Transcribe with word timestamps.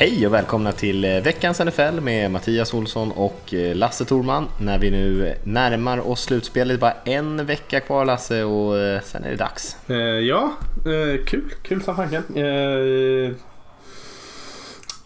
Hej 0.00 0.26
och 0.26 0.34
välkomna 0.34 0.72
till 0.72 1.04
eh, 1.04 1.22
veckans 1.22 1.60
NFL 1.60 2.00
med 2.00 2.30
Mattias 2.30 2.74
Olsson 2.74 3.12
och 3.12 3.54
eh, 3.54 3.76
Lasse 3.76 4.04
Thorman. 4.04 4.46
När 4.60 4.78
vi 4.78 4.90
nu 4.90 5.26
eh, 5.26 5.36
närmar 5.44 6.10
oss 6.10 6.22
slutspelet, 6.22 6.80
bara 6.80 6.92
en 7.04 7.46
vecka 7.46 7.80
kvar 7.80 8.04
Lasse 8.04 8.44
och 8.44 8.74
sen 9.04 9.24
är 9.24 9.30
det 9.30 9.36
dags. 9.36 9.76
Eh, 9.90 9.96
ja, 9.96 10.52
eh, 10.76 11.24
kul. 11.24 11.52
Kul 11.62 11.82
som 11.82 11.96
fanken. 11.96 12.22
Eh, 12.34 13.32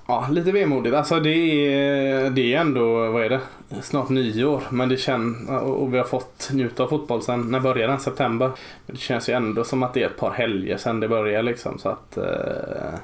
ja, 0.06 0.28
lite 0.30 0.52
vemodigt. 0.52 0.94
Alltså 0.94 1.20
det 1.20 1.30
är, 1.30 2.30
det 2.30 2.54
är 2.54 2.60
ändå, 2.60 3.10
vad 3.10 3.24
är 3.24 3.28
det? 3.28 3.40
Snart 3.82 4.08
nyår. 4.08 4.62
Men 4.70 4.88
det 4.88 4.96
känns, 4.96 5.48
och 5.50 5.94
vi 5.94 5.98
har 5.98 6.04
fått 6.04 6.50
njuta 6.52 6.82
av 6.82 6.88
fotboll 6.88 7.22
sen, 7.22 7.50
när 7.50 7.60
började 7.60 7.92
den? 7.92 8.00
September. 8.00 8.50
Men 8.86 8.96
det 8.96 9.00
känns 9.00 9.28
ju 9.28 9.32
ändå 9.32 9.64
som 9.64 9.82
att 9.82 9.94
det 9.94 10.02
är 10.02 10.06
ett 10.06 10.16
par 10.16 10.30
helger 10.30 10.76
sen 10.76 11.00
det 11.00 11.08
började. 11.08 11.42
liksom. 11.42 11.78
Så 11.78 11.88
att 11.88 12.16
Eh, 12.16 12.94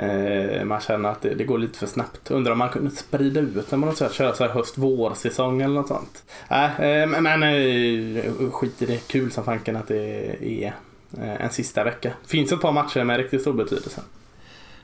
Eh, 0.00 0.64
man 0.64 0.80
känner 0.80 1.08
att 1.08 1.22
det, 1.22 1.34
det, 1.34 1.44
går 1.44 1.58
lite 1.58 1.78
för 1.78 1.86
snabbt. 1.86 2.30
Undrar 2.30 2.52
om 2.52 2.58
man 2.58 2.68
kunde 2.68 2.90
sprida 2.90 3.40
ut 3.40 3.54
det 3.54 3.62
på 3.70 3.76
något 3.76 3.96
sätt. 3.96 4.12
Köra 4.12 4.34
så 4.34 4.44
här 4.44 4.50
höst-vår-säsong 4.50 5.62
eller 5.62 5.74
något 5.74 5.88
sånt. 5.88 6.24
Äh, 6.48 7.06
men 7.20 7.42
äh, 7.42 8.50
skit 8.50 8.82
i 8.82 8.86
det. 8.86 9.08
Kul 9.08 9.30
som 9.30 9.44
fanken 9.44 9.76
att 9.76 9.88
det 9.88 10.36
är 10.64 10.74
en 11.40 11.50
sista 11.50 11.84
vecka. 11.84 12.12
Finns 12.26 12.52
ett 12.52 12.60
par 12.60 12.72
matcher 12.72 13.04
med 13.04 13.16
riktigt 13.16 13.40
stor 13.40 13.52
betydelse. 13.52 14.00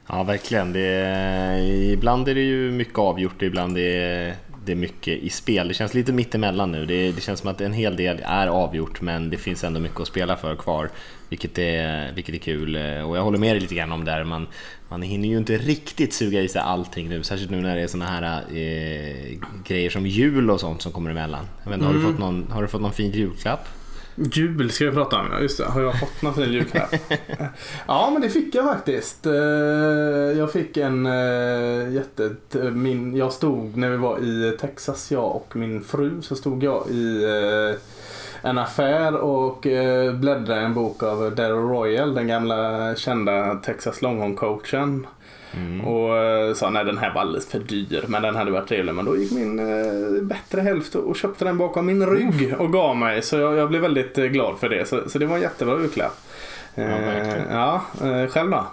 Ja, 0.08 0.22
verkligen. 0.22 0.72
Det 0.72 0.86
är, 0.86 1.58
ibland 1.92 2.28
är 2.28 2.34
det 2.34 2.40
ju 2.40 2.70
mycket 2.70 2.98
avgjort, 2.98 3.42
ibland 3.42 3.78
är 3.78 4.34
det 4.66 4.72
är 4.72 4.76
mycket 4.76 5.22
i 5.22 5.30
spel. 5.30 5.68
Det 5.68 5.74
känns 5.74 5.94
lite 5.94 6.12
mittemellan 6.12 6.72
nu. 6.72 6.86
Det, 6.86 7.12
det 7.12 7.20
känns 7.20 7.40
som 7.40 7.50
att 7.50 7.60
en 7.60 7.72
hel 7.72 7.96
del 7.96 8.20
är 8.24 8.46
avgjort 8.46 9.00
men 9.00 9.30
det 9.30 9.36
finns 9.36 9.64
ändå 9.64 9.80
mycket 9.80 10.00
att 10.00 10.08
spela 10.08 10.36
för 10.36 10.56
kvar. 10.56 10.90
Vilket 11.28 11.58
är, 11.58 12.12
vilket 12.12 12.34
är 12.34 12.38
kul. 12.38 12.76
Och 12.76 13.16
jag 13.16 13.22
håller 13.22 13.38
med 13.38 13.54
dig 13.54 13.60
lite 13.60 13.74
grann 13.74 13.92
om 13.92 14.04
det 14.04 14.10
här. 14.10 14.24
Man, 14.24 14.46
man 14.88 15.02
hinner 15.02 15.28
ju 15.28 15.36
inte 15.36 15.58
riktigt 15.58 16.12
suga 16.12 16.40
i 16.40 16.48
sig 16.48 16.60
allting 16.60 17.08
nu. 17.08 17.22
Särskilt 17.22 17.50
nu 17.50 17.60
när 17.60 17.76
det 17.76 17.82
är 17.82 17.86
såna 17.86 18.06
här 18.06 18.42
eh, 18.48 19.38
grejer 19.66 19.90
som 19.90 20.06
jul 20.06 20.50
och 20.50 20.60
sånt 20.60 20.82
som 20.82 20.92
kommer 20.92 21.10
emellan. 21.10 21.44
Jag 21.64 21.70
vet 21.70 21.78
inte, 21.78 21.86
mm. 21.86 22.02
har, 22.02 22.06
du 22.06 22.12
fått 22.12 22.20
någon, 22.20 22.46
har 22.50 22.62
du 22.62 22.68
fått 22.68 22.80
någon 22.80 22.92
fin 22.92 23.12
julklapp? 23.12 23.68
Jul 24.18 24.70
ska 24.70 24.84
vi 24.84 24.92
prata 24.92 25.20
om, 25.20 25.26
ja 25.32 25.40
just 25.40 25.58
det. 25.58 25.64
Har 25.64 25.80
jag 25.80 26.00
fått 26.00 26.22
någon 26.22 26.34
fin 26.34 26.52
julklapp? 26.52 26.94
ja 27.86 28.10
men 28.12 28.22
det 28.22 28.30
fick 28.30 28.54
jag 28.54 28.64
faktiskt. 28.64 29.26
Eh, 29.26 29.32
jag 30.38 30.52
fick 30.52 30.76
en 30.76 31.06
eh, 31.06 31.92
jätte... 31.92 32.34
Eh, 32.54 32.70
min, 32.70 33.16
jag 33.16 33.32
stod 33.32 33.76
när 33.76 33.90
vi 33.90 33.96
var 33.96 34.18
i 34.18 34.56
Texas, 34.60 35.12
jag 35.12 35.36
och 35.36 35.56
min 35.56 35.84
fru, 35.84 36.22
så 36.22 36.36
stod 36.36 36.62
jag 36.62 36.90
i 36.90 37.24
en 38.42 38.58
affär 38.58 39.16
och 39.16 39.60
bläddrade 40.14 40.60
en 40.60 40.74
bok 40.74 41.02
av 41.02 41.34
Daryl 41.34 41.68
Royal, 41.68 42.14
den 42.14 42.26
gamla 42.26 42.94
kända 42.96 43.54
Texas 43.54 44.02
Longhorn-coachen. 44.02 45.06
Mm. 45.56 45.86
Och 45.86 46.16
eh, 46.16 46.54
sa 46.54 46.70
nej 46.70 46.84
den 46.84 46.98
här 46.98 47.14
var 47.14 47.20
alldeles 47.20 47.48
för 47.48 47.58
dyr 47.58 48.04
men 48.08 48.22
den 48.22 48.36
hade 48.36 48.50
varit 48.50 48.68
trevlig. 48.68 48.94
Men 48.94 49.04
då 49.04 49.16
gick 49.16 49.32
min 49.32 49.58
eh, 49.58 50.22
bättre 50.22 50.60
hälft 50.60 50.94
och 50.94 51.16
köpte 51.16 51.44
den 51.44 51.58
bakom 51.58 51.86
min 51.86 52.06
rygg 52.06 52.54
och 52.58 52.72
gav 52.72 52.96
mig. 52.96 53.22
Så 53.22 53.36
jag, 53.36 53.56
jag 53.56 53.68
blev 53.68 53.82
väldigt 53.82 54.18
eh, 54.18 54.24
glad 54.24 54.58
för 54.58 54.68
det. 54.68 54.88
Så, 54.88 55.08
så 55.08 55.18
det 55.18 55.26
var 55.26 55.36
en 55.36 55.42
jättebra 55.42 55.80
julklapp. 55.80 56.18
Ja, 56.74 56.82
eh, 56.82 57.42
ja 57.50 57.82
eh, 58.02 58.26
själv 58.26 58.50
då? 58.50 58.66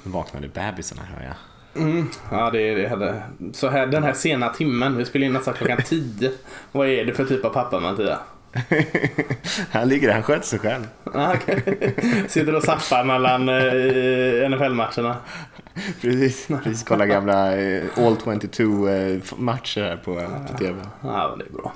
Nu 0.02 0.10
vaknade 0.10 0.48
bebisen 0.48 0.98
här 0.98 1.16
hör 1.16 1.24
jag. 1.24 1.34
Mm. 1.78 2.08
Ja, 2.30 2.50
det, 2.50 2.74
det 2.74 2.88
hade... 2.88 3.22
Så 3.52 3.68
här, 3.68 3.86
den 3.86 4.02
här 4.02 4.12
sena 4.12 4.48
timmen, 4.48 4.96
vi 4.96 5.04
spelar 5.04 5.26
in 5.26 5.32
nästan 5.32 5.54
klockan 5.54 5.78
10. 5.86 6.30
Vad 6.72 6.88
är 6.88 7.04
det 7.04 7.14
för 7.14 7.24
typ 7.24 7.44
av 7.44 7.50
pappa 7.50 7.80
Mattias? 7.80 8.18
han 9.70 9.88
ligger 9.88 10.12
han 10.12 10.22
sköter 10.22 10.46
sig 10.46 10.58
själv. 10.58 10.88
Ah, 11.14 11.34
okay. 11.34 11.60
Sitter 12.28 12.54
och 12.54 12.62
zappar 12.62 13.04
mellan 13.04 13.48
eh, 13.48 14.50
NFL-matcherna. 14.50 15.16
Precis, 16.00 16.46
precis 16.46 16.84
kolla 16.84 17.06
gamla 17.06 17.56
eh, 17.56 17.84
All 17.96 18.16
22 18.40 18.88
eh, 18.88 19.20
här 19.76 19.96
på, 19.96 20.14
på 20.50 20.58
TV. 20.58 20.76
Ja, 21.02 21.36
det 21.38 21.44
är 21.44 21.52
bra. 21.52 21.72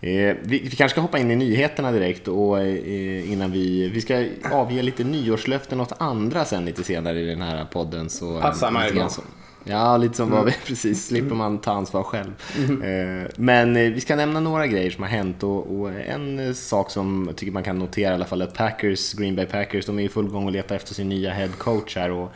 Eh, 0.00 0.10
vi, 0.10 0.36
vi, 0.42 0.70
kanske 0.70 0.88
ska 0.88 1.00
hoppa 1.00 1.18
in 1.18 1.30
i 1.30 1.36
nyheterna 1.36 1.92
direkt 1.92 2.28
och 2.28 2.60
eh, 2.60 3.32
innan 3.32 3.52
vi, 3.52 3.88
vi 3.88 4.00
ska 4.00 4.26
avge 4.52 4.82
lite 4.82 5.04
nyårslöften 5.04 5.80
åt 5.80 5.92
andra 5.98 6.44
sen 6.44 6.64
lite 6.64 6.84
senare 6.84 7.20
i 7.20 7.26
den 7.26 7.42
här 7.42 7.64
podden. 7.64 8.10
Så, 8.10 8.40
Passar 8.40 8.70
mig 8.70 8.92
bra. 8.92 9.08
Ja, 9.68 9.96
lite 9.96 10.16
som 10.16 10.26
mm. 10.26 10.38
vad 10.38 10.46
vi, 10.46 10.52
precis, 10.66 11.06
slipper 11.06 11.34
man 11.34 11.58
ta 11.58 11.72
ansvar 11.72 12.02
själv. 12.02 12.32
Mm. 12.58 12.82
Eh, 12.82 13.26
men 13.36 13.76
eh, 13.76 13.92
vi 13.92 14.00
ska 14.00 14.16
nämna 14.16 14.40
några 14.40 14.66
grejer 14.66 14.90
som 14.90 15.02
har 15.02 15.10
hänt 15.10 15.42
och, 15.42 15.80
och, 15.80 15.90
en 15.90 16.38
eh, 16.38 16.52
sak 16.52 16.90
som 16.90 17.24
jag 17.26 17.36
tycker 17.36 17.52
man 17.52 17.62
kan 17.62 17.78
notera 17.78 18.10
i 18.10 18.14
alla 18.14 18.24
fall 18.24 18.42
att 18.42 18.54
Packers, 18.54 19.12
Green 19.12 19.36
Bay 19.36 19.46
Packers, 19.46 19.86
de 19.86 19.98
är 19.98 20.02
i 20.02 20.08
full 20.08 20.28
gång 20.28 20.46
och 20.46 20.52
letar 20.52 20.76
efter 20.76 20.94
sin 20.94 21.08
nya 21.08 21.32
head 21.32 21.48
coach 21.58 21.96
här 21.96 22.10
och 22.10 22.32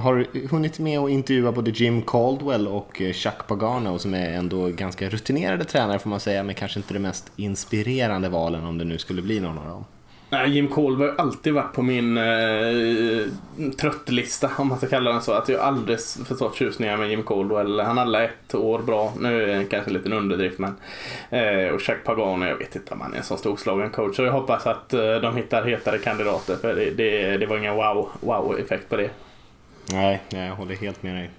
har 0.00 0.48
hunnit 0.50 0.78
med 0.78 0.98
att 0.98 1.10
intervjua 1.10 1.52
både 1.52 1.70
Jim 1.70 2.02
Caldwell 2.02 2.68
och 2.68 3.02
Chuck 3.12 3.46
Pagano 3.46 3.98
som 3.98 4.14
är 4.14 4.32
ändå 4.32 4.68
ganska 4.68 5.08
rutinerade 5.08 5.64
tränare 5.64 5.98
får 5.98 6.10
man 6.10 6.20
säga, 6.20 6.42
men 6.42 6.54
kanske 6.54 6.78
inte 6.78 6.94
det 6.94 7.00
mest 7.00 7.32
inspirerande 7.36 8.28
valen 8.28 8.64
om 8.64 8.78
det 8.78 8.84
nu 8.84 8.98
skulle 8.98 9.22
bli 9.22 9.40
någon 9.40 9.58
av 9.58 9.66
dem. 9.66 9.84
Nej, 10.32 10.50
Jim 10.50 10.68
Colver 10.68 11.08
har 11.08 11.14
alltid 11.16 11.52
varit 11.52 11.72
på 11.72 11.82
min 11.82 12.16
eh, 12.16 13.26
tröttlista 13.80 14.50
om 14.58 14.68
man 14.68 14.78
ska 14.78 14.86
kalla 14.86 15.12
den 15.12 15.22
så. 15.22 15.32
Att 15.32 15.48
jag 15.48 15.58
har 15.58 15.66
aldrig 15.66 16.00
förstått 16.00 16.56
tjusningar 16.56 16.96
med 16.96 17.10
Jim 17.10 17.22
Caldwell. 17.22 17.80
Han 17.80 17.98
hade 17.98 18.24
ett 18.24 18.54
år 18.54 18.78
bra. 18.78 19.12
Nu 19.20 19.42
är 19.42 19.58
det 19.58 19.64
kanske 19.64 19.90
en 19.90 19.94
liten 19.94 20.12
underdrift 20.12 20.58
men. 20.58 20.74
Eh, 21.30 21.68
och 21.68 21.80
Chuck 21.82 22.04
Pagano, 22.04 22.46
jag 22.46 22.56
vet 22.56 22.76
inte 22.76 22.94
om 22.94 23.00
han 23.00 23.12
är 23.12 23.18
en 23.18 23.24
sån 23.24 23.38
storslagen 23.38 23.90
coach. 23.90 24.16
Så 24.16 24.22
jag 24.22 24.32
hoppas 24.32 24.66
att 24.66 24.94
eh, 24.94 25.14
de 25.14 25.36
hittar 25.36 25.64
hetare 25.64 25.98
kandidater. 25.98 26.56
För 26.56 26.74
det, 26.74 26.90
det, 26.90 27.36
det 27.36 27.46
var 27.46 27.58
ingen 27.58 27.74
wow, 27.74 28.08
wow 28.20 28.58
effekt 28.58 28.88
på 28.88 28.96
det. 28.96 29.10
Nej, 29.92 30.20
jag 30.28 30.54
håller 30.54 30.76
helt 30.76 31.02
med 31.02 31.14
dig. 31.14 31.30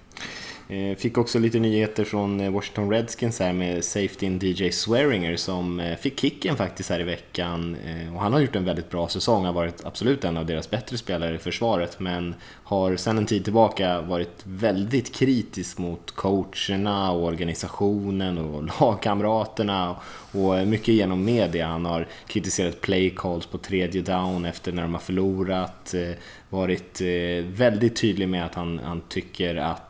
Eh, 0.68 0.96
fick 0.96 1.18
också 1.18 1.38
lite 1.38 1.58
nyheter 1.58 2.04
från 2.04 2.40
eh, 2.40 2.52
Washington 2.52 2.90
Redskins 2.90 3.40
här 3.40 3.52
med 3.52 3.84
safety 3.84 4.26
DJ 4.26 4.70
Swearinger 4.70 5.36
som 5.36 5.80
eh, 5.80 5.96
fick 5.96 6.20
kicken 6.20 6.56
faktiskt 6.56 6.90
här 6.90 7.00
i 7.00 7.04
veckan. 7.04 7.76
Och 8.14 8.20
han 8.20 8.32
har 8.32 8.40
gjort 8.40 8.56
en 8.56 8.64
väldigt 8.64 8.90
bra 8.90 9.08
säsong, 9.08 9.44
har 9.44 9.52
varit 9.52 9.84
absolut 9.84 10.24
en 10.24 10.36
av 10.36 10.46
deras 10.46 10.70
bättre 10.70 10.98
spelare 10.98 11.34
i 11.34 11.38
försvaret 11.38 12.00
men 12.00 12.34
har 12.64 12.96
sedan 12.96 13.18
en 13.18 13.26
tid 13.26 13.44
tillbaka 13.44 14.00
varit 14.00 14.42
väldigt 14.44 15.14
kritisk 15.14 15.78
mot 15.78 16.10
coacherna 16.10 17.10
och 17.10 17.24
organisationen 17.24 18.38
och 18.38 18.64
lagkamraterna 18.80 19.96
och 20.34 20.58
eh, 20.58 20.66
mycket 20.66 20.94
genom 20.94 21.24
media. 21.24 21.66
Han 21.66 21.84
har 21.84 22.06
kritiserat 22.26 22.80
play 22.80 23.10
calls 23.16 23.46
på 23.46 23.58
tredje 23.58 24.02
down 24.02 24.44
efter 24.44 24.72
när 24.72 24.82
de 24.82 24.92
har 24.92 25.00
förlorat 25.00 25.94
eh, 25.94 26.10
varit 26.50 27.00
eh, 27.00 27.44
väldigt 27.44 27.96
tydlig 27.96 28.28
med 28.28 28.46
att 28.46 28.54
han, 28.54 28.80
han 28.84 29.00
tycker 29.08 29.56
att 29.56 29.80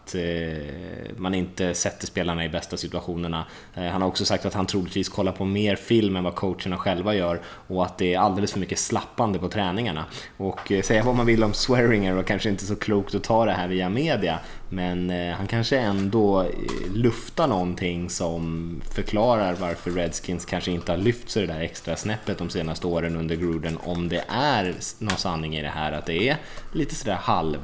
man 1.17 1.35
inte 1.35 1.75
sätter 1.75 2.07
spelarna 2.07 2.45
i 2.45 2.49
bästa 2.49 2.77
situationerna. 2.77 3.45
Han 3.75 4.03
har 4.03 4.09
också 4.09 4.25
sagt 4.25 4.47
att 4.47 4.55
han 4.55 4.67
troligtvis 4.67 5.09
kollar 5.09 5.33
på 5.33 5.45
mer 5.45 5.77
film 5.77 6.17
än 6.17 6.25
vad 6.25 6.35
coacherna 6.35 6.77
själva 6.77 7.15
gör 7.15 7.41
och 7.47 7.85
att 7.85 7.99
det 7.99 8.15
är 8.15 8.19
alldeles 8.19 8.53
för 8.53 8.61
mycket 8.61 8.79
slappande 8.79 9.39
på 9.39 9.49
träningarna. 9.49 10.05
Och 10.37 10.73
säga 10.85 11.03
vad 11.03 11.17
man 11.17 11.27
vill 11.27 11.45
om 11.45 11.53
Swearinger 11.53 12.17
och 12.17 12.27
kanske 12.27 12.49
inte 12.49 12.65
så 12.65 12.77
klokt 12.77 13.15
att 13.15 13.25
ta 13.25 13.45
det 13.45 13.53
här 13.53 13.69
via 13.69 13.89
media 13.89 14.41
men 14.75 15.11
eh, 15.11 15.35
han 15.35 15.47
kanske 15.47 15.79
ändå 15.79 16.43
eh, 16.43 16.49
luftar 16.95 17.49
någonting 17.49 18.11
som 18.11 18.81
förklarar 18.91 19.55
varför 19.55 19.91
Redskins 19.91 20.45
kanske 20.45 20.71
inte 20.71 20.93
har 20.93 20.97
lyft 20.97 21.31
sig 21.31 21.47
det 21.47 21.53
där 21.53 21.61
extra 21.61 21.97
snäppet 21.97 22.39
de 22.39 22.51
senaste 22.51 22.87
åren 22.87 23.17
under 23.17 23.37
Gruden 23.37 23.79
om 23.85 24.09
det 24.09 24.25
är 24.29 24.75
någon 24.99 25.17
sanning 25.17 25.57
i 25.57 25.63
det 25.63 25.69
här 25.69 25.93
att 25.93 26.07
det 26.07 26.29
är 26.29 26.37
lite 26.73 26.95
sådär 26.95 27.15
halv 27.15 27.59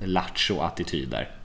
lattjo-attityder. 0.00 1.39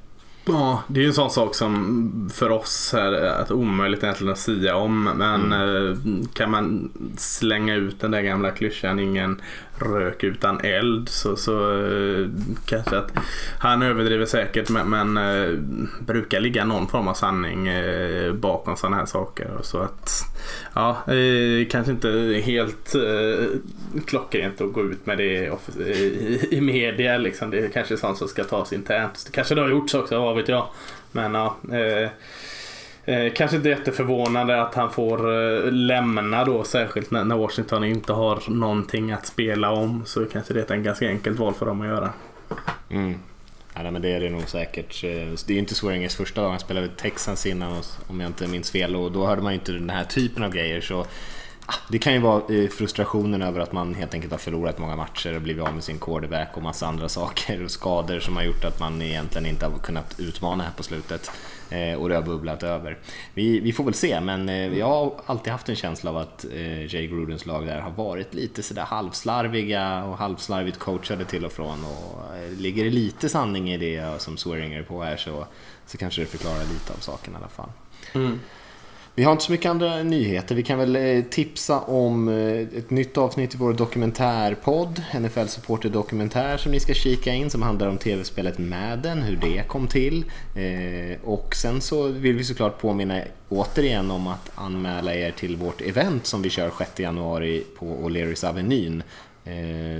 Ja, 0.48 0.84
det 0.88 1.00
är 1.00 1.02
ju 1.02 1.08
en 1.08 1.14
sån 1.14 1.30
sak 1.30 1.56
som 1.56 2.30
för 2.34 2.52
oss 2.52 2.94
är 2.94 3.54
omöjligt 3.54 4.04
egentligen 4.04 4.34
att 4.34 4.40
säga 4.40 4.76
om. 4.76 5.04
Men 5.04 5.54
mm. 5.54 5.92
Eh, 5.92 5.98
kan 6.34 6.52
man 6.52 6.92
slänga 7.18 7.76
ut 7.76 8.00
den 8.00 8.12
där 8.12 8.22
gamla 8.22 8.52
klyschan 8.52 9.00
ingen 9.00 9.42
rök 9.80 10.24
utan 10.24 10.60
eld 10.60 11.10
så, 11.10 11.36
så 11.36 11.72
uh, 11.72 12.30
kanske 12.66 12.98
att 12.98 13.12
han 13.60 13.82
överdriver 13.82 14.26
säkert 14.26 14.70
men, 14.70 14.90
men 14.90 15.18
uh, 15.18 15.60
brukar 16.00 16.40
ligga 16.40 16.66
någon 16.66 16.88
form 16.88 17.08
av 17.08 17.14
sanning 17.14 17.70
bakom 18.40 18.76
sådana 18.76 18.98
här 18.98 19.06
saker. 19.06 19.50
Så 19.62 19.78
att 19.78 20.35
ja, 20.74 21.14
eh, 21.14 21.68
kanske 21.68 21.92
inte 21.92 22.42
helt 22.46 22.96
eh, 22.96 23.46
klockrent 24.06 24.62
att 24.62 24.74
gå 24.74 24.84
ut 24.84 25.06
med 25.06 25.18
det 25.18 25.52
i, 25.80 26.48
i 26.52 26.62
media 26.62 27.18
liksom. 27.18 27.50
Det 27.50 27.60
är 27.60 27.70
kanske 27.70 27.98
sånt 27.98 28.18
som 28.18 28.28
ska 28.28 28.44
tas 28.44 28.74
internt. 28.74 29.24
Det 29.26 29.32
kanske 29.32 29.56
det 29.56 29.62
har 29.62 29.70
gjorts 29.70 29.94
också, 29.94 30.20
vad 30.20 30.36
vet 30.36 30.48
jag. 30.48 30.68
Men 31.12 31.34
ja. 31.34 31.56
Eh, 31.72 32.10
eh, 33.06 33.34
kanske 33.34 33.58
inte 33.58 33.70
jätteförvånande 33.70 34.62
att 34.62 34.76
han 34.76 34.92
får 34.92 35.34
eh, 35.34 35.72
lämna 35.72 36.46
då 36.46 36.64
särskilt 36.64 37.12
när, 37.12 37.24
när, 37.24 37.36
Washington 37.36 37.84
inte 37.84 38.14
har 38.14 38.44
någonting 38.48 39.12
att 39.12 39.26
spela 39.26 39.72
om 39.72 40.04
så 40.06 40.26
kanske 40.26 40.54
det 40.54 40.72
är 40.72 40.76
ett 40.76 40.84
ganska 40.84 41.08
enkelt 41.08 41.40
val 41.40 41.54
för 41.54 41.66
dem 41.66 41.82
att 41.82 41.88
göra. 41.88 42.14
Mm. 42.90 43.20
Nej, 43.84 43.92
men 43.92 44.02
det 44.02 44.10
är 44.10 44.20
det 44.20 44.30
nog 44.30 44.50
säkert. 44.50 45.04
Eh, 45.04 45.10
det 45.48 45.54
är 45.54 45.58
inte 45.58 45.76
Swearingers 45.76 46.16
första 46.16 46.42
dag, 46.42 46.50
han 46.50 46.60
spelade 46.60 46.88
Texans 46.88 47.46
innan 47.46 47.84
om 48.08 48.20
jag 48.20 48.30
inte 48.30 48.48
minns 48.48 48.72
fel 48.72 48.96
och 48.96 49.12
då 49.12 49.26
hörde 49.26 49.42
man 49.42 49.54
ju 49.54 49.60
inte 49.60 49.72
den 49.72 49.90
här 49.90 50.04
typen 50.04 50.44
av 50.44 50.52
grejer. 50.52 50.82
Så 50.82 51.00
ah, 51.66 51.76
det 51.90 52.00
kan 52.00 52.14
ju 52.14 52.20
vara 52.20 52.56
eh, 52.56 52.70
frustrationen 52.70 53.42
över 53.42 53.60
att 53.60 53.72
man 53.72 53.96
helt 53.96 54.14
enkelt 54.14 54.32
har 54.32 54.40
förlorat 54.40 54.78
många 54.78 54.96
matcher 54.96 55.36
och 55.36 55.42
blivit 55.42 55.64
av 55.64 55.74
med 55.74 55.84
sin 55.84 56.00
quarterback 56.00 56.52
och 56.54 56.64
massa 56.64 56.88
andra 56.88 57.10
saker 57.10 57.64
och 57.64 57.72
skador 57.72 58.20
som 58.20 58.36
har 58.36 58.44
gjort 58.44 58.66
att 58.66 58.80
man 58.80 59.02
egentligen 59.02 59.46
inte 59.46 59.66
har 59.66 59.80
kunnat 59.80 60.20
utmana 60.20 60.64
här 60.64 60.72
på 60.78 60.84
slutet 60.84 61.32
Eh, 61.70 61.94
och 61.94 62.10
det 62.10 62.16
har 62.16 62.22
bubblat 62.22 62.64
över. 62.64 62.98
Vi, 63.34 63.60
vi 63.60 63.74
får 63.74 63.84
väl 63.84 63.94
se, 63.94 64.22
men 64.22 64.50
eh, 64.50 64.78
jag 64.78 64.86
har 64.86 65.14
alltid 65.26 65.52
haft 65.52 65.70
en 65.70 65.76
känsla 65.76 66.10
av 66.10 66.18
att 66.18 66.46
eh, 66.46 66.96
Jay 66.96 67.08
Grudens 67.08 67.46
lag 67.46 67.66
där 67.66 67.80
har 67.80 67.92
varit 67.92 68.34
lite 68.34 68.64
sådär 68.64 68.82
halvslarviga 68.82 70.04
och 70.04 70.18
halvslarvigt 70.18 70.80
coachade 70.80 71.26
till 71.26 71.46
och 71.46 71.52
från 71.52 71.86
och 71.86 72.36
eh, 72.36 72.52
ligger 72.58 72.84
det 72.84 72.90
lite 72.90 73.30
sanning 73.30 73.72
i 73.72 73.78
det 73.78 74.22
som 74.22 74.38
Swearinger 74.38 74.84
på 74.84 75.04
här 75.04 75.18
så, 75.18 75.46
så 75.86 75.98
kanske 75.98 76.22
det 76.22 76.28
förklarar 76.28 76.64
lite 76.74 76.94
av 76.94 76.98
saken 76.98 77.34
i 77.34 77.38
alla 77.38 77.48
fall. 77.48 77.70
Mm. 78.14 78.40
Vi 79.18 79.24
har 79.24 79.32
inte 79.32 79.44
så 79.44 79.52
mycket 79.52 79.70
andra 79.70 80.04
nyheter. 80.04 80.56
Vi 80.56 80.64
kan 80.64 80.80
väl 80.80 80.96
eh, 80.96 81.24
tipsa 81.24 81.80
om 81.80 82.30
eh, 82.30 82.78
ett 82.78 82.90
nytt 82.90 83.18
avsnitt 83.18 83.54
i 83.54 83.58
vår 83.58 83.74
dokumentärpodd, 83.74 85.04
NFL 85.20 85.48
Supporter 85.48 85.90
Dokumentär, 85.90 86.58
som 86.58 86.72
ni 86.72 86.80
ska 86.80 86.94
kika 86.94 87.34
in, 87.34 87.50
som 87.50 87.62
handlar 87.62 87.88
om 87.88 87.98
tv-spelet 87.98 88.58
Madden, 88.58 89.22
hur 89.22 89.36
det 89.36 89.68
kom 89.68 89.88
till. 89.88 90.26
Eh, 90.56 91.18
och 91.24 91.56
sen 91.56 91.82
så 91.82 92.08
vill 92.08 92.36
vi 92.36 92.44
såklart 92.44 92.82
påminna 92.82 93.22
återigen 93.50 94.12
om 94.12 94.28
att 94.28 94.52
anmäla 94.56 95.14
er 95.14 95.32
till 95.32 95.56
vårt 95.56 95.82
event 95.82 96.26
som 96.26 96.42
vi 96.42 96.50
kör 96.50 96.72
6 96.78 97.00
januari 97.00 97.64
på 97.80 97.86
O'Learys 97.86 98.50
Avenyn 98.50 99.04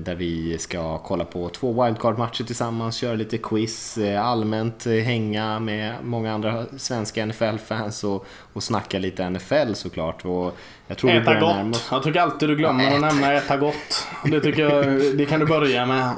där 0.02 0.16
vi 0.16 0.58
ska 0.58 0.98
kolla 0.98 1.26
på 1.26 1.50
två 1.50 1.84
wildcard-matcher 1.84 2.44
tillsammans, 2.44 2.96
köra 2.96 3.14
lite 3.14 3.38
quiz, 3.38 3.98
eh, 3.98 4.26
allmänt 4.26 4.86
eh, 4.86 4.94
hänga 4.94 5.60
med 5.60 5.96
många 6.04 6.34
andra 6.34 6.66
svenska 6.78 7.26
NFL-fans 7.26 8.04
och, 8.04 8.26
och 8.54 8.64
snacka 8.64 9.00
lite 9.00 9.30
NFL 9.30 9.74
såklart. 9.74 10.26
Och 10.26 10.58
jag 10.88 10.98
tror 10.98 11.12
äta 11.12 11.40
gott. 11.40 11.76
Oss... 11.76 11.88
Jag 11.92 12.04
tycker 12.04 12.20
alltid 12.20 12.50
du 12.50 12.56
glömmer 12.56 12.84
ja, 12.84 12.96
att 12.96 13.02
nämna 13.02 13.34
äta 13.34 13.58
gott. 13.58 14.08
Det, 14.24 14.42
tycker 14.42 14.62
jag, 14.62 15.02
det 15.18 15.26
kan 15.26 15.40
du 15.40 15.46
börja 15.46 15.86
med. 15.86 16.10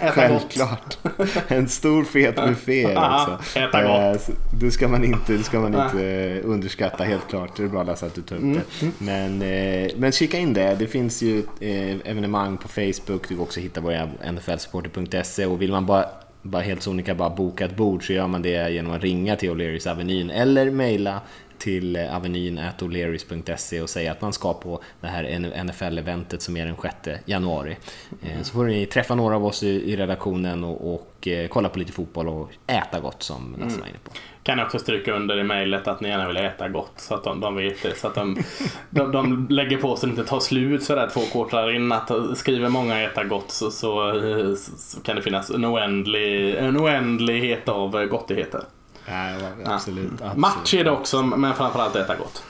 Äta 0.00 0.12
Självklart. 0.12 0.98
Gott. 1.02 1.36
En 1.48 1.68
stor 1.68 2.04
fet 2.04 2.36
buffé 2.36 2.86
också. 2.96 3.58
Äta 3.58 3.82
gott. 3.82 4.30
Det 4.60 4.70
ska 4.70 4.88
man 4.88 5.04
inte, 5.04 5.32
det 5.32 5.42
ska 5.42 5.60
man 5.60 5.74
inte 5.74 6.40
underskatta 6.44 7.04
helt 7.04 7.28
klart. 7.28 7.56
Det 7.56 7.62
är 7.62 7.68
bra 7.68 7.82
Lasse 7.82 8.06
att 8.06 8.14
du 8.14 8.22
tar 8.22 8.36
upp 8.36 8.42
mm. 8.42 8.60
det. 8.80 8.90
Men, 8.98 9.38
men 10.00 10.12
kika 10.12 10.38
in 10.38 10.52
det. 10.52 10.76
Det 10.78 10.86
finns 10.86 11.22
ju 11.22 11.42
evenemang 12.04 12.56
på 12.56 12.68
Facebook. 12.68 13.28
Du 13.28 13.34
kan 13.34 13.40
också 13.40 13.60
hitta 13.60 13.80
vår 13.80 14.10
nflsupporter.se 14.32 15.46
och 15.46 15.62
vill 15.62 15.70
man 15.70 15.86
bara 15.86 16.04
bara 16.44 16.62
helt 16.62 16.82
sonika 16.82 17.14
bara 17.14 17.30
boka 17.30 17.64
ett 17.64 17.76
bord 17.76 18.06
så 18.06 18.12
gör 18.12 18.26
man 18.26 18.42
det 18.42 18.70
genom 18.70 18.92
att 18.92 19.02
ringa 19.02 19.36
till 19.36 19.50
O'Learys 19.50 19.90
Avenyn 19.90 20.30
eller 20.30 20.70
mejla 20.70 21.20
till 21.64 21.96
avenyn.o'learys.se 21.96 23.80
och 23.80 23.90
säga 23.90 24.12
att 24.12 24.20
man 24.20 24.32
ska 24.32 24.54
på 24.54 24.80
det 25.00 25.06
här 25.06 25.24
NFL-eventet 25.64 26.42
som 26.42 26.56
är 26.56 26.66
den 26.66 26.76
6 26.82 27.22
januari. 27.24 27.76
Mm. 28.22 28.44
Så 28.44 28.52
får 28.52 28.64
ni 28.64 28.86
träffa 28.86 29.14
några 29.14 29.36
av 29.36 29.46
oss 29.46 29.62
i 29.62 29.96
redaktionen 29.96 30.64
och, 30.64 30.94
och 30.94 31.28
eh, 31.28 31.48
kolla 31.48 31.68
på 31.68 31.78
lite 31.78 31.92
fotboll 31.92 32.28
och 32.28 32.50
äta 32.66 33.00
gott 33.00 33.22
som 33.22 33.52
Lasse 33.52 33.66
mm. 33.66 33.80
var 33.80 33.88
inne 33.88 33.98
på. 34.04 34.10
Kan 34.42 34.58
jag 34.58 34.66
också 34.66 34.78
stryka 34.78 35.12
under 35.12 35.38
i 35.38 35.42
mejlet 35.42 35.88
att 35.88 36.00
ni 36.00 36.08
gärna 36.08 36.28
vill 36.28 36.36
äta 36.36 36.68
gott 36.68 36.92
så 36.96 37.14
att 37.14 37.24
de, 37.24 37.40
de 37.40 37.56
vet 37.56 37.82
det. 37.82 37.94
Så 37.94 38.06
att 38.06 38.14
de, 38.14 38.42
de, 38.90 39.12
de 39.12 39.46
lägger 39.50 39.76
på 39.76 39.96
så 39.96 40.06
det 40.06 40.10
inte 40.10 40.24
tar 40.24 40.40
slut 40.40 40.82
sådär 40.82 41.08
två 41.12 41.20
quartrar 41.20 41.74
in. 41.74 41.92
Att 41.92 42.10
skriver 42.34 42.68
många 42.68 43.02
äta 43.02 43.24
gott 43.24 43.50
så, 43.50 43.70
så, 43.70 44.20
så, 44.56 45.00
kan 45.00 45.16
det 45.16 45.22
finnas 45.22 45.50
en, 45.50 45.64
oändlig, 45.64 46.54
en 46.54 46.76
oändlighet 46.76 47.68
av 47.68 48.06
gottigheter. 48.06 48.60
Nej, 49.08 49.34
absolut, 49.64 50.12
absolut. 50.12 50.36
Match 50.36 50.74
är 50.74 50.84
det 50.84 50.90
också, 50.90 51.22
men 51.22 51.54
framförallt 51.54 51.96
äta 51.96 52.16
gott. 52.16 52.42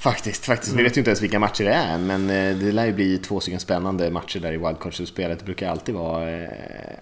Faktiskt, 0.00 0.46
faktiskt. 0.46 0.76
Vi 0.76 0.82
vet 0.82 0.96
ju 0.96 1.00
inte 1.00 1.10
ens 1.10 1.22
vilka 1.22 1.38
matcher 1.38 1.64
det 1.64 1.72
är, 1.72 1.98
men 1.98 2.30
eh, 2.30 2.56
det 2.56 2.72
lär 2.72 2.86
ju 2.86 2.92
bli 2.92 3.18
två 3.18 3.40
stycken 3.40 3.60
spännande 3.60 4.10
matcher 4.10 4.40
där 4.40 4.52
i 4.52 4.56
wildcard-slutspelet. 4.56 5.38
Det 5.38 5.44
brukar 5.44 5.70
alltid 5.70 5.94
vara, 5.94 6.30
eh, 6.30 6.48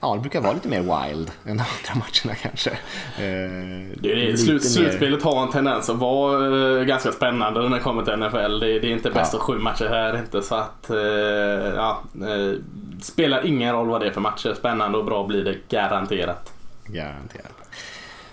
ja, 0.00 0.14
det 0.14 0.20
brukar 0.20 0.40
vara 0.40 0.52
lite 0.52 0.68
mer 0.68 0.80
wild 0.80 1.30
än 1.44 1.56
de 1.56 1.62
andra 1.62 1.94
matcherna 1.94 2.34
kanske. 2.42 2.70
Eh, 2.70 3.96
det 4.00 4.30
är, 4.30 4.36
slut, 4.36 4.62
mer... 4.62 4.68
Slutspelet 4.68 5.22
har 5.22 5.42
en 5.42 5.50
tendens 5.50 5.90
att 5.90 5.96
vara 5.96 6.84
ganska 6.84 7.12
spännande 7.12 7.68
när 7.68 7.76
det 7.76 7.82
kommer 7.82 8.02
till 8.02 8.16
NFL. 8.16 8.60
Det, 8.60 8.78
det 8.78 8.86
är 8.88 8.92
inte 8.92 9.10
bäst 9.10 9.32
ja. 9.32 9.38
av 9.38 9.44
sju 9.44 9.58
matcher 9.58 9.88
här 9.88 10.18
inte, 10.18 10.42
så 10.42 10.54
att, 10.54 10.90
ja, 11.76 12.02
spelar 13.02 13.46
ingen 13.46 13.74
roll 13.74 13.88
vad 13.88 14.00
det 14.00 14.06
är 14.06 14.10
för 14.10 14.20
matcher. 14.20 14.54
Spännande 14.54 14.98
och 14.98 15.04
bra 15.04 15.26
blir 15.26 15.44
det 15.44 15.56
garanterat. 15.68 16.52
Garanterat. 16.86 17.57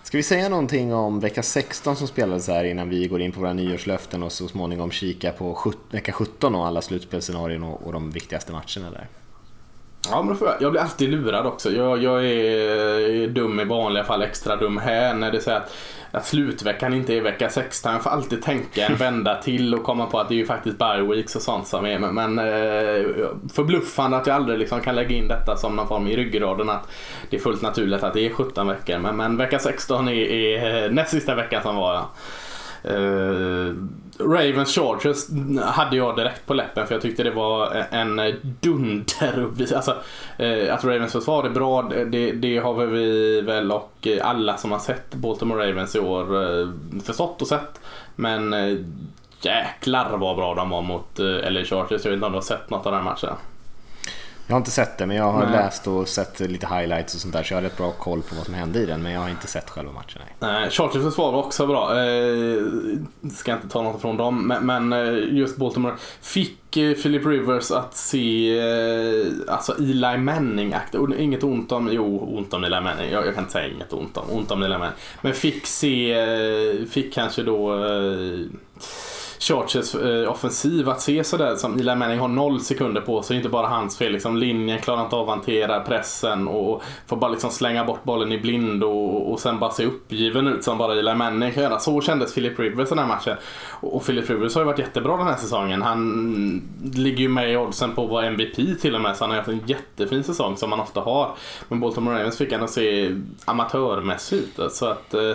Ska 0.05 0.17
vi 0.17 0.23
säga 0.23 0.49
någonting 0.49 0.93
om 0.93 1.19
vecka 1.19 1.43
16 1.43 1.95
som 1.95 2.07
spelades 2.07 2.47
här 2.47 2.63
innan 2.63 2.89
vi 2.89 3.07
går 3.07 3.21
in 3.21 3.31
på 3.31 3.39
våra 3.39 3.53
nyårslöften 3.53 4.23
och 4.23 4.31
så 4.31 4.47
småningom 4.47 4.91
kika 4.91 5.31
på 5.31 5.73
vecka 5.91 6.11
17 6.11 6.55
och 6.55 6.67
alla 6.67 6.81
slutspelsscenarion 6.81 7.63
och, 7.63 7.93
de 7.93 8.11
viktigaste 8.11 8.51
matcherna 8.51 8.91
där? 8.91 9.07
Ja, 10.09 10.23
men 10.23 10.37
jag. 10.41 10.55
jag 10.59 10.71
blir 10.71 10.81
alltid 10.81 11.09
lurad 11.09 11.45
också. 11.45 11.71
Jag, 11.71 12.03
jag 12.03 12.25
är 12.25 13.27
dum 13.27 13.59
i 13.59 13.65
vanliga 13.65 14.03
fall, 14.03 14.21
extra 14.21 14.55
dum 14.55 14.77
här 14.77 15.13
när 15.13 15.31
det 15.31 15.41
säger 15.41 15.57
att, 15.57 15.73
att 16.15 16.25
slutveckan 16.25 16.93
inte 16.93 17.13
är 17.13 17.21
vecka 17.21 17.49
16. 17.49 17.93
Jag 17.93 18.03
får 18.03 18.09
alltid 18.09 18.41
tänka 18.43 18.85
en 18.85 18.95
vända 18.95 19.41
till 19.41 19.75
och 19.75 19.83
komma 19.83 20.05
på 20.05 20.19
att 20.19 20.29
det 20.29 20.35
är 20.35 20.37
ju 20.37 20.45
faktiskt 20.45 20.77
bye 20.77 21.01
weeks 21.01 21.35
och 21.35 21.41
sånt 21.41 21.67
som 21.67 21.85
är. 21.85 21.99
Men, 21.99 22.15
men 22.15 22.39
eh, 22.39 23.05
förbluffande 23.53 24.17
att 24.17 24.27
jag 24.27 24.35
aldrig 24.35 24.59
liksom 24.59 24.81
kan 24.81 24.95
lägga 24.95 25.15
in 25.15 25.27
detta 25.27 25.55
som 25.57 25.75
någon 25.75 25.87
form 25.87 26.07
i 26.07 26.15
ryggraden 26.15 26.69
att 26.69 26.91
det 27.29 27.37
är 27.37 27.41
fullt 27.41 27.61
naturligt 27.61 28.03
att 28.03 28.13
det 28.13 28.25
är 28.25 28.29
17 28.29 28.67
veckor. 28.67 28.99
Men, 28.99 29.17
men 29.17 29.37
vecka 29.37 29.59
16 29.59 30.07
är, 30.07 30.13
är 30.13 30.83
eh, 30.85 30.91
näst 30.91 31.11
sista 31.11 31.35
veckan 31.35 31.61
som 31.63 31.75
var. 31.75 31.93
Ja. 31.93 32.09
Uh, 32.91 33.73
Ravens 34.19 34.75
Chargers 34.75 35.17
hade 35.61 35.97
jag 35.97 36.15
direkt 36.15 36.45
på 36.45 36.53
läppen 36.53 36.87
för 36.87 36.95
jag 36.95 37.01
tyckte 37.01 37.23
det 37.23 37.31
var 37.31 37.85
en 37.91 38.21
dunder... 38.61 39.49
Alltså, 39.75 39.95
eh, 40.37 40.73
att 40.73 40.83
Ravens 40.83 41.11
försvar 41.11 41.43
är 41.43 41.49
bra, 41.49 41.81
det, 41.81 42.31
det 42.31 42.57
har 42.57 42.73
vi 42.73 43.41
väl 43.41 43.71
och 43.71 44.07
alla 44.21 44.57
som 44.57 44.71
har 44.71 44.79
sett 44.79 45.15
Baltimore 45.15 45.69
Ravens 45.69 45.95
i 45.95 45.99
år 45.99 46.43
eh, 46.43 46.69
förstått 47.03 47.41
och 47.41 47.47
sett. 47.47 47.81
Men 48.15 48.53
eh, 48.53 48.77
jäklar 49.41 50.17
vad 50.17 50.35
bra 50.35 50.55
de 50.55 50.69
var 50.69 50.81
mot 50.81 51.19
LA 51.19 51.63
Chargers. 51.63 52.05
Jag 52.05 52.11
vet 52.11 52.13
inte 52.13 52.25
om 52.25 52.31
du 52.31 52.37
har 52.37 52.41
sett 52.41 52.69
något 52.69 52.85
av 52.85 52.91
den 52.91 53.03
matchen? 53.03 53.33
Jag 54.47 54.53
har 54.53 54.57
inte 54.57 54.71
sett 54.71 54.97
det, 54.97 55.05
men 55.05 55.17
jag 55.17 55.31
har 55.31 55.43
Nej. 55.43 55.51
läst 55.51 55.87
och 55.87 56.07
sett 56.07 56.39
lite 56.39 56.67
highlights 56.67 57.15
och 57.15 57.21
sånt 57.21 57.33
där, 57.33 57.43
så 57.43 57.53
jag 57.53 57.57
har 57.57 57.63
rätt 57.63 57.77
bra 57.77 57.91
koll 57.91 58.21
på 58.21 58.35
vad 58.35 58.45
som 58.45 58.53
hände 58.53 58.79
i 58.79 58.85
den, 58.85 59.01
men 59.01 59.11
jag 59.11 59.21
har 59.21 59.29
inte 59.29 59.47
sett 59.47 59.69
själva 59.69 59.91
matchen. 59.91 60.21
Nej, 60.39 60.69
Chargers 60.69 61.03
försvar 61.03 61.31
var 61.31 61.43
också 61.43 61.67
bra. 61.67 62.03
Eh, 62.03 62.63
ska 63.33 63.53
inte 63.53 63.69
ta 63.69 63.81
något 63.81 64.01
från 64.01 64.17
dem, 64.17 64.47
men, 64.47 64.65
men 64.65 64.93
eh, 64.93 65.37
just 65.37 65.57
Baltimore 65.57 65.95
fick 66.21 66.77
eh, 66.77 66.93
Philip 66.93 67.25
Rivers 67.25 67.71
att 67.71 67.95
se 67.95 68.57
eh, 68.59 69.27
alltså 69.47 69.75
Eli 69.79 70.17
Manning 70.17 70.73
aktigt. 70.73 71.01
Inget 71.19 71.43
ont 71.43 71.71
om, 71.71 71.89
jo 71.91 72.37
ont 72.37 72.53
om 72.53 72.63
Eli 72.63 72.81
Manning, 72.81 73.11
jag, 73.11 73.27
jag, 73.27 73.33
kan 73.33 73.43
inte 73.43 73.53
säga 73.53 73.67
inget 73.67 73.93
ont 73.93 74.17
om, 74.17 74.25
ont 74.29 74.51
om 74.51 74.63
Eli 74.63 74.77
Manning. 74.77 74.97
Men 75.21 75.33
fick 75.33 75.65
se, 75.65 76.13
eh, 76.13 76.85
fick 76.85 77.13
kanske 77.13 77.43
då 77.43 77.75
eh, 79.35 79.39
Chargers 79.39 79.95
eh, 79.95 80.31
offensiv 80.31 80.89
att 80.89 81.01
se 81.01 81.23
sådär 81.23 81.55
som 81.55 81.79
Eli 81.79 81.95
Manning 81.95 82.19
har 82.19 82.27
noll 82.27 82.61
sekunder 82.61 83.01
på 83.01 83.21
sig. 83.21 83.37
Inte 83.37 83.49
bara 83.49 83.67
hans 83.67 83.97
fel. 83.97 84.11
Liksom, 84.11 84.37
linjen 84.37 84.79
klarar 84.79 85.03
inte 85.03 85.15
av 85.15 85.29
att 85.29 85.35
hantera 85.35 85.79
pressen 85.79 86.47
och 86.47 86.83
får 87.07 87.17
bara 87.17 87.31
liksom 87.31 87.49
slänga 87.49 87.85
bort 87.85 88.03
bollen 88.03 88.31
i 88.31 88.37
blind 88.37 88.83
och, 88.83 89.31
och 89.31 89.39
sen 89.39 89.59
bara 89.59 89.71
se 89.71 89.85
uppgiven 89.85 90.47
ut 90.47 90.63
som 90.63 90.77
bara 90.77 90.93
Eli 90.93 91.15
Manning 91.15 91.51
kan 91.51 91.63
göra. 91.63 91.79
Så 91.79 92.01
kändes 92.01 92.33
Philip 92.33 92.59
Rivers 92.59 92.89
den 92.89 92.99
här 92.99 93.07
matchen. 93.07 93.37
Och, 93.69 93.95
och 93.95 94.05
Philip 94.05 94.29
Rivers 94.29 94.55
har 94.55 94.61
ju 94.61 94.65
varit 94.65 94.79
jättebra 94.79 95.17
den 95.17 95.27
här 95.27 95.37
säsongen. 95.37 95.81
Han 95.81 96.61
ligger 96.95 97.19
ju 97.19 97.29
med 97.29 97.53
i 97.53 97.57
oddsen 97.57 97.95
på 97.95 98.03
att 98.03 98.09
vara 98.09 98.25
MVP 98.25 98.81
till 98.81 98.95
och 98.95 99.01
med. 99.01 99.17
Så 99.17 99.23
han 99.23 99.29
har 99.29 99.37
haft 99.37 99.49
en 99.49 99.61
jättefin 99.65 100.23
säsong 100.23 100.57
som 100.57 100.69
man 100.69 100.79
ofta 100.79 101.01
har. 101.01 101.35
Men 101.67 101.79
Baltimore 101.79 102.19
Ravens 102.19 102.37
fick 102.37 102.51
ändå 102.51 102.67
se 102.67 103.15
amatörmässig 103.45 104.37
ut. 104.37 104.71
Så 104.71 104.85
att, 104.85 105.13
eh, 105.13 105.31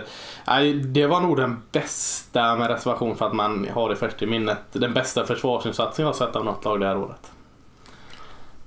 det 0.85 1.06
var 1.06 1.20
nog 1.20 1.37
den 1.37 1.62
bästa 1.73 2.56
med 2.56 2.68
reservation 2.68 3.16
för 3.16 3.26
att 3.26 3.35
man 3.35 3.68
har 3.75 3.88
det 3.88 3.97
först 3.97 4.23
i 4.23 4.26
minnet. 4.26 4.59
Den 4.73 4.94
bästa 4.94 5.26
försvarsinsatsen 5.26 6.02
jag 6.02 6.09
har 6.09 6.26
sett 6.26 6.37
av 6.37 6.44
något 6.44 6.64
lag 6.64 6.80
det 6.80 6.87
här 6.87 6.97
året. 6.97 7.30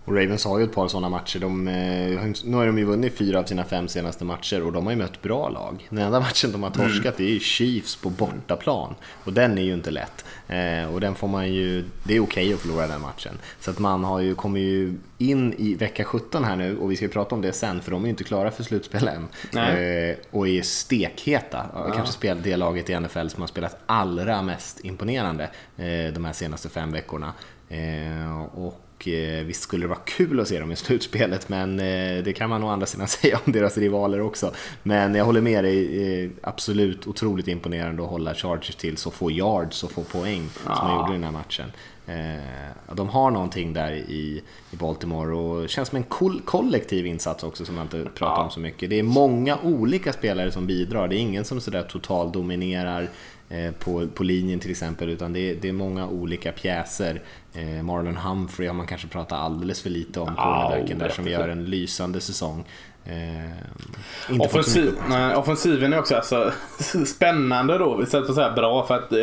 Och 0.05 0.15
Ravens 0.15 0.45
har 0.45 0.59
ju 0.59 0.63
ett 0.63 0.75
par 0.75 0.87
sådana 0.87 1.09
matcher. 1.09 1.39
De, 1.39 1.67
eh, 1.67 2.31
nu 2.43 2.57
har 2.57 2.65
de 2.65 2.77
ju 2.77 2.85
vunnit 2.85 3.17
fyra 3.17 3.39
av 3.39 3.43
sina 3.43 3.63
fem 3.63 3.87
senaste 3.87 4.25
matcher 4.25 4.63
och 4.63 4.71
de 4.71 4.85
har 4.85 4.93
ju 4.93 4.97
mött 4.97 5.21
bra 5.21 5.49
lag. 5.49 5.87
Den 5.89 5.99
enda 5.99 6.19
matchen 6.19 6.51
de 6.51 6.63
har 6.63 6.69
torskat 6.69 7.19
mm. 7.19 7.29
är 7.29 7.33
ju 7.33 7.39
Chiefs 7.39 7.95
på 7.95 8.09
bortaplan. 8.09 8.95
Och 9.23 9.33
den 9.33 9.57
är 9.57 9.61
ju 9.61 9.73
inte 9.73 9.91
lätt. 9.91 10.25
Eh, 10.47 10.93
och 10.93 11.01
den 11.01 11.15
får 11.15 11.27
man 11.27 11.53
ju, 11.53 11.85
det 12.03 12.15
är 12.15 12.19
okej 12.19 12.43
okay 12.43 12.53
att 12.53 12.59
förlora 12.59 12.87
den 12.87 13.01
matchen. 13.01 13.37
Så 13.59 13.71
att 13.71 13.79
man 13.79 14.03
har 14.03 14.19
ju, 14.19 14.35
kommer 14.35 14.59
ju 14.59 14.97
in 15.17 15.53
i 15.53 15.75
vecka 15.75 16.03
17 16.03 16.43
här 16.43 16.55
nu 16.55 16.77
och 16.77 16.91
vi 16.91 16.95
ska 16.95 17.07
prata 17.07 17.35
om 17.35 17.41
det 17.41 17.53
sen 17.53 17.81
för 17.81 17.91
de 17.91 18.01
är 18.01 18.05
ju 18.05 18.09
inte 18.09 18.23
klara 18.23 18.51
för 18.51 18.63
slutspel 18.63 19.07
än. 19.07 19.27
Eh, 19.61 20.15
och 20.31 20.47
är 20.47 20.61
stekheta. 20.61 21.65
Ja. 21.73 21.91
Kanske 21.95 22.13
spel, 22.13 22.41
det 22.43 22.57
laget 22.57 22.89
i 22.89 22.99
NFL 22.99 23.27
som 23.27 23.41
har 23.41 23.47
spelat 23.47 23.77
allra 23.85 24.41
mest 24.41 24.85
imponerande 24.85 25.43
eh, 25.77 26.13
de 26.13 26.25
här 26.25 26.33
senaste 26.33 26.69
fem 26.69 26.91
veckorna. 26.91 27.33
Eh, 27.69 28.41
och 29.03 29.07
eh, 29.07 29.43
visst 29.45 29.63
skulle 29.63 29.83
det 29.83 29.87
vara 29.87 29.99
kul 30.05 30.39
att 30.39 30.47
se 30.47 30.59
dem 30.59 30.71
i 30.71 30.75
slutspelet, 30.75 31.49
men 31.49 31.79
eh, 31.79 32.23
det 32.23 32.33
kan 32.33 32.49
man 32.49 32.63
å 32.63 32.69
andra 32.69 32.85
sidan 32.85 33.07
säga 33.21 33.39
om 33.45 33.51
deras 33.51 33.77
rivaler 33.77 34.21
också. 34.21 34.51
Men 34.83 35.15
jag 35.15 35.25
håller 35.25 35.41
med 35.41 35.63
dig, 35.63 36.31
absolut 36.41 37.07
otroligt 37.07 37.47
imponerande 37.47 38.03
att 38.03 38.09
hålla 38.09 38.33
Chargers 38.33 38.75
till 38.75 38.97
så 38.97 39.11
få 39.11 39.31
yards 39.31 39.83
och 39.83 39.91
få 39.91 40.03
poäng 40.03 40.49
ja. 40.67 40.75
som 40.75 40.87
de 40.87 40.97
gjorde 40.97 41.11
i 41.11 41.13
den 41.13 41.23
här 41.23 41.31
matchen. 41.31 41.71
de 42.93 43.09
har 43.09 43.31
någonting 43.31 43.73
där 43.73 43.91
i, 43.91 44.41
Baltimore 44.71 45.35
och 45.35 45.69
känns 45.69 45.89
som 45.89 45.97
en 45.97 46.03
cool, 46.03 46.41
kollektiv 46.45 47.05
insats 47.05 47.43
också 47.43 47.65
som 47.65 47.75
man 47.75 47.83
inte 47.83 48.05
pratar 48.15 48.35
ja. 48.35 48.43
om 48.43 48.51
så 48.51 48.59
mycket. 48.59 48.89
Det 48.89 48.99
är 48.99 49.03
många 49.03 49.57
olika 49.63 50.13
spelare 50.13 50.51
som 50.51 50.67
bidrar, 50.67 51.07
det 51.07 51.15
är 51.15 51.19
ingen 51.19 51.45
som 51.45 51.61
sådär 51.61 51.83
totaldominerar 51.83 53.09
Eh, 53.42 53.42
på, 53.79 54.07
på 54.07 54.23
linjen 54.23 54.59
till 54.59 54.71
exempel, 54.71 55.09
utan 55.09 55.33
det 55.33 55.39
är, 55.39 55.55
det 55.55 55.69
är 55.69 55.73
många 55.73 56.07
olika 56.07 56.51
pjäser. 56.51 57.21
Eh, 57.53 57.83
Marlon 57.83 58.17
Humphrey 58.17 58.67
har 58.67 58.75
man 58.75 58.87
kanske 58.87 59.07
pratat 59.07 59.39
alldeles 59.39 59.81
för 59.81 59.89
lite 59.89 60.19
om, 60.19 60.35
cornerbacken 60.35 60.99
där 60.99 61.09
som 61.09 61.27
gör 61.27 61.49
en 61.49 61.65
lysande 61.65 62.21
säsong. 62.21 62.63
Eh, 63.05 64.39
Offensiv, 64.39 64.93
nej, 65.09 65.35
offensiven 65.35 65.93
är 65.93 65.99
också 65.99 66.15
alltså, 66.15 66.51
spännande 67.05 67.77
då, 67.77 68.03
istället 68.03 68.25
för 68.25 68.31
att 68.31 68.35
säga 68.35 68.51
bra, 68.51 68.85
för 68.85 68.95
att 68.95 69.11
eh, 69.11 69.17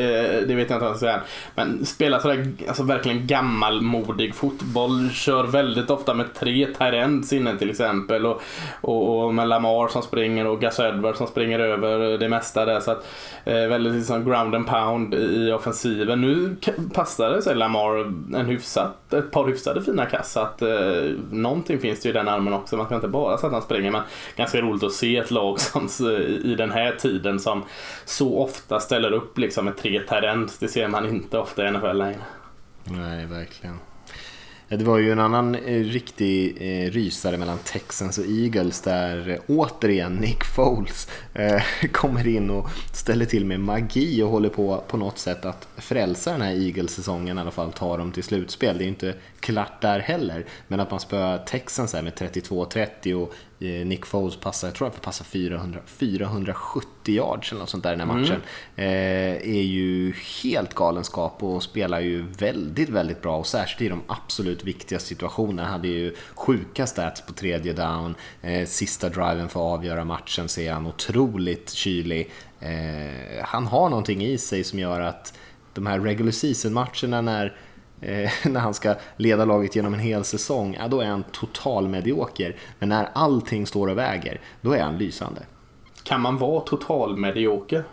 det 0.47 0.55
vet 0.55 0.71
jag 0.71 0.77
inte 0.77 0.79
vad 0.79 0.83
jag 0.83 0.97
ska 0.97 1.07
säga. 1.07 1.21
Men 1.55 1.87
spelar 1.87 2.19
sådär 2.19 2.53
alltså, 2.69 2.83
verkligen 2.83 3.27
gammalmodig 3.27 4.35
fotboll, 4.35 5.11
kör 5.11 5.45
väldigt 5.45 5.91
ofta 5.91 6.15
med 6.15 6.35
tre 6.35 6.67
tight 6.67 7.33
inne 7.33 7.59
till 7.59 7.71
exempel. 7.71 8.27
Och, 8.27 8.43
och, 8.81 9.25
och, 9.25 9.35
med 9.35 9.49
Lamar 9.49 9.89
som 9.89 10.03
springer 10.03 10.47
och 10.47 10.61
Gus 10.61 10.79
Edwards 10.79 11.19
som 11.19 11.27
springer 11.27 11.59
över 11.59 12.19
det 12.19 12.29
mesta 12.29 12.65
där. 12.65 12.81
Så 12.81 12.91
att, 12.91 13.07
eh, 13.45 13.55
väldigt 13.55 13.95
liksom 13.95 14.25
ground 14.25 14.55
and 14.55 14.67
pound 14.67 15.15
i 15.15 15.53
offensiven. 15.53 16.21
Nu 16.21 16.57
passade 16.95 17.43
sig 17.43 17.55
Lamar 17.57 17.99
en 18.39 18.47
hyfsat, 18.47 19.13
ett 19.13 19.31
par 19.31 19.47
hyfsade 19.47 19.83
fina 19.83 20.07
kast. 20.07 20.33
Så 20.33 20.41
att 20.41 20.63
eh, 20.63 20.69
någonting 21.31 21.79
finns 21.79 22.01
det 22.01 22.09
ju 22.09 22.11
i 22.11 22.19
den 22.19 22.29
armen 22.29 22.53
också. 22.53 22.77
Man 22.77 22.87
kan 22.87 22.95
inte 22.95 23.09
bara 23.09 23.39
sätta 23.39 23.61
springer. 23.71 23.91
Men 23.91 24.03
ganska 24.37 24.61
roligt 24.61 24.83
att 24.83 24.93
se 24.93 25.17
ett 25.17 25.31
lag 25.31 25.61
som 25.61 25.89
i 26.45 26.55
den 26.59 26.71
här 26.71 26.93
tiden 26.93 27.41
som 27.41 27.65
så 28.05 28.39
ofta 28.39 28.81
ställer 28.81 29.13
upp 29.13 29.39
liksom 29.39 29.65
med 29.65 29.77
tre 29.77 30.01
terrens. 30.01 30.59
Det 30.59 30.69
ser 30.69 30.89
man 30.89 31.09
inte 31.09 31.39
ofta 31.39 31.69
i 31.69 31.71
NFL 31.71 31.97
längre. 31.97 32.21
Nej, 32.85 33.27
verkligen. 33.27 33.79
Det 34.69 34.85
var 34.85 34.99
ju 34.99 35.13
en 35.13 35.21
annan 35.21 35.55
eh, 35.55 35.85
riktig 35.85 36.57
eh, 36.61 36.91
rysare 36.91 37.37
mellan 37.37 37.59
Texans 37.59 38.19
och 38.19 38.25
Eagles 38.25 38.81
där 38.81 39.29
eh, 39.29 39.57
återigen 39.57 40.15
Nick 40.15 40.45
Foles 40.45 41.09
kommer 41.93 42.29
in 42.29 42.51
och 42.51 42.69
ställer 42.93 43.27
till 43.27 43.45
med 43.45 43.61
magi 43.61 44.23
och 44.23 44.29
håller 44.29 44.49
på 44.49 44.85
på 44.89 44.97
något 44.97 45.19
sätt 45.19 45.45
att 45.45 45.69
frälsa 45.77 46.33
den 46.33 46.43
här 46.43 46.53
Eagles-säsongen 46.53 47.39
i 47.39 47.41
alla 47.41 47.51
fall, 47.51 47.73
ta 47.73 47.97
dem 47.97 48.13
till 48.13 48.25
slutspel. 48.25 48.79
Det 48.79 48.85
är 48.85 48.89
inte 48.89 49.15
klart 49.41 49.81
där 49.81 49.99
heller, 49.99 50.47
men 50.69 50.81
att 50.81 50.91
man 50.91 51.01
spöar 51.01 51.39
Texans 51.39 51.95
med 51.95 52.13
32-30 52.15 53.15
och 53.15 53.35
Eh, 53.63 53.87
Nick 53.87 54.07
Foles 54.07 54.37
passar, 54.37 54.69
jag 54.69 54.75
tror 54.75 54.87
han 54.87 54.93
får 54.93 55.01
passa 55.01 55.25
400, 55.25 55.81
470 55.87 57.15
yards 57.15 57.53
eller 57.53 57.61
något 57.61 57.71
sånt 57.71 57.83
där 57.83 57.93
i 57.93 57.97
den 57.97 58.09
här 58.09 58.17
mm. 58.17 58.23
matchen. 58.23 58.43
Mm. 58.77 58.91
Eh, 58.91 59.57
är 59.57 59.63
ju 59.63 60.15
helt 60.43 60.75
galenskap 60.75 61.43
och 61.43 61.63
spelar 61.63 62.01
ju 62.01 62.23
väldigt, 62.23 62.89
väldigt 62.89 63.23
bra 63.23 63.37
och 63.37 63.47
särskilt 63.47 63.83
i 63.83 63.89
de 63.89 64.03
absolut 64.07 64.65
viktigaste 64.65 65.09
situationerna. 65.09 65.63
Han 65.63 65.73
hade 65.73 65.89
ju 65.89 66.17
sjuka 66.35 66.87
stats 66.87 67.21
på 67.27 67.33
tredje 67.33 67.73
down, 67.73 68.15
eh, 68.43 68.67
sista 68.67 69.09
driven 69.09 69.49
för 69.49 69.61
att 69.61 69.79
avgöra 69.79 70.05
matchen 70.05 70.49
ser 70.49 70.73
han 70.73 70.87
otroligt 70.87 71.71
kylig. 71.71 72.31
Eh, 72.61 73.45
han 73.45 73.67
har 73.67 73.89
någonting 73.89 74.25
i 74.25 74.39
sig 74.39 74.65
som 74.65 74.79
gör 74.79 75.01
att 75.01 75.39
de 75.73 75.87
här 75.87 76.01
regular 76.01 76.33
season-matcherna 76.33 77.21
när 77.21 77.57
eh, 78.01 78.31
när 78.51 78.61
han 78.61 78.75
ska 78.75 78.95
leda 79.17 79.45
laget 79.45 79.77
genom 79.77 79.95
en 79.95 80.01
hel 80.01 80.25
säsong, 80.25 80.77
ja, 80.81 80.89
då 80.89 81.01
är 81.01 81.07
han 81.07 81.23
total 81.23 81.89
medioker. 81.89 82.57
Men 82.79 82.89
när 82.89 83.09
allting 83.13 83.67
står 83.67 83.89
och 83.89 83.99
väger, 83.99 84.41
då 84.61 84.73
är 84.73 84.83
han 84.83 84.99
lysande. 84.99 85.43
Kan 86.03 86.21
man 86.21 86.39
vara 86.39 86.61
total 86.61 87.17
medioker? 87.17 87.85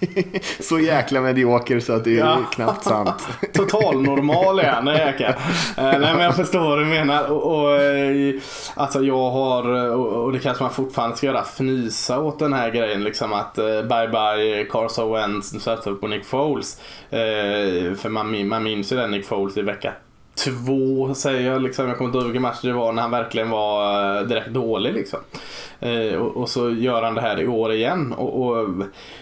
så 0.60 0.78
jäkla 0.78 1.20
medioker 1.20 1.80
så 1.80 1.92
att 1.92 2.04
det 2.04 2.14
är 2.14 2.18
ja. 2.18 2.38
knappt 2.54 2.84
sant. 2.84 3.28
Total 3.52 4.02
normal 4.02 4.58
är 4.58 4.70
han, 4.70 4.86
jäkla. 4.86 5.28
Uh, 5.28 5.34
nej 5.76 6.00
men 6.00 6.20
jag 6.20 6.36
förstår 6.36 6.60
vad 6.60 6.78
du 6.78 6.84
menar. 6.84 7.30
Och, 7.30 7.42
och, 7.42 7.80
uh, 7.80 8.40
alltså 8.74 9.02
jag 9.02 9.30
har, 9.30 9.90
och, 9.96 10.32
det 10.32 10.38
kanske 10.38 10.62
man 10.62 10.72
fortfarande 10.72 11.16
ska 11.16 11.26
göra, 11.26 11.42
fnysa 11.42 12.20
åt 12.20 12.38
den 12.38 12.52
här 12.52 12.70
grejen 12.70 13.04
liksom 13.04 13.32
att 13.32 13.58
uh, 13.58 13.64
bye 13.64 14.08
bye 14.08 14.64
Carson 14.70 15.12
Wentz, 15.12 15.52
nu 15.52 15.60
satsar 15.60 15.92
på 15.92 16.06
Nick 16.06 16.24
Foles. 16.24 16.80
för 17.96 18.08
man, 18.08 18.48
man 18.48 18.62
minns 18.62 18.92
ju 18.92 18.96
den 18.96 19.10
Nick 19.10 19.26
Foles 19.26 19.56
i 19.56 19.62
vecka 19.62 19.92
två 20.44 21.14
säger 21.14 21.50
jag. 21.50 21.62
Liksom. 21.62 21.88
Jag 21.88 21.98
kommer 21.98 22.08
inte 22.08 22.18
ihåg 22.18 22.26
vilken 22.26 22.42
match 22.42 22.58
det 22.62 22.72
var 22.72 22.92
när 22.92 23.02
han 23.02 23.10
verkligen 23.10 23.50
var 23.50 24.24
direkt 24.24 24.48
dålig. 24.48 24.94
Liksom. 24.94 25.18
Eh, 25.80 26.14
och, 26.14 26.36
och, 26.36 26.48
så 26.48 26.70
gör 26.70 27.02
han 27.02 27.14
det 27.14 27.20
här 27.20 27.40
i 27.40 27.46
år 27.46 27.72
igen. 27.72 28.12
Och, 28.12 28.46
och 28.46 28.68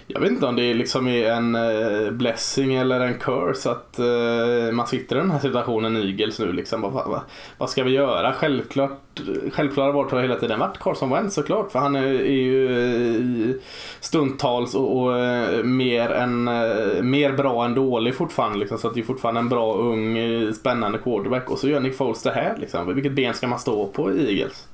jag 0.07 0.21
vet 0.21 0.31
inte 0.31 0.47
om 0.47 0.57
det 0.57 0.75
liksom 0.75 1.09
är 1.09 1.33
en 1.33 1.55
eh, 1.55 2.11
blessing 2.11 2.75
eller 2.75 3.01
en 3.01 3.19
curse 3.19 3.71
att 3.71 3.99
eh, 3.99 4.73
man 4.73 4.87
sitter 4.87 5.17
i 5.17 5.19
den 5.19 5.31
här 5.31 5.39
situationen 5.39 5.97
i 5.97 6.11
Eagles 6.11 6.39
nu. 6.39 6.53
Liksom. 6.53 6.81
Vad, 6.81 6.93
vad, 6.93 7.21
vad 7.59 7.71
ska 7.71 7.85
vi 7.85 7.91
göra? 7.91 8.33
Självklart, 8.33 9.21
självklara 9.53 9.93
vart 9.93 10.11
har 10.11 10.21
hela 10.21 10.37
tiden 10.37 10.59
varit 10.59 10.79
Carson 10.79 11.11
Wentz 11.11 11.35
såklart. 11.35 11.73
För 11.73 11.79
han 11.79 11.97
är, 11.97 12.07
är 12.07 12.43
ju 12.43 13.51
eh, 13.51 13.55
stundtals 14.01 14.75
och, 14.75 15.03
och 15.03 15.19
eh, 15.19 15.65
mer, 15.65 16.11
än, 16.11 16.49
eh, 16.49 17.03
mer 17.03 17.33
bra 17.33 17.65
än 17.65 17.75
dålig 17.75 18.15
fortfarande. 18.15 18.59
Liksom. 18.59 18.79
Så 18.79 18.89
att 18.89 18.95
det 18.95 19.01
är 19.01 19.05
fortfarande 19.05 19.41
en 19.41 19.49
bra, 19.49 19.75
ung, 19.75 20.19
spännande 20.55 20.99
quarterback. 20.99 21.51
Och 21.51 21.59
så 21.59 21.69
gör 21.69 21.81
Nick 21.81 21.97
Foles 21.97 22.23
det 22.23 22.31
här. 22.31 22.57
Liksom. 22.61 22.95
Vilket 22.95 23.13
ben 23.13 23.35
ska 23.35 23.47
man 23.47 23.59
stå 23.59 23.87
på 23.87 24.13
i 24.13 24.39
Eagles? 24.39 24.67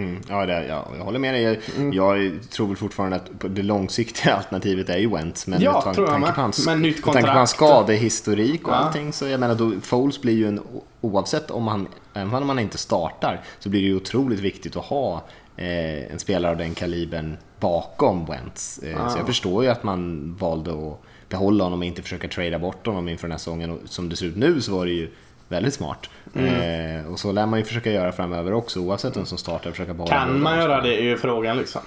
Mm, 0.00 0.20
ja, 0.28 0.46
det, 0.46 0.66
ja, 0.66 0.88
jag 0.98 1.04
håller 1.04 1.18
med 1.18 1.34
dig. 1.34 1.42
Jag, 1.42 1.56
mm. 1.76 1.92
jag, 1.92 2.38
tror 2.50 2.66
väl 2.66 2.76
fortfarande 2.76 3.16
att 3.16 3.30
det 3.56 3.62
långsiktiga 3.62 4.34
alternativet 4.36 4.88
är 4.88 4.98
ju 4.98 5.10
Wentz. 5.10 5.46
Men 5.46 5.62
ja, 5.62 5.92
med 5.96 6.20
med. 6.20 6.34
På 6.34 6.40
hans, 6.40 6.66
men 6.66 6.82
nytt 6.82 7.02
kontrakt. 7.02 7.14
Med 7.14 7.24
tanke 7.24 7.38
hans 7.38 7.50
skadehistorik 7.50 8.68
och 8.68 8.72
ja. 8.72 8.76
allting. 8.76 9.12
Så 9.12 9.26
jag 9.26 9.40
menar, 9.40 9.54
då, 9.54 9.72
Foles 9.82 10.20
blir 10.20 10.34
ju 10.34 10.48
en, 10.48 10.60
oavsett 11.00 11.50
om 11.50 11.68
han, 11.68 11.88
även 12.14 12.34
om 12.34 12.48
han 12.48 12.58
inte 12.58 12.78
startar, 12.78 13.40
så 13.58 13.68
blir 13.68 13.80
det 13.80 13.86
ju 13.86 13.96
otroligt 13.96 14.40
viktigt 14.40 14.76
att 14.76 14.84
ha 14.84 15.22
eh, 15.56 16.12
en 16.12 16.18
spelare 16.18 16.52
av 16.52 16.58
den 16.58 16.74
kalibern 16.74 17.36
bakom 17.60 18.26
Wentz. 18.26 18.78
Eh, 18.78 18.90
ja. 18.90 19.08
Så 19.08 19.18
jag 19.18 19.26
förstår 19.26 19.64
ju 19.64 19.70
att 19.70 19.82
man 19.82 20.34
valde 20.34 20.70
att 20.70 21.00
behålla 21.28 21.64
honom 21.64 21.78
och 21.78 21.84
inte 21.84 22.02
försöka 22.02 22.28
trada 22.28 22.58
bort 22.58 22.86
honom 22.86 23.08
inför 23.08 23.28
den 23.28 23.32
här 23.32 23.38
säsongen. 23.38 23.70
Och 23.70 23.78
som 23.84 24.08
det 24.08 24.16
ser 24.16 24.26
ut 24.26 24.36
nu 24.36 24.60
så 24.60 24.72
var 24.72 24.86
det 24.86 24.92
ju 24.92 25.10
väldigt 25.50 25.74
smart. 25.74 26.10
Mm. 26.34 27.00
Eh, 27.00 27.12
och 27.12 27.18
så 27.18 27.32
lär 27.32 27.46
man 27.46 27.58
ju 27.58 27.64
försöka 27.64 27.92
göra 27.92 28.12
framöver 28.12 28.52
också 28.52 28.80
oavsett 28.80 29.16
vem 29.16 29.26
som 29.26 29.38
startar. 29.38 29.70
Försöka 29.70 29.94
behålla 29.94 30.12
kan 30.12 30.42
man 30.42 30.58
göra 30.58 30.80
det 30.80 30.94
är 30.94 31.02
ju 31.02 31.16
frågan 31.16 31.58
liksom. 31.58 31.80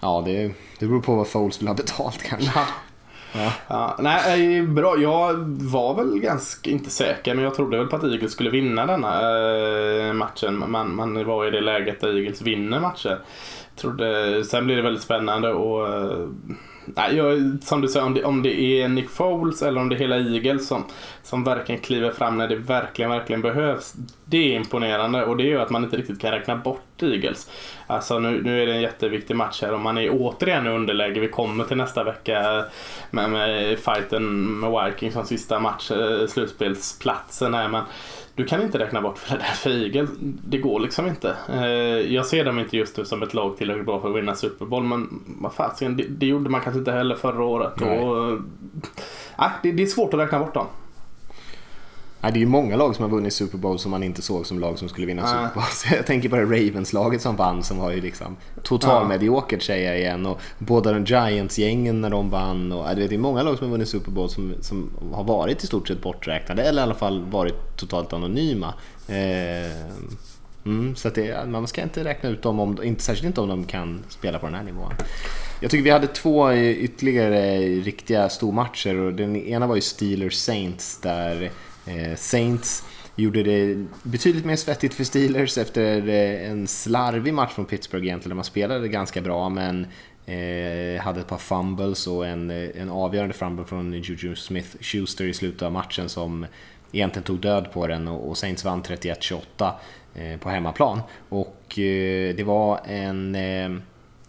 Ja, 0.00 0.22
det, 0.26 0.52
det 0.78 0.86
beror 0.86 1.00
på 1.00 1.14
vad 1.14 1.28
Foles 1.28 1.60
vill 1.60 1.68
ha 1.68 1.74
betalt 1.74 2.22
kanske. 2.22 2.50
Ja. 2.54 2.66
Ja, 3.68 3.96
nej, 3.98 4.62
bra. 4.62 4.96
Jag 4.98 5.34
var 5.60 5.94
väl 5.94 6.18
ganska, 6.18 6.70
inte 6.70 6.90
säker, 6.90 7.34
men 7.34 7.44
jag 7.44 7.54
trodde 7.54 7.78
väl 7.78 7.86
på 7.86 7.96
att 7.96 8.04
Eagles 8.04 8.32
skulle 8.32 8.50
vinna 8.50 8.86
denna 8.86 9.20
äh, 10.08 10.12
matchen. 10.12 10.70
Man, 10.70 10.94
man 10.94 11.24
var 11.24 11.46
i 11.46 11.50
det 11.50 11.60
läget 11.60 12.00
där 12.00 12.16
Eagles 12.16 12.42
vinner 12.42 12.80
matcher. 12.80 13.18
Trodde, 13.76 14.44
sen 14.44 14.66
blir 14.66 14.76
det 14.76 14.82
väldigt 14.82 15.02
spännande 15.02 15.52
och 15.52 15.88
Nej, 15.88 16.28
jag, 16.96 17.58
som 17.62 17.80
du 17.80 17.88
säger, 17.88 18.06
om 18.06 18.14
det, 18.14 18.24
om 18.24 18.42
det 18.42 18.60
är 18.60 18.88
Nick 18.88 19.10
Foles 19.10 19.62
eller 19.62 19.80
om 19.80 19.88
det 19.88 19.96
är 19.96 19.98
hela 19.98 20.16
Eagles 20.16 20.66
som, 20.66 20.84
som 21.22 21.44
verkligen 21.44 21.80
kliver 21.80 22.10
fram 22.10 22.38
när 22.38 22.48
det 22.48 22.56
verkligen, 22.56 23.10
verkligen 23.10 23.42
behövs. 23.42 23.94
Det 24.30 24.52
är 24.52 24.56
imponerande 24.56 25.24
och 25.24 25.36
det 25.36 25.44
gör 25.44 25.62
att 25.62 25.70
man 25.70 25.84
inte 25.84 25.96
riktigt 25.96 26.20
kan 26.20 26.30
räkna 26.30 26.56
bort 26.56 27.02
Eagles. 27.02 27.50
Alltså 27.86 28.18
nu, 28.18 28.42
nu 28.42 28.62
är 28.62 28.66
det 28.66 28.72
en 28.72 28.80
jätteviktig 28.80 29.36
match 29.36 29.62
här 29.62 29.72
och 29.72 29.80
man 29.80 29.98
är 29.98 30.10
återigen 30.12 30.66
i 30.66 30.70
underläge. 30.70 31.20
Vi 31.20 31.28
kommer 31.28 31.64
till 31.64 31.76
nästa 31.76 32.04
vecka 32.04 32.64
med, 33.10 33.30
med 33.30 33.78
fighten 33.78 34.44
med 34.60 34.84
Vikings 34.84 35.14
som 35.14 35.24
sista 35.24 35.60
match, 35.60 35.90
eh, 35.90 36.26
slutspelsplatsen 36.26 37.54
här. 37.54 37.68
Men 37.68 37.82
du 38.34 38.44
kan 38.44 38.62
inte 38.62 38.78
räkna 38.78 39.00
bort 39.00 39.18
Philadelphia 39.26 39.72
Eagles. 39.72 40.10
Det 40.20 40.58
går 40.58 40.80
liksom 40.80 41.06
inte. 41.06 41.36
Eh, 41.52 42.14
jag 42.14 42.26
ser 42.26 42.44
dem 42.44 42.58
inte 42.58 42.76
just 42.76 42.96
nu 42.96 43.04
som 43.04 43.22
ett 43.22 43.34
lag 43.34 43.56
tillräckligt 43.56 43.86
bra 43.86 44.00
för 44.00 44.08
att 44.10 44.16
vinna 44.16 44.34
Super 44.34 44.66
Bowl, 44.66 44.82
men 44.82 45.08
vad 45.26 45.52
fasiken, 45.52 45.96
det, 45.96 46.02
det, 46.08 46.26
gjorde 46.26 46.50
man 46.50 46.60
kanske 46.60 46.78
inte 46.78 46.92
heller 46.92 47.14
förra 47.14 47.44
året. 47.44 47.80
Nej. 47.80 47.98
Och, 47.98 48.32
äh, 49.38 49.50
det, 49.62 49.72
det 49.72 49.82
är 49.82 49.86
svårt 49.86 50.14
att 50.14 50.20
räkna 50.20 50.38
bort 50.38 50.54
dem. 50.54 50.66
Ja, 52.22 52.30
det 52.30 52.38
är 52.38 52.40
ju 52.40 52.46
många 52.46 52.76
lag 52.76 52.96
som 52.96 53.02
har 53.02 53.10
vunnit 53.10 53.32
Super 53.32 53.58
Bowl 53.58 53.78
som 53.78 53.90
man 53.90 54.02
inte 54.02 54.22
såg 54.22 54.46
som 54.46 54.60
lag 54.60 54.78
som 54.78 54.88
skulle 54.88 55.06
vinna 55.06 55.22
ja. 55.22 55.28
Super 55.28 55.54
Bowl. 55.54 55.64
Så 55.72 55.94
jag 55.94 56.06
tänker 56.06 56.28
på 56.28 56.36
det 56.36 56.42
Ravens-laget 56.42 57.22
som 57.22 57.36
vann 57.36 57.62
som 57.62 57.78
var 57.78 57.90
ju 57.90 58.00
liksom 58.00 58.36
total 58.62 59.02
ja. 59.02 59.08
mediokert 59.08 59.62
säger 59.62 59.90
jag 59.90 59.98
igen. 59.98 60.26
Och 60.26 60.40
båda 60.58 60.92
de 60.92 61.04
Giants-gängen 61.04 62.00
när 62.00 62.10
de 62.10 62.30
vann. 62.30 62.72
Och, 62.72 62.96
det 62.96 63.14
är 63.14 63.18
många 63.18 63.42
lag 63.42 63.58
som 63.58 63.66
har 63.66 63.72
vunnit 63.72 63.88
Super 63.88 64.10
Bowl 64.10 64.30
som, 64.30 64.54
som 64.60 64.90
har 65.12 65.24
varit 65.24 65.64
i 65.64 65.66
stort 65.66 65.88
sett 65.88 66.02
borträknade 66.02 66.62
eller 66.62 66.82
i 66.82 66.82
alla 66.82 66.94
fall 66.94 67.24
varit 67.24 67.76
totalt 67.76 68.12
anonyma. 68.12 68.74
Eh, 69.08 69.72
mm, 70.64 70.96
så 70.96 71.08
det, 71.08 71.48
man 71.48 71.66
ska 71.66 71.82
inte 71.82 72.04
räkna 72.04 72.28
ut 72.28 72.42
dem, 72.42 72.60
om, 72.60 72.82
inte, 72.82 73.02
särskilt 73.02 73.26
inte 73.26 73.40
om 73.40 73.48
de 73.48 73.64
kan 73.64 74.04
spela 74.08 74.38
på 74.38 74.46
den 74.46 74.54
här 74.54 74.64
nivån. 74.64 74.92
Jag 75.60 75.70
tycker 75.70 75.84
vi 75.84 75.90
hade 75.90 76.06
två 76.06 76.52
ytterligare 76.54 77.58
riktiga 77.58 78.28
stormatcher 78.28 78.96
och 78.96 79.12
den 79.12 79.36
ena 79.36 79.66
var 79.66 79.74
ju 79.74 79.80
Steelers 79.80 80.34
Saints 80.34 81.00
där 81.00 81.42
Eh, 81.42 81.50
Eh, 81.86 82.16
Saints 82.16 82.84
gjorde 83.16 83.42
det 83.42 83.86
betydligt 84.02 84.44
mer 84.44 84.56
svettigt 84.56 84.94
för 84.94 85.04
Steelers 85.04 85.58
efter 85.58 86.08
eh, 86.08 86.50
en 86.50 86.66
slarvig 86.66 87.34
match 87.34 87.52
från 87.52 87.64
Pittsburgh 87.64 88.06
egentligen, 88.06 88.30
där 88.30 88.36
man 88.36 88.44
spelade 88.44 88.88
ganska 88.88 89.20
bra 89.20 89.48
men 89.48 89.86
eh, 90.26 91.02
hade 91.02 91.20
ett 91.20 91.26
par 91.26 91.38
fumbles 91.38 92.06
och 92.06 92.26
en, 92.26 92.50
en 92.50 92.90
avgörande 92.90 93.34
fumble 93.34 93.64
från 93.64 93.92
Juju 93.92 94.34
Smith-Schuster 94.34 95.24
i 95.24 95.34
slutet 95.34 95.62
av 95.62 95.72
matchen 95.72 96.08
som 96.08 96.46
egentligen 96.92 97.24
tog 97.24 97.40
död 97.40 97.72
på 97.72 97.86
den 97.86 98.08
och, 98.08 98.38
Saints 98.38 98.64
vann 98.64 98.82
31-28 98.82 99.72
på 100.40 100.48
hemmaplan. 100.48 101.00
Och 101.28 101.72
det 101.76 102.44
var 102.46 102.80
en 102.86 103.36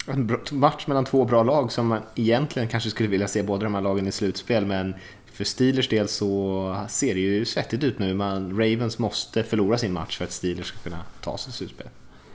en 0.08 0.40
match 0.52 0.88
mellan 0.88 1.06
två 1.06 1.26
bra 1.26 1.44
lag 1.44 1.72
som 1.72 1.88
man 1.88 2.02
egentligen 2.16 2.68
kanske 2.68 2.90
skulle 2.90 3.10
vilja 3.10 3.28
se 3.28 3.44
båda 3.44 3.64
de 3.64 3.74
här 3.74 3.82
lagen 3.82 4.08
i 4.08 4.12
slutspel 4.12 4.66
men 4.66 4.96
för 5.42 5.46
Steelers 5.46 5.88
del 5.88 6.08
så 6.08 6.86
ser 6.90 7.14
det 7.14 7.20
ju 7.20 7.46
svettigt 7.46 7.84
ut 7.84 8.00
nu. 8.00 8.14
Man, 8.14 8.52
Ravens 8.52 9.00
måste 9.00 9.44
förlora 9.44 9.78
sin 9.78 9.94
match 9.94 10.18
för 10.18 10.26
att 10.26 10.32
Steelers 10.32 10.66
ska 10.66 10.78
kunna 10.78 11.00
ta 11.22 11.38
sig 11.38 11.46
till 11.46 11.58
slutspel. 11.58 11.88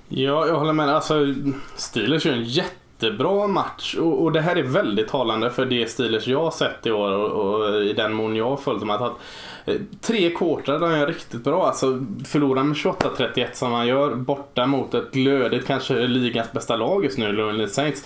Ja, 0.08 0.46
jag 0.46 0.58
håller 0.58 0.72
med. 0.72 0.88
Alltså, 0.88 1.34
Steelers 1.76 2.26
är 2.26 2.32
en 2.32 2.44
jättebra 2.44 3.46
match 3.46 3.94
och, 3.94 4.22
och, 4.22 4.32
det 4.32 4.40
här 4.40 4.56
är 4.56 4.62
väldigt 4.62 5.08
talande 5.08 5.50
för 5.50 5.66
det 5.66 5.90
Steelers 5.90 6.26
jag 6.26 6.40
har 6.40 6.50
sett 6.50 6.86
i 6.86 6.90
år 6.90 7.12
och, 7.12 7.30
och 7.30 7.82
i 7.82 7.92
den 7.92 8.12
mån 8.12 8.36
jag 8.36 8.50
har 8.50 8.56
följt 8.56 8.80
dem. 8.80 8.90
Att, 8.90 9.02
att, 9.02 9.16
eh, 9.64 9.76
tre 10.00 10.30
quartrar 10.30 10.78
de 10.78 10.90
är 10.90 11.06
riktigt 11.06 11.44
bra. 11.44 11.66
Alltså 11.66 12.06
förlorar 12.24 12.62
med 12.62 12.76
28-31 12.76 13.46
som 13.52 13.70
man 13.70 13.86
gör 13.86 14.14
borta 14.14 14.66
mot 14.66 14.94
ett 14.94 15.12
glödigt, 15.12 15.66
kanske 15.66 16.06
ligans 16.06 16.52
bästa 16.52 16.76
lag 16.76 17.04
just 17.04 17.18
nu, 17.18 17.52
New 17.52 17.66
Saints 17.66 18.04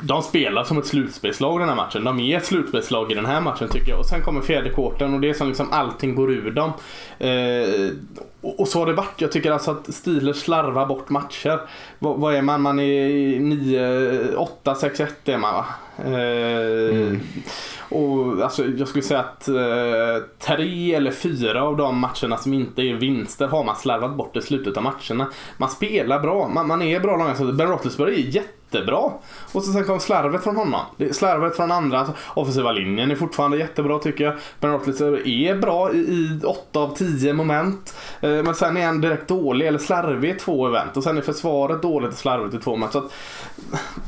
de 0.00 0.22
spelar 0.22 0.64
som 0.64 0.78
ett 0.78 0.86
slutspelslag 0.86 1.60
den 1.60 1.68
här 1.68 1.76
matchen. 1.76 2.04
De 2.04 2.20
är 2.20 2.36
ett 2.36 2.44
slutspelslag 2.44 3.12
i 3.12 3.14
den 3.14 3.26
här 3.26 3.40
matchen 3.40 3.68
tycker 3.68 3.90
jag. 3.90 3.98
Och 3.98 4.06
sen 4.06 4.22
kommer 4.22 4.40
fjärde 4.40 4.70
korten 4.70 5.14
och 5.14 5.20
det 5.20 5.28
är 5.30 5.34
som 5.34 5.48
liksom 5.48 5.72
allting 5.72 6.14
går 6.14 6.32
ur 6.32 6.50
dem. 6.50 6.72
Eh, 7.18 7.90
och, 8.58 8.68
så 8.68 8.78
har 8.78 8.86
det 8.86 8.92
varit. 8.92 9.20
Jag 9.20 9.32
tycker 9.32 9.50
alltså 9.50 9.70
att 9.70 9.94
Steelers 9.94 10.36
slarvar 10.36 10.86
bort 10.86 11.08
matcher. 11.08 11.60
V 11.98 12.14
vad 12.16 12.34
är 12.34 12.42
man? 12.42 12.62
Man 12.62 12.80
är 12.80 13.40
9, 13.40 14.36
8, 14.36 14.74
6, 14.74 15.00
1 15.00 15.28
är 15.28 15.38
man 15.38 15.54
va? 15.54 15.66
Eh, 15.98 16.96
mm. 16.96 17.20
Och 17.88 18.42
alltså, 18.42 18.64
jag 18.64 18.88
skulle 18.88 19.02
säga 19.02 19.20
att 19.20 19.48
eh, 19.48 20.24
tre 20.38 20.94
eller 20.94 21.10
fyra 21.10 21.62
av 21.62 21.76
de 21.76 21.98
matcherna 21.98 22.36
som 22.36 22.54
inte 22.54 22.82
är 22.82 22.94
vinster 22.94 23.46
har 23.46 23.64
man 23.64 23.76
slarvat 23.76 24.16
bort 24.16 24.36
i 24.36 24.42
slutet 24.42 24.76
av 24.76 24.82
matcherna. 24.82 25.26
Man 25.58 25.68
spelar 25.68 26.20
bra, 26.20 26.48
man, 26.48 26.66
man 26.66 26.82
är 26.82 27.00
bra 27.00 27.16
långa 27.16 27.52
Ben 27.52 27.68
Roethlisberger 27.68 28.18
är 28.18 28.30
jättebra. 28.70 29.12
Och 29.52 29.64
så 29.64 29.72
sen 29.72 29.84
kom 29.84 30.00
slarvet 30.00 30.42
från 30.42 30.56
honom. 30.56 30.80
Slarvet 31.12 31.56
från 31.56 31.72
andra. 31.72 31.98
Alltså, 31.98 32.14
offensiva 32.34 32.72
linjen 32.72 33.10
är 33.10 33.16
fortfarande 33.16 33.58
jättebra 33.58 33.98
tycker 33.98 34.24
jag. 34.24 34.34
Ben 34.60 34.72
Roethlisberger 34.72 35.26
är 35.26 35.54
bra 35.54 35.92
i, 35.92 35.96
i 35.98 36.40
8 36.44 36.80
av 36.80 36.96
10 36.96 37.32
moment. 37.32 37.96
Eh, 38.20 38.30
men 38.30 38.54
sen 38.54 38.76
är 38.76 38.86
han 38.86 39.00
direkt 39.00 39.28
dålig 39.28 39.66
eller 39.66 39.78
slarvig 39.78 40.30
i 40.30 40.34
två 40.34 40.66
event. 40.66 40.96
Och 40.96 41.02
sen 41.02 41.16
är 41.16 41.22
försvaret 41.22 41.82
dåligt 41.82 42.12
och 42.12 42.18
slarvigt 42.18 42.54
i 42.54 42.58
två 42.58 42.76
matcher. 42.76 42.92
Så 42.92 42.98
att, 42.98 43.12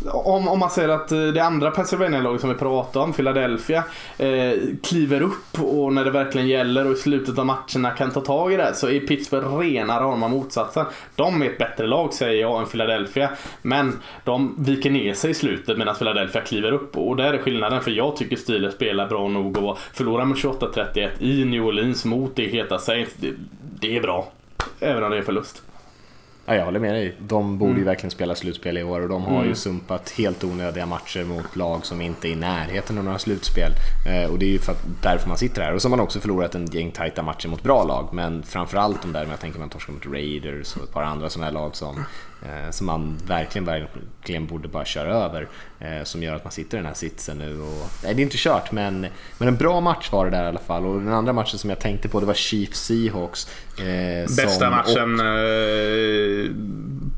om, 0.06 0.48
om 0.48 0.58
man 0.58 0.70
säger 0.70 0.88
att 0.88 1.12
eh, 1.12 1.18
det 1.18 1.40
andra 1.40 1.70
Pennsylvania-laget 1.70 2.40
som 2.40 2.50
vi 2.50 2.56
pratade 2.56 3.04
om, 3.04 3.12
Philadelphia, 3.12 3.84
eh, 4.18 4.52
kliver 4.82 5.22
upp 5.22 5.60
och 5.60 5.92
när 5.92 6.04
det 6.04 6.10
verkligen 6.10 6.48
gäller 6.48 6.86
och 6.86 6.92
i 6.92 6.96
slutet 6.96 7.38
av 7.38 7.46
matcherna 7.46 7.90
kan 7.90 8.10
ta 8.10 8.20
tag 8.20 8.52
i 8.52 8.56
det 8.56 8.74
så 8.74 8.88
är 8.88 9.00
Pittsburgh 9.00 9.56
rena 9.58 10.00
rama 10.00 10.28
motsatsen. 10.28 10.86
De 11.16 11.42
är 11.42 11.46
ett 11.46 11.58
bättre 11.58 11.86
lag 11.86 12.14
säger 12.14 12.40
jag 12.40 12.60
än 12.60 12.66
Philadelphia. 12.66 13.30
Men 13.62 13.98
de 14.24 14.47
viker 14.58 14.90
ner 14.90 15.14
sig 15.14 15.30
i 15.30 15.34
slutet 15.34 15.78
medan 15.78 15.94
Philadelphia 15.94 16.42
kliver 16.42 16.72
upp 16.72 16.96
och 16.96 17.16
där 17.16 17.32
är 17.34 17.38
skillnaden 17.38 17.80
för 17.80 17.90
jag 17.90 18.16
tycker 18.16 18.36
Steelers 18.36 18.74
spelar 18.74 19.08
bra 19.08 19.28
nog 19.28 19.58
och 19.58 19.78
förlora 19.78 20.24
med 20.24 20.36
28-31 20.36 21.08
i 21.18 21.44
New 21.44 21.64
Orleans 21.64 22.04
mot 22.04 22.36
det 22.36 22.46
heta 22.46 22.78
Saints. 22.78 23.14
Det, 23.16 23.32
det 23.80 23.96
är 23.96 24.00
bra. 24.00 24.32
Även 24.80 25.04
om 25.04 25.10
det 25.10 25.18
är 25.18 25.22
förlust. 25.22 25.62
Ja, 26.48 26.54
jag 26.54 26.64
håller 26.64 26.80
med 26.80 26.94
dig. 26.94 27.14
De 27.18 27.58
borde 27.58 27.70
mm. 27.70 27.80
ju 27.80 27.84
verkligen 27.84 28.10
spela 28.10 28.34
slutspel 28.34 28.78
i 28.78 28.82
år 28.82 29.00
och 29.00 29.08
de 29.08 29.22
har 29.22 29.36
mm. 29.36 29.48
ju 29.48 29.54
sumpat 29.54 30.10
helt 30.10 30.44
onödiga 30.44 30.86
matcher 30.86 31.24
mot 31.24 31.56
lag 31.56 31.86
som 31.86 32.00
inte 32.00 32.28
är 32.28 32.30
i 32.30 32.36
närheten 32.36 32.98
av 32.98 33.04
några 33.04 33.18
slutspel. 33.18 33.72
Eh, 34.06 34.30
och 34.30 34.38
det 34.38 34.46
är 34.46 34.50
ju 34.50 34.58
för 34.58 34.72
att, 34.72 34.84
därför 35.02 35.28
man 35.28 35.38
sitter 35.38 35.62
här. 35.62 35.74
Och 35.74 35.82
så 35.82 35.88
har 35.88 35.90
man 35.96 36.00
också 36.00 36.20
förlorat 36.20 36.54
en 36.54 36.66
gäng 36.66 36.90
tajta 36.90 37.22
matcher 37.22 37.48
mot 37.48 37.62
bra 37.62 37.84
lag. 37.84 38.08
Men 38.12 38.42
framförallt 38.42 39.02
de 39.02 39.12
där, 39.12 39.26
jag 39.30 39.40
tänker 39.40 39.58
man 39.58 39.68
torskar 39.68 39.92
mot 39.92 40.06
Raiders 40.06 40.76
och 40.76 40.82
ett 40.82 40.92
par 40.92 41.02
andra 41.02 41.30
sådana 41.30 41.46
här 41.46 41.52
lag 41.52 41.76
som 41.76 42.04
som 42.70 42.86
man 42.86 43.18
verkligen, 43.26 43.64
verkligen 43.64 44.46
borde 44.46 44.68
bara 44.68 44.84
köra 44.84 45.14
över. 45.14 45.48
Eh, 45.80 46.04
som 46.04 46.22
gör 46.22 46.34
att 46.34 46.44
man 46.44 46.52
sitter 46.52 46.76
i 46.76 46.78
den 46.78 46.86
här 46.86 46.94
sitsen 46.94 47.38
nu. 47.38 47.60
Och, 47.60 47.90
nej, 48.04 48.14
det 48.14 48.20
är 48.20 48.24
inte 48.24 48.36
kört, 48.38 48.72
men, 48.72 49.06
men 49.38 49.48
en 49.48 49.56
bra 49.56 49.80
match 49.80 50.12
var 50.12 50.24
det 50.24 50.30
där 50.30 50.44
i 50.44 50.48
alla 50.48 50.58
fall. 50.58 50.86
Och 50.86 51.00
den 51.00 51.12
andra 51.12 51.32
matchen 51.32 51.58
som 51.58 51.70
jag 51.70 51.80
tänkte 51.80 52.08
på, 52.08 52.20
det 52.20 52.26
var 52.26 52.34
Chiefs 52.34 52.80
Seahawks. 52.80 53.48
Eh, 53.78 54.36
Bästa 54.36 54.70
matchen 54.70 55.20
och, 55.20 55.26
eh, 55.26 56.50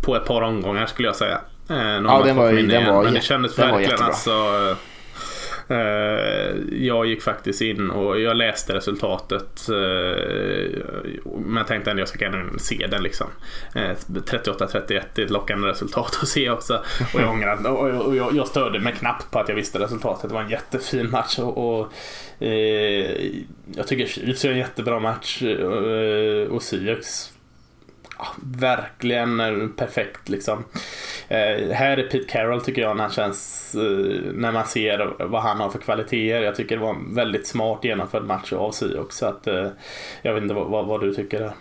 på 0.03 0.17
ett 0.17 0.25
par 0.25 0.43
omgångar 0.43 0.87
skulle 0.87 1.09
jag 1.09 1.17
säga. 1.17 1.41
Eh, 1.71 1.77
ja, 1.77 2.23
den 2.25 2.37
var, 2.37 2.53
den 2.53 2.95
var, 2.95 3.05
men 3.05 3.15
det 3.15 3.21
kändes 3.21 3.59
verkligen 3.59 4.03
alltså 4.03 4.31
Eh, 4.31 4.77
Eh, 5.71 6.57
jag 6.71 7.07
gick 7.07 7.23
faktiskt 7.23 7.61
in 7.61 7.91
och 7.91 8.21
jag 8.21 8.37
läste 8.37 8.75
resultatet. 8.75 9.69
Eh, 9.69 10.83
men 11.25 11.57
jag 11.57 11.67
tänkte 11.67 11.93
att 11.93 11.99
jag 11.99 12.09
ska 12.09 12.25
gärna 12.25 12.59
se 12.59 12.87
den 12.91 13.03
liksom. 13.03 13.27
Eh, 13.75 13.91
38-31 14.07 15.21
är 15.21 15.25
ett 15.25 15.31
lockande 15.31 15.69
resultat 15.69 16.19
att 16.23 16.29
se 16.29 16.51
också. 16.51 16.83
Och 17.15 17.21
jag, 17.21 17.31
ångrar 17.31 17.67
och 17.67 18.17
jag, 18.17 18.37
jag 18.37 18.49
störde 18.49 18.81
mig 18.81 18.95
knappt 18.99 19.31
på 19.31 19.39
att 19.39 19.49
jag 19.49 19.57
visste 19.57 19.79
resultatet. 19.79 20.29
Det 20.29 20.35
var 20.35 20.43
en 20.43 20.51
jättefin 20.51 21.11
match. 21.11 21.39
Och, 21.39 21.81
och 21.81 21.93
jag 23.77 23.87
tycker 23.87 24.07
Chiefs 24.07 24.45
gör 24.45 24.53
en 24.53 24.59
jättebra 24.59 25.01
match. 25.01 25.43
och 26.51 26.63
Seahawks 26.63 27.33
ja, 28.19 28.27
verkligen 28.43 29.73
perfekt 29.77 30.29
liksom. 30.29 30.65
Eh, 31.31 31.71
här 31.71 31.97
är 31.97 32.03
Pete 32.03 32.29
Carroll 32.29 32.61
tycker 32.61 32.83
jag 32.83 32.97
när 32.97 33.05
han 33.05 33.13
känns, 33.13 33.75
eh, 33.75 34.33
när 34.35 34.53
man 34.53 34.67
ser 34.67 35.25
vad 35.25 35.43
han 35.43 35.61
har 35.61 35.71
för 35.71 35.79
kvaliteter. 35.79 36.43
Jag 36.43 36.57
tycker 36.57 36.77
det 36.77 36.83
var 36.83 36.95
en 36.95 37.15
väldigt 37.15 37.47
smart 37.47 37.85
genomförd 37.85 38.25
match 38.25 38.53
av 38.53 38.71
Seahawks. 38.71 39.17
Så 39.17 39.27
att, 39.27 39.47
eh, 39.47 39.69
jag 40.23 40.35
vet 40.35 40.43
inte 40.43 40.55
vad, 40.55 40.71
vad, 40.71 40.87
vad 40.87 41.01
du 41.01 41.15
tycker 41.15 41.41
där. 41.41 41.53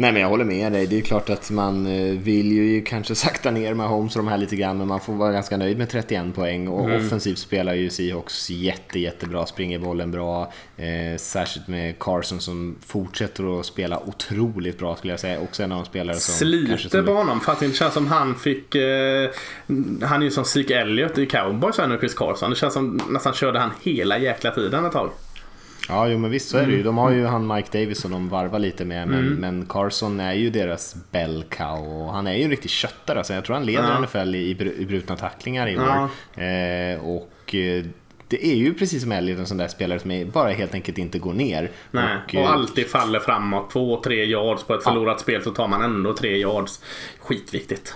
Nej 0.00 0.12
men 0.12 0.22
jag 0.22 0.28
håller 0.28 0.44
med 0.44 0.72
dig. 0.72 0.86
Det 0.86 0.98
är 0.98 1.02
klart 1.02 1.30
att 1.30 1.50
man 1.50 1.86
eh, 1.86 2.18
vill 2.18 2.52
ju 2.52 2.82
kanske 2.82 3.14
sakta 3.24 3.50
ner 3.50 3.74
med 3.74 3.88
Holmes 3.88 4.16
och 4.16 4.22
de 4.22 4.28
här 4.28 4.38
lite 4.38 4.56
grann 4.56 4.78
men 4.78 4.88
man 4.88 5.00
får 5.00 5.12
vara 5.12 5.32
ganska 5.32 5.56
nöjd 5.56 5.78
med 5.78 5.88
31 5.88 6.34
poäng 6.34 6.68
och 6.68 6.84
mm. 6.84 7.06
offensivt 7.06 7.38
spelar 7.38 7.74
ju 7.74 7.90
Seahawks 7.90 8.50
jätte, 8.50 8.98
jättebra, 8.98 9.46
springer 9.46 9.78
bollen 9.78 10.10
bra. 10.10 10.52
Eh, 10.76 11.18
särskilt 11.18 11.68
med 11.68 11.98
Carson 11.98 12.40
som 12.40 12.76
fortsätter 12.86 13.60
att 13.60 13.66
spela 13.66 14.00
otroligt 14.00 14.78
bra 14.78 14.96
skulle 14.96 15.12
jag 15.12 15.20
säga. 15.20 15.40
Också 15.40 15.62
en 15.62 15.72
av 15.72 15.78
de 15.78 15.84
spelare 15.84 16.16
som... 16.16 16.34
Sliter 16.34 17.02
på 17.02 17.12
honom 17.12 17.40
för 17.40 17.52
att 17.52 17.60
det 17.60 17.76
känns 17.76 17.94
som 17.94 18.06
han 18.06 18.34
fick... 18.34 18.74
Eh, 18.74 19.30
han 20.02 20.20
är 20.20 20.24
ju 20.24 20.30
som 20.30 20.44
Zeke 20.44 20.80
Elliott 20.80 21.18
i 21.18 21.26
Cowboys 21.26 21.78
här 21.78 21.86
nu, 21.86 21.98
Chris 21.98 22.14
Carson. 22.14 22.50
Det 22.50 22.56
känns 22.56 22.74
som 22.74 23.00
nästan 23.08 23.32
körde 23.32 23.58
han 23.58 23.70
hela 23.82 24.18
jäkla 24.18 24.50
tiden 24.50 24.84
ett 24.84 24.92
tag. 24.92 25.10
Ja, 25.90 26.08
jo 26.08 26.18
men 26.18 26.30
visst 26.30 26.48
så 26.48 26.58
är 26.58 26.66
det 26.66 26.72
ju. 26.72 26.82
De 26.82 26.98
har 26.98 27.10
ju 27.10 27.26
han 27.26 27.46
Mike 27.46 27.78
Davis 27.78 28.00
som 28.00 28.10
de 28.10 28.28
varvar 28.28 28.58
lite 28.58 28.84
med. 28.84 29.08
Men, 29.08 29.18
mm. 29.18 29.34
men 29.34 29.66
Carson 29.66 30.20
är 30.20 30.32
ju 30.32 30.50
deras 30.50 30.96
bell 31.10 31.44
cow 31.50 32.02
och 32.02 32.12
han 32.12 32.26
är 32.26 32.34
ju 32.34 32.44
en 32.44 32.50
riktig 32.50 32.70
köttare. 32.70 33.18
Alltså, 33.18 33.34
jag 33.34 33.44
tror 33.44 33.54
han 33.54 33.66
leder 33.66 33.88
ja. 33.88 34.00
NFL 34.00 34.34
i, 34.34 34.50
i 34.78 34.86
brutna 34.86 35.16
tacklingar 35.16 35.68
i 35.68 35.78
år. 35.78 36.08
Ja. 36.34 36.42
Eh, 36.42 37.00
och 37.00 37.54
eh, 37.54 37.84
det 38.28 38.46
är 38.46 38.56
ju 38.56 38.74
precis 38.74 39.02
som 39.02 39.12
Elliot 39.12 39.38
en 39.38 39.46
sån 39.46 39.56
där 39.56 39.68
spelare 39.68 39.98
som 39.98 40.30
bara 40.32 40.50
helt 40.50 40.74
enkelt 40.74 40.98
inte 40.98 41.18
går 41.18 41.32
ner. 41.32 41.70
Nej, 41.90 42.16
och, 42.26 42.34
och 42.34 42.40
eh, 42.40 42.52
alltid 42.52 42.86
faller 42.86 43.18
framåt. 43.18 43.70
Två, 43.70 44.00
tre 44.04 44.24
yards 44.24 44.64
på 44.64 44.74
ett 44.74 44.82
förlorat 44.82 45.16
ja. 45.18 45.22
spel 45.22 45.42
så 45.42 45.50
tar 45.50 45.68
man 45.68 45.82
ändå 45.82 46.14
tre 46.14 46.36
yards. 46.36 46.80
Skitviktigt. 47.18 47.94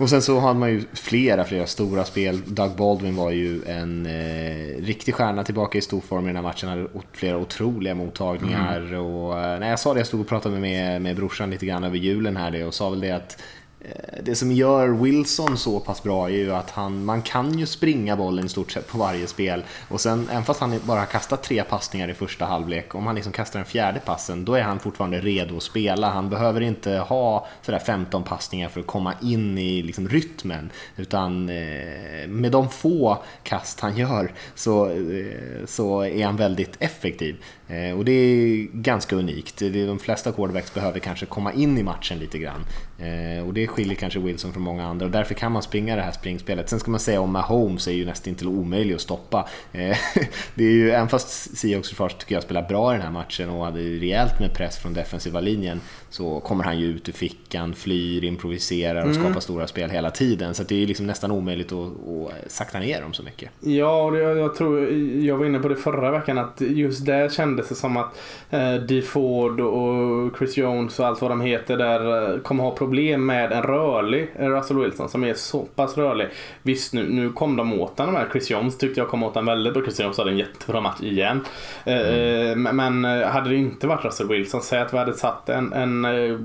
Och 0.00 0.10
sen 0.10 0.22
så 0.22 0.38
hade 0.38 0.58
man 0.58 0.70
ju 0.70 0.84
flera, 0.92 1.44
flera 1.44 1.66
stora 1.66 2.04
spel. 2.04 2.42
Doug 2.46 2.76
Baldwin 2.76 3.16
var 3.16 3.30
ju 3.30 3.64
en 3.64 4.06
eh, 4.06 4.82
riktig 4.82 5.14
stjärna 5.14 5.44
tillbaka 5.44 5.78
i 5.78 5.80
storform 5.80 6.24
i 6.24 6.26
den 6.26 6.36
här 6.36 6.42
matchen. 6.42 6.68
Han 6.68 6.78
hade 6.78 6.90
flera 7.12 7.38
otroliga 7.38 7.94
mottagningar. 7.94 8.80
Mm. 8.80 9.00
Och, 9.00 9.38
eh, 9.38 9.60
när 9.60 9.70
jag 9.70 9.78
sa 9.78 9.94
det, 9.94 10.00
jag 10.00 10.06
stod 10.06 10.20
och 10.20 10.28
pratade 10.28 10.60
med, 10.60 11.02
med 11.02 11.16
brorsan 11.16 11.50
lite 11.50 11.66
grann 11.66 11.84
över 11.84 11.96
julen 11.96 12.36
här 12.36 12.50
det, 12.50 12.64
och 12.64 12.74
sa 12.74 12.90
väl 12.90 13.00
det 13.00 13.10
att 13.10 13.42
Eh, 13.84 14.22
det 14.22 14.34
som 14.34 14.52
gör 14.52 14.88
Wilson 14.88 15.58
så 15.58 15.80
pass 15.80 16.02
bra 16.02 16.28
är 16.28 16.34
ju 16.34 16.52
att 16.52 16.70
han, 16.70 17.04
man 17.04 17.22
kan 17.22 17.58
ju 17.58 17.66
springa 17.66 18.16
bollen 18.16 18.46
i 18.46 18.48
stort 18.48 18.72
sett 18.72 18.88
på 18.88 18.98
varje 18.98 19.26
spel 19.26 19.64
och 19.88 20.00
sen 20.00 20.28
även 20.30 20.44
fast 20.44 20.60
han 20.60 20.80
bara 20.84 20.98
har 20.98 21.06
kastat 21.06 21.42
tre 21.42 21.62
passningar 21.62 22.08
i 22.08 22.14
första 22.14 22.44
halvlek, 22.44 22.94
om 22.94 23.06
han 23.06 23.14
liksom 23.14 23.32
kastar 23.32 23.58
den 23.58 23.66
fjärde 23.66 24.00
passen 24.00 24.44
då 24.44 24.54
är 24.54 24.62
han 24.62 24.78
fortfarande 24.78 25.20
redo 25.20 25.56
att 25.56 25.62
spela. 25.62 26.10
Han 26.10 26.30
behöver 26.30 26.60
inte 26.60 26.90
ha 26.90 27.46
sådär 27.62 27.78
15 27.78 28.24
passningar 28.24 28.68
för 28.68 28.80
att 28.80 28.86
komma 28.86 29.14
in 29.22 29.58
i 29.58 29.82
liksom 29.82 30.08
rytmen 30.08 30.70
utan 30.96 31.48
eh, 31.48 32.28
med 32.28 32.52
de 32.52 32.68
få 32.68 33.18
kast 33.42 33.80
han 33.80 33.96
gör 33.96 34.32
så, 34.54 34.90
eh, 34.90 35.66
så 35.66 36.02
är 36.04 36.24
han 36.24 36.36
väldigt 36.36 36.76
effektiv. 36.78 37.36
Eh, 37.68 37.98
och 37.98 38.04
det 38.04 38.12
är 38.12 38.66
ganska 38.72 39.16
unikt. 39.16 39.58
De 39.58 39.98
flesta 39.98 40.32
quarterbacks 40.32 40.74
behöver 40.74 40.98
kanske 40.98 41.26
komma 41.26 41.52
in 41.52 41.78
i 41.78 41.82
matchen 41.82 42.18
lite 42.18 42.38
grann. 42.38 42.64
Eh, 43.00 43.46
och 43.46 43.54
det 43.54 43.66
skiljer 43.66 43.94
kanske 43.94 44.18
Wilson 44.18 44.52
från 44.52 44.62
många 44.62 44.86
andra 44.86 45.06
och 45.06 45.12
därför 45.12 45.34
kan 45.34 45.52
man 45.52 45.62
springa 45.62 45.96
det 45.96 46.02
här 46.02 46.12
springspelet. 46.12 46.68
Sen 46.68 46.80
ska 46.80 46.90
man 46.90 47.00
säga 47.00 47.20
om 47.20 47.32
Mahomes 47.32 47.88
är 47.88 47.92
ju 47.92 48.06
nästan 48.06 48.34
till 48.34 48.48
omöjlig 48.48 48.94
att 48.94 49.00
stoppa. 49.00 49.48
Eh, 49.72 49.96
det 50.54 50.64
är 50.64 50.72
ju, 50.72 50.90
även 50.90 51.08
fast 51.08 51.56
Seahawks 51.58 51.88
försvar 51.88 52.08
tycker 52.08 52.34
jag 52.34 52.42
spelar 52.42 52.68
bra 52.68 52.92
i 52.92 52.96
den 52.96 53.02
här 53.02 53.12
matchen 53.12 53.50
och 53.50 53.64
hade 53.64 53.80
rejält 53.80 54.40
med 54.40 54.54
press 54.54 54.78
från 54.78 54.94
defensiva 54.94 55.40
linjen 55.40 55.80
så 56.10 56.40
kommer 56.40 56.64
han 56.64 56.78
ju 56.78 56.86
ut 56.86 57.08
ur 57.08 57.12
fickan, 57.12 57.74
flyr, 57.74 58.24
improviserar 58.24 59.00
och 59.00 59.10
mm. 59.10 59.22
skapar 59.22 59.40
stora 59.40 59.66
spel 59.66 59.90
hela 59.90 60.10
tiden. 60.10 60.54
Så 60.54 60.62
det 60.62 60.82
är 60.82 60.86
liksom 60.86 61.06
nästan 61.06 61.30
omöjligt 61.30 61.72
att, 61.72 61.88
att 61.88 62.50
sakta 62.52 62.78
ner 62.78 63.00
dem 63.00 63.12
så 63.12 63.22
mycket. 63.22 63.50
Ja, 63.60 64.16
jag, 64.16 64.38
jag 64.38 64.54
tror, 64.54 64.92
jag 65.24 65.36
var 65.36 65.46
inne 65.46 65.58
på 65.58 65.68
det 65.68 65.76
förra 65.76 66.10
veckan 66.10 66.38
att 66.38 66.60
just 66.60 67.06
där 67.06 67.28
kändes 67.28 67.68
det 67.68 67.74
som 67.74 67.96
att 67.96 68.18
eh, 68.50 68.74
D. 68.74 69.02
Ford 69.02 69.60
och 69.60 70.36
Chris 70.38 70.56
Jones 70.56 70.98
och 70.98 71.06
allt 71.06 71.22
vad 71.22 71.30
de 71.30 71.40
heter 71.40 71.76
där 71.76 72.32
eh, 72.34 72.40
kommer 72.40 72.64
ha 72.64 72.70
problem 72.70 72.89
med 73.24 73.52
en 73.52 73.62
rörlig 73.62 74.30
Russell 74.38 74.78
Wilson 74.78 75.08
som 75.08 75.24
är 75.24 75.34
så 75.34 75.62
pass 75.62 75.98
rörlig. 75.98 76.28
Visst, 76.62 76.92
nu, 76.92 77.08
nu 77.08 77.32
kom 77.32 77.56
de 77.56 77.80
åt 77.80 77.98
honom 77.98 78.14
här. 78.14 78.28
Chris 78.32 78.50
Jones 78.50 78.78
tyckte 78.78 79.00
jag 79.00 79.08
kom 79.08 79.22
åt 79.22 79.34
honom 79.34 79.46
väldigt 79.46 79.76
och 79.76 79.84
Chris 79.84 80.00
Jones 80.00 80.18
hade 80.18 80.30
en 80.30 80.38
jättebra 80.38 80.80
match 80.80 81.00
igen. 81.00 81.40
Eh, 81.84 81.94
mm. 81.94 82.66
Eh, 82.66 82.72
men 82.72 83.04
hade 83.24 83.50
det 83.50 83.56
inte 83.56 83.86
varit 83.86 84.04
Russell 84.04 84.28
Wilson, 84.28 84.62
säg 84.62 84.80
att 84.80 84.94
vi 84.94 84.98
hade 84.98 85.14
satt 85.14 85.48
en, 85.48 85.72
en 85.72 86.04
Eh, 86.04 86.38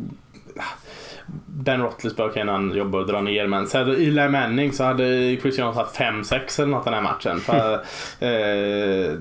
ben 1.46 1.82
Roethlisberger 1.82 2.34
kan 2.34 2.48
han 2.48 2.72
jobba 2.72 2.98
och 2.98 3.08
dra 3.08 3.22
ner 3.22 3.48
men 3.48 3.68
så 3.68 3.78
hade 3.78 3.92
Eli 3.92 4.30
Manning 4.30 4.74
så 4.74 4.84
hade 4.84 5.38
Chris 5.42 5.60
Jones 5.60 5.76
haft 5.76 5.98
5-6 5.98 6.62
eller 6.62 6.72
något 6.72 6.86
den 6.86 6.94
här 6.94 7.02
matchen. 7.02 7.40
För, 7.40 7.74
eh, 8.20 9.20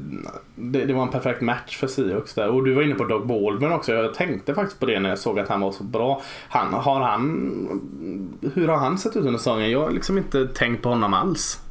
det, 0.55 0.85
det, 0.85 0.93
var 0.93 1.03
en 1.03 1.11
perfekt 1.11 1.41
match 1.41 1.77
för 1.77 1.87
Seahawks 1.87 2.35
där. 2.35 2.49
Och 2.49 2.65
du 2.65 2.75
var 2.75 2.83
inne 2.83 2.95
på 2.95 3.05
Doug 3.05 3.27
Baldwin 3.27 3.73
också. 3.73 3.93
Jag 3.93 4.15
tänkte 4.15 4.55
faktiskt 4.55 4.81
på 4.81 4.87
det 4.87 5.01
när 5.01 5.09
jag 5.09 5.19
såg 5.19 5.39
att 5.39 5.49
han 5.49 5.61
var 5.61 5.73
så 5.73 5.85
bra. 5.85 6.23
Han, 6.49 6.73
har 6.75 7.01
han, 7.01 8.31
hur 8.55 8.69
har 8.69 8.77
han 8.77 8.99
sett 8.99 9.17
ut 9.17 9.25
under 9.25 9.39
säsongen? 9.39 9.71
Jag 9.71 9.81
har 9.81 9.91
liksom 9.91 10.19
inte 10.19 10.47
tänkt 10.47 10.83
på 10.83 10.89
honom 10.89 11.15
alls 11.15 11.64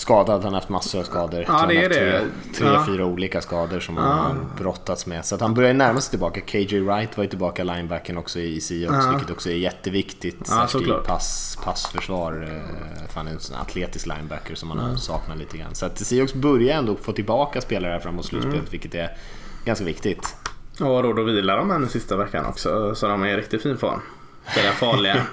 skadad. 0.00 0.42
Han 0.42 0.52
har 0.52 0.60
haft 0.60 0.68
massor 0.68 1.00
av 1.00 1.04
skador. 1.04 1.44
Ja, 1.48 1.66
det 1.68 1.84
är 1.84 1.88
tre, 1.88 2.04
det. 2.04 2.20
Tre, 2.54 2.66
ja. 2.66 2.84
fyra 2.86 3.04
olika 3.04 3.40
skador 3.40 3.80
som 3.80 3.96
han 3.96 4.18
har 4.18 4.36
brottats 4.58 5.06
med. 5.06 5.24
Så 5.24 5.34
att 5.34 5.40
han 5.40 5.54
börjar 5.54 5.74
närma 5.74 6.00
sig 6.00 6.10
tillbaka. 6.10 6.40
KJ 6.40 6.80
Wright 6.80 7.16
var 7.16 7.24
ju 7.24 7.30
tillbaka 7.30 7.64
linebacken 7.64 8.18
också 8.18 8.38
i 8.38 8.60
Seahawks, 8.60 9.04
ja. 9.06 9.10
vilket 9.10 9.30
också 9.30 9.50
är 9.50 9.54
jätteviktigt. 9.54 10.36
Ja, 10.38 10.68
särskilt 10.68 10.88
i 10.88 11.06
pass, 11.06 11.58
passförsvar. 11.64 12.42
Eh, 12.42 13.08
för 13.08 13.14
han 13.14 13.28
är 13.28 13.32
en 13.32 13.40
sån 13.40 13.56
atletisk 13.56 14.06
linebacker 14.06 14.54
som 14.54 14.68
man 14.68 14.90
ja. 14.90 14.98
saknar 14.98 15.36
lite 15.36 15.58
grann. 15.58 15.74
Så 15.74 15.86
att 15.86 15.98
Seahawks 15.98 16.34
börjar 16.34 16.78
ändå 16.78 16.96
få 16.96 17.12
tillbaka 17.12 17.60
spelare 17.60 17.92
här 17.92 18.00
framåt 18.00 18.24
slutspelet, 18.24 18.58
mm. 18.58 18.70
vilket 18.70 18.94
är 18.94 19.16
ganska 19.64 19.84
viktigt. 19.84 20.36
Och 20.80 21.02
råd 21.02 21.18
att 21.18 21.26
vila 21.26 21.56
dem 21.56 21.70
här 21.70 21.78
nu 21.78 21.86
sista 21.86 22.16
veckan 22.16 22.46
också, 22.46 22.94
så 22.94 23.08
de 23.08 23.22
är 23.22 23.28
i 23.28 23.36
riktigt 23.36 23.62
fin 23.62 23.78
form. 23.78 24.00
Det 24.54 24.62
där 24.62 24.72
farliga. 24.72 25.26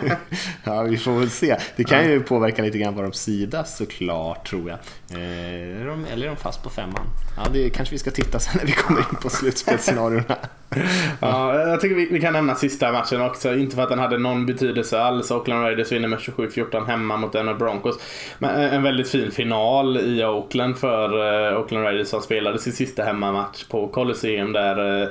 ja, 0.64 0.82
vi 0.82 0.96
får 0.96 1.18
väl 1.18 1.30
se. 1.30 1.56
Det 1.76 1.84
kan 1.84 2.10
ju 2.10 2.20
påverka 2.20 2.62
lite 2.62 2.78
grann 2.78 2.94
vad 2.94 3.04
de 3.04 3.12
sidas 3.12 3.76
såklart, 3.76 4.48
tror 4.48 4.70
jag. 4.70 4.78
Eh, 5.10 6.12
eller 6.12 6.26
är 6.26 6.28
de 6.28 6.36
fast 6.36 6.62
på 6.62 6.70
femman? 6.70 7.06
Ja, 7.36 7.50
det 7.52 7.70
kanske 7.70 7.94
vi 7.94 7.98
ska 7.98 8.10
titta 8.10 8.38
sen 8.38 8.52
när 8.58 8.66
vi 8.66 8.72
kommer 8.72 9.00
in 9.00 9.16
på 9.22 9.30
slutspelsscenarierna. 9.30 10.36
ja, 11.20 11.60
jag 11.60 11.80
tycker 11.80 11.94
vi, 11.94 12.08
vi, 12.10 12.20
kan 12.20 12.32
nämna 12.32 12.54
sista 12.54 12.92
matchen 12.92 13.22
också. 13.22 13.54
Inte 13.54 13.76
för 13.76 13.82
att 13.82 13.88
den 13.88 13.98
hade 13.98 14.18
någon 14.18 14.46
betydelse 14.46 15.00
alls. 15.00 15.30
Oakland 15.30 15.62
Raiders 15.62 15.92
vinner 15.92 16.08
med 16.08 16.18
27-14 16.18 16.86
hemma 16.86 17.16
mot 17.16 17.32
Denver 17.32 17.54
Broncos. 17.54 17.98
Men 18.38 18.60
en 18.60 18.82
väldigt 18.82 19.08
fin 19.08 19.30
final 19.30 19.96
i 19.96 20.24
Oakland 20.24 20.78
för 20.78 21.14
uh, 21.52 21.58
Oakland 21.58 21.84
Raiders 21.84 22.08
som 22.08 22.22
spelade 22.22 22.58
sin 22.58 22.72
sista 22.72 23.02
hemmamatch 23.02 23.64
på 23.64 23.88
Colosseum 23.88 24.52
där 24.52 25.02
uh, 25.02 25.08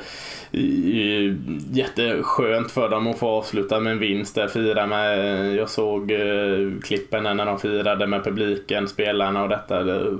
jätteskönt 1.71 2.71
för 2.71 2.89
dem 2.89 3.07
att 3.07 3.19
få 3.19 3.41
avsluta 3.45 3.79
med 3.79 3.93
en 3.93 3.99
vinst 3.99 4.35
där. 4.35 4.47
Fira 4.47 4.87
med, 4.87 5.55
jag 5.55 5.69
såg 5.69 6.11
eh, 6.11 6.79
klippen 6.83 7.23
när 7.23 7.45
de 7.45 7.59
firade 7.59 8.07
med 8.07 8.23
publiken, 8.23 8.87
spelarna 8.87 9.43
och 9.43 9.49
detta. 9.49 9.83
Det 9.83 9.95
eh, 9.95 10.13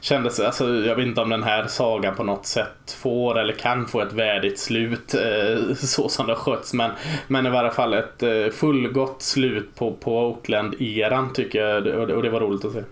kändes, 0.00 0.40
alltså, 0.40 0.74
jag 0.74 0.96
vet 0.96 1.06
inte 1.06 1.20
om 1.20 1.30
den 1.30 1.42
här 1.42 1.66
sagan 1.66 2.14
på 2.14 2.24
något 2.24 2.46
sätt 2.46 2.96
får 3.02 3.38
eller 3.38 3.52
kan 3.52 3.86
få 3.86 4.00
ett 4.00 4.12
värdigt 4.12 4.58
slut 4.58 5.14
eh, 5.14 5.74
så 5.74 6.08
som 6.08 6.26
det 6.26 6.34
sköts. 6.34 6.74
Men, 6.74 6.90
men 7.26 7.46
i 7.46 7.50
varje 7.50 7.70
fall 7.70 7.94
ett 7.94 8.22
eh, 8.22 8.48
fullgott 8.52 9.22
slut 9.22 9.74
på, 9.74 9.92
på 9.92 10.26
Oakland-eran 10.26 11.32
tycker 11.32 11.66
jag 11.66 11.76
och 11.76 12.06
det, 12.06 12.14
och 12.14 12.22
det 12.22 12.30
var 12.30 12.40
roligt 12.40 12.64
att 12.64 12.72
se. 12.72 12.82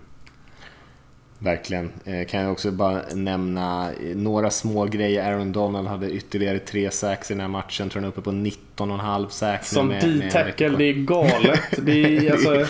Verkligen. 1.39 1.91
Eh, 2.05 2.27
kan 2.27 2.41
jag 2.41 2.51
också 2.51 2.71
bara 2.71 3.01
nämna 3.13 3.89
några 4.15 4.49
små 4.49 4.85
grejer. 4.85 5.31
Aaron 5.31 5.51
Donald 5.51 5.87
hade 5.87 6.11
ytterligare 6.11 6.59
tre 6.59 6.91
sacks 6.91 7.31
i 7.31 7.33
den 7.33 7.41
här 7.41 7.47
matchen. 7.47 7.89
Tror 7.89 8.01
han 8.01 8.03
är 8.03 8.09
uppe 8.09 8.21
på 8.21 8.31
19,5 8.31 9.27
sacks. 9.29 9.69
Som 9.69 9.89
D-tackle, 9.89 10.69
det 10.69 10.83
är 10.83 10.93
galet. 10.93 11.61
Det 11.77 12.27
är, 12.27 12.31
alltså, 12.31 12.65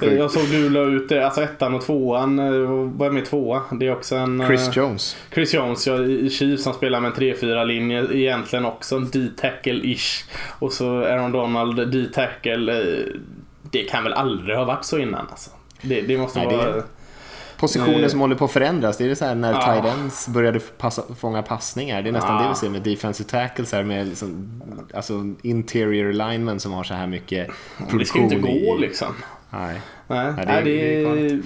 jag 0.00 0.30
såg 0.30 0.48
du 0.50 0.70
la 0.70 0.80
ut 0.80 1.08
det. 1.08 1.24
Alltså 1.24 1.42
ettan 1.42 1.74
och 1.74 1.82
tvåan. 1.82 2.38
Eh, 2.38 2.90
vad 2.96 3.08
är 3.08 3.12
med 3.12 3.24
tvåa? 3.24 3.62
Det 3.80 3.86
är 3.86 3.92
också 3.92 4.16
en... 4.16 4.44
Chris 4.46 4.68
eh, 4.68 4.78
Jones. 4.78 5.16
Chris 5.34 5.54
Jones, 5.54 5.86
ja, 5.86 6.04
i 6.04 6.30
Chiefs 6.30 6.62
som 6.62 6.72
spelar 6.72 7.00
med 7.00 7.08
en 7.08 7.16
3-4 7.16 7.64
linje. 7.64 8.06
Egentligen 8.12 8.64
också 8.64 8.96
en 8.96 9.06
D-tackle-ish. 9.10 10.24
Och 10.58 10.72
så 10.72 11.02
Aaron 11.02 11.32
Donald 11.32 11.92
D-tackle. 11.92 13.04
Det 13.70 13.82
kan 13.82 14.04
väl 14.04 14.12
aldrig 14.12 14.56
ha 14.56 14.64
varit 14.64 14.84
så 14.84 14.98
innan 14.98 15.26
alltså. 15.30 15.50
Det, 15.82 16.00
det 16.00 16.18
måste 16.18 16.38
Nej, 16.38 16.56
vara... 16.56 16.72
Det 16.72 16.82
positioner 17.58 18.02
eh, 18.02 18.08
som 18.08 18.20
håller 18.20 18.36
på 18.36 18.44
att 18.44 18.50
förändras. 18.50 18.96
Det 18.96 19.04
är 19.04 19.08
det 19.08 19.16
så 19.16 19.24
här 19.24 19.34
när 19.34 19.54
ah. 19.54 19.74
tight 19.74 19.94
ends 19.94 20.28
började 20.28 20.60
passa, 20.60 21.02
fånga 21.18 21.42
passningar. 21.42 22.02
Det 22.02 22.08
är 22.08 22.12
nästan 22.12 22.36
ah. 22.36 22.42
det 22.42 22.48
vi 22.48 22.54
ser 22.54 22.70
med 22.70 22.82
defensive 22.82 23.28
tackles 23.28 23.72
här 23.72 23.82
med 23.82 24.06
liksom, 24.06 24.60
alltså 24.94 25.34
interior 25.42 26.12
linemen 26.12 26.60
som 26.60 26.72
har 26.72 26.84
så 26.84 26.94
här 26.94 27.06
mycket 27.06 27.50
produktion. 27.76 27.98
Det 27.98 28.04
ska 28.06 28.18
inte 28.18 28.36
gå 28.36 28.76
liksom. 28.76 29.14
Nej. 29.50 29.80
Nej, 30.08 30.32
Nej, 30.46 30.64
det, 30.64 31.02
är, 31.04 31.14
det 31.14 31.26
är 31.26 31.40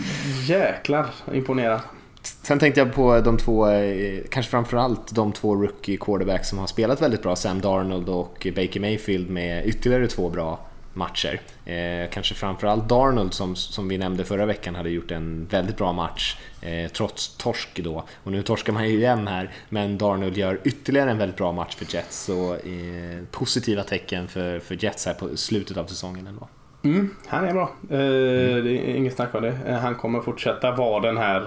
jäklar 0.45 1.07
imponerande. 1.33 1.83
Sen 2.23 2.59
tänkte 2.59 2.81
jag 2.81 2.95
på 2.95 3.21
de 3.21 3.37
två, 3.37 3.69
eh, 3.69 4.21
kanske 4.31 4.51
framförallt 4.51 5.15
de 5.15 5.33
två 5.33 5.55
rookie 5.55 5.97
quarterbacks 5.97 6.49
som 6.49 6.59
har 6.59 6.67
spelat 6.67 7.03
väldigt 7.03 7.23
bra, 7.23 7.37
Sam 7.37 7.61
Darnold 7.61 8.09
och 8.09 8.47
Baker 8.57 8.81
Mayfield 8.81 9.31
med 9.31 9.67
ytterligare 9.67 10.07
två 10.07 10.29
bra 10.29 10.61
matcher. 10.95 11.41
Eh, 11.71 12.11
kanske 12.11 12.35
framförallt 12.35 12.89
Darnold 12.89 13.35
som, 13.35 13.57
som 13.57 13.89
vi 13.89 13.99
nämnde 13.99 14.25
förra 14.25 14.47
veckan 14.47 14.75
hade 14.75 14.91
gjort 14.91 15.11
en 15.11 15.47
väldigt 15.51 15.77
bra 15.77 15.93
match 15.93 16.37
eh, 16.61 16.91
trots 16.91 17.37
torsk 17.37 17.81
då. 17.85 18.05
Och 18.25 18.33
nu 18.33 18.43
torskar 18.43 18.73
man 18.73 18.89
ju 18.89 18.97
igen 18.97 19.29
här, 19.29 19.51
men 19.69 19.99
Darnold 19.99 20.37
gör 20.37 20.61
ytterligare 20.65 21.11
en 21.11 21.19
väldigt 21.19 21.37
bra 21.37 21.53
match 21.53 21.75
för 21.75 21.95
Jets. 21.95 22.25
Så 22.25 22.55
eh, 22.55 23.25
positiva 23.31 23.83
tecken 23.83 24.29
för, 24.29 24.59
för 24.59 24.85
Jets 24.85 25.07
här 25.07 25.15
på 25.15 25.37
slutet 25.37 25.77
av 25.77 25.87
säsongen 25.87 26.27
ändå. 26.27 26.49
Mm, 26.83 27.15
han 27.27 27.45
är 27.45 27.53
bra. 27.53 27.71
Eh, 27.83 28.63
det 28.65 28.91
är 28.91 28.97
inget 28.97 29.15
snack 29.15 29.35
om 29.35 29.43
det. 29.43 29.59
Eh, 29.67 29.79
han 29.79 29.95
kommer 29.95 30.21
fortsätta 30.21 30.71
vara 30.71 31.01
den 31.01 31.17
här 31.17 31.41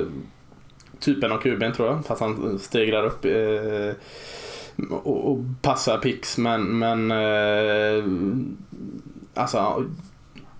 eh, 0.00 0.06
typen 1.00 1.32
av 1.32 1.38
kuben 1.38 1.72
tror 1.72 1.88
jag. 1.88 2.06
Fast 2.06 2.20
han 2.20 2.58
stegrar 2.58 3.04
upp 3.04 3.24
eh, 3.24 3.94
och, 4.90 5.32
och 5.32 5.38
passar 5.62 5.98
pix. 5.98 6.38
Men, 6.38 6.78
men 6.78 7.10
eh, 7.10 8.04
alltså 9.34 9.84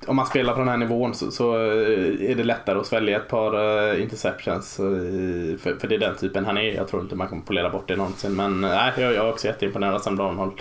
om 0.07 0.17
man 0.17 0.27
spelar 0.27 0.53
på 0.53 0.59
den 0.59 0.69
här 0.69 0.77
nivån 0.77 1.15
så, 1.15 1.31
så 1.31 1.55
eh, 1.55 2.31
är 2.31 2.35
det 2.35 2.45
lättare 2.45 2.79
att 2.79 2.87
svälja 2.87 3.17
ett 3.17 3.29
par 3.29 3.55
uh, 3.55 4.03
interceptions. 4.03 4.81
Uh, 4.81 5.57
för, 5.57 5.77
för 5.77 5.89
det 5.89 5.95
är 5.95 5.99
den 5.99 6.17
typen 6.17 6.45
han 6.45 6.59
är. 6.59 6.75
Jag 6.75 6.89
tror 6.89 7.03
inte 7.03 7.17
man 7.17 7.29
kommer 7.29 7.43
polera 7.43 7.71
bort 7.71 7.89
det 7.89 7.97
någonsin. 7.97 8.37
Men 8.37 8.61
nej, 8.61 8.93
uh, 8.97 9.03
jag, 9.03 9.15
jag 9.15 9.27
är 9.27 9.31
också 9.31 9.47
jätteimponerad 9.47 9.95
av 9.95 9.99
Sam 9.99 10.17
Darnold. 10.17 10.53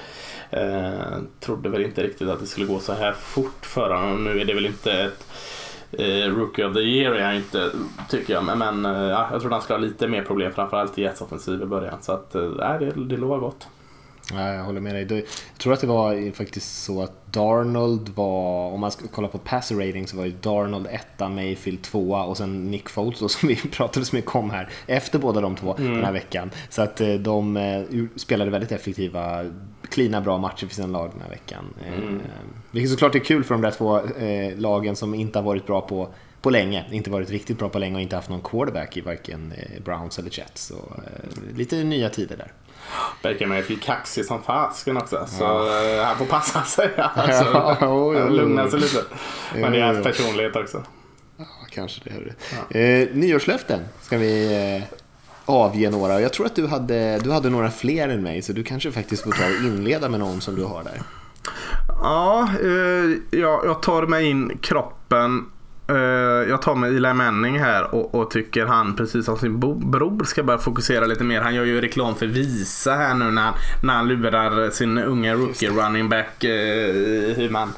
Uh, 0.54 1.18
trodde 1.40 1.70
väl 1.70 1.86
inte 1.86 2.04
riktigt 2.04 2.30
att 2.30 2.40
det 2.40 2.46
skulle 2.46 2.66
gå 2.66 2.80
så 2.80 2.94
här 2.94 3.12
fort 3.12 3.66
för 3.66 3.90
honom. 3.94 4.24
Nu 4.24 4.42
är 4.42 4.46
det 4.46 4.54
väl 4.54 4.66
inte 4.66 4.94
ett 4.94 5.26
uh, 6.00 6.36
Rookie 6.38 6.66
of 6.66 6.74
the 6.74 6.80
Year 6.80 7.12
är 7.12 7.26
han 7.26 7.36
inte, 7.36 7.72
tycker 8.10 8.34
jag. 8.34 8.44
Men, 8.44 8.60
men 8.60 8.86
uh, 8.86 9.10
jag 9.32 9.42
tror 9.42 9.52
han 9.52 9.62
ska 9.62 9.74
ha 9.74 9.82
lite 9.82 10.08
mer 10.08 10.22
problem, 10.22 10.52
framförallt 10.52 10.98
i 10.98 11.02
Jets 11.02 11.22
offensiv 11.22 11.62
i 11.62 11.66
början. 11.66 11.98
Så 12.02 12.12
att, 12.12 12.36
uh, 12.36 12.80
det, 12.80 12.92
det 12.96 13.18
lovar 13.18 13.38
gott. 13.38 13.68
Ja, 14.32 14.54
jag 14.54 14.64
håller 14.64 14.82
med 14.82 15.08
dig. 15.08 15.18
Jag 15.20 15.58
tror 15.58 15.74
att 15.74 15.82
det 15.82 15.88
var 15.88 16.32
faktiskt 16.32 16.84
så 16.84 17.02
att 17.04 17.34
Darnold 17.34 18.10
var, 18.10 18.72
om 18.72 18.80
man 18.80 18.92
ska 18.92 19.08
kolla 19.08 19.28
på 19.28 19.38
passer 19.38 19.76
rating 19.76 20.08
så 20.08 20.18
var 20.18 20.26
ju 20.26 20.32
Darnold 20.32 20.88
etta, 20.92 21.30
Mayfield 21.30 21.82
tvåa 21.82 22.24
och 22.24 22.38
sen 22.38 22.72
Nick 22.72 22.90
Foles 22.90 23.20
då, 23.20 23.30
som 23.30 23.50
vi 23.50 23.56
pratade 23.56 24.06
så 24.06 24.16
mycket 24.16 24.36
om 24.36 24.50
här 24.50 24.70
efter 24.88 25.20
båda 25.20 25.42
de 25.42 25.56
två 25.56 25.76
mm. 25.76 25.94
den 25.94 26.06
här 26.06 26.12
veckan. 26.12 26.52
Så 26.70 26.82
att 26.82 27.02
eh, 27.02 27.14
de 27.14 27.58
eh, 27.58 27.84
spelade 28.16 28.52
väldigt 28.52 28.72
effektiva, 28.72 29.46
klina 29.90 30.22
bra 30.22 30.38
matcher 30.38 30.68
för 30.68 30.76
sina 30.76 30.88
lag 30.88 31.10
den 31.12 31.22
här 31.22 31.30
veckan. 31.30 31.74
Eh, 31.86 31.94
mm. 31.94 32.22
Vilket 32.72 32.92
såklart 32.92 33.16
är 33.16 33.20
kul 33.20 33.44
för 33.44 33.56
de 33.56 33.62
där 33.62 33.72
två 33.72 34.02
lagen 34.62 34.96
som 34.96 35.16
inte 35.16 35.40
har 35.40 35.44
varit 35.44 35.66
bra 35.66 35.82
på 35.82 36.10
på 36.42 36.50
länge, 36.50 36.86
inte 36.92 37.10
varit 37.10 37.30
riktigt 37.30 37.58
bra 37.58 37.70
på 37.70 37.80
länge 37.80 37.96
och 37.96 38.02
inte 38.02 38.16
haft 38.16 38.30
någon 38.30 38.42
quarterback 38.42 38.98
i 38.98 39.02
varken 39.02 39.54
Browns 39.86 40.20
eller 40.20 40.40
Jets. 40.40 40.66
Så 40.66 40.76
lite 41.56 41.84
nya 41.84 42.10
tider 42.10 42.38
där. 42.38 42.52
Baker 43.24 43.46
Mayfield 43.46 43.82
kaxig 43.82 44.26
som 44.26 44.44
fasken 44.44 44.98
också. 44.98 45.26
Så 45.28 45.44
ja. 45.44 45.84
Eh, 45.98 46.06
han 46.06 46.18
får 46.18 46.26
passa 46.26 46.62
sig. 46.66 46.90
Alltså, 46.98 47.50
ja, 47.54 47.78
oh, 47.82 47.88
oh, 47.88 48.32
lugna 48.32 48.70
sig 48.70 48.80
lite. 48.80 49.04
Men 49.56 49.72
det 49.72 49.80
är 49.80 49.84
hans 49.84 50.04
personlighet 50.04 50.56
också. 50.56 50.84
Ja, 51.38 51.46
kanske 51.70 52.02
det. 52.04 52.34
Ja. 52.72 52.80
Eh, 52.80 53.08
nyårslöften 53.14 53.80
ska 54.02 54.18
vi 54.18 54.54
eh, 54.78 54.98
avge 55.46 55.90
några. 55.90 56.22
Jag 56.22 56.34
tror 56.34 56.46
att 56.46 56.56
du 56.56 56.68
hade, 56.68 57.20
du 57.20 57.32
hade 57.32 57.50
några 57.50 57.72
fler 57.72 58.10
än 58.10 58.24
mig 58.24 58.42
så 58.42 58.54
du 58.54 58.64
kanske 58.64 58.92
faktiskt 58.92 59.24
får 59.24 59.32
ta 59.32 59.46
och 59.46 59.66
inleda 59.66 60.10
med 60.10 60.20
någon 60.20 60.42
som 60.42 60.56
du 60.56 60.64
har 60.64 60.84
där. 60.84 61.02
Ja, 61.88 62.50
eh, 62.62 63.40
jag, 63.40 63.66
jag 63.66 63.82
tar 63.82 64.06
mig 64.06 64.26
in 64.30 64.58
kroppen 64.62 65.46
Eh, 65.88 66.50
jag 66.50 66.62
tar 66.62 66.76
med 66.76 66.90
Eli 66.90 67.14
Manning 67.14 67.60
här 67.60 67.96
och, 67.96 68.16
och, 68.16 68.32
tycker 68.32 68.66
han 68.66 68.96
precis 68.96 69.26
som 69.26 69.38
sin 69.38 69.60
bror 69.92 70.24
ska 70.24 70.44
börja 70.44 70.60
fokusera 70.60 71.06
lite 71.06 71.24
mer. 71.24 71.42
Han 71.42 71.56
gör 71.56 71.66
ju 71.66 71.82
reklam 71.82 72.16
för 72.16 72.26
Visa 72.26 72.94
här 72.94 73.14
nu 73.14 73.32
när, 73.32 73.52
när 73.84 73.94
han 73.94 74.08
lurar 74.08 74.70
sin 74.70 74.98
unga 74.98 75.34
rookie 75.34 75.70
running 75.70 76.10
back 76.10 76.44
Eh, 76.44 77.36
hur 77.36 77.50
man 77.50 77.74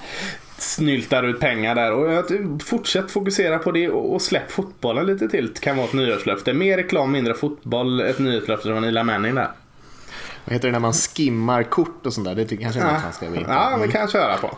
snyltar 0.57 1.23
ut 1.23 1.39
pengar 1.39 1.75
där. 1.75 1.91
Och 1.91 2.13
jag, 2.13 2.25
fortsätt 2.65 3.11
fokusera 3.11 3.59
på 3.59 3.71
det 3.71 3.89
och, 3.89 4.13
och 4.13 4.21
släpp 4.21 4.51
fotbollen 4.51 5.05
lite 5.05 5.27
till. 5.27 5.53
Det 5.53 5.59
kan 5.59 5.77
vara 5.77 5.87
ett 5.87 5.93
nyårslöfte. 5.93 6.53
Mer 6.53 6.77
reklam, 6.77 7.11
mindre 7.11 7.33
fotboll. 7.33 8.01
Ett 8.01 8.19
nyårslöfte 8.19 8.67
från 8.67 8.83
Eli 8.83 9.03
Manning 9.03 9.35
där. 9.35 9.49
Vad 10.45 10.53
heter 10.53 10.67
det 10.67 10.71
när 10.71 10.79
man 10.79 10.93
skimmar 10.93 11.63
kort 11.63 12.05
och 12.05 12.13
sånt 12.13 12.27
där? 12.27 12.35
Det 12.35 12.57
kanske 12.57 12.81
är 12.81 12.93
något 12.93 13.01
han 13.01 13.13
ska 13.13 13.29
gå 13.29 13.35
in 13.35 13.43
på. 13.43 13.51
Ja, 13.51 13.77
det 13.77 13.87
kan 13.87 14.01
jag 14.01 14.11
köra 14.11 14.37
på. 14.37 14.57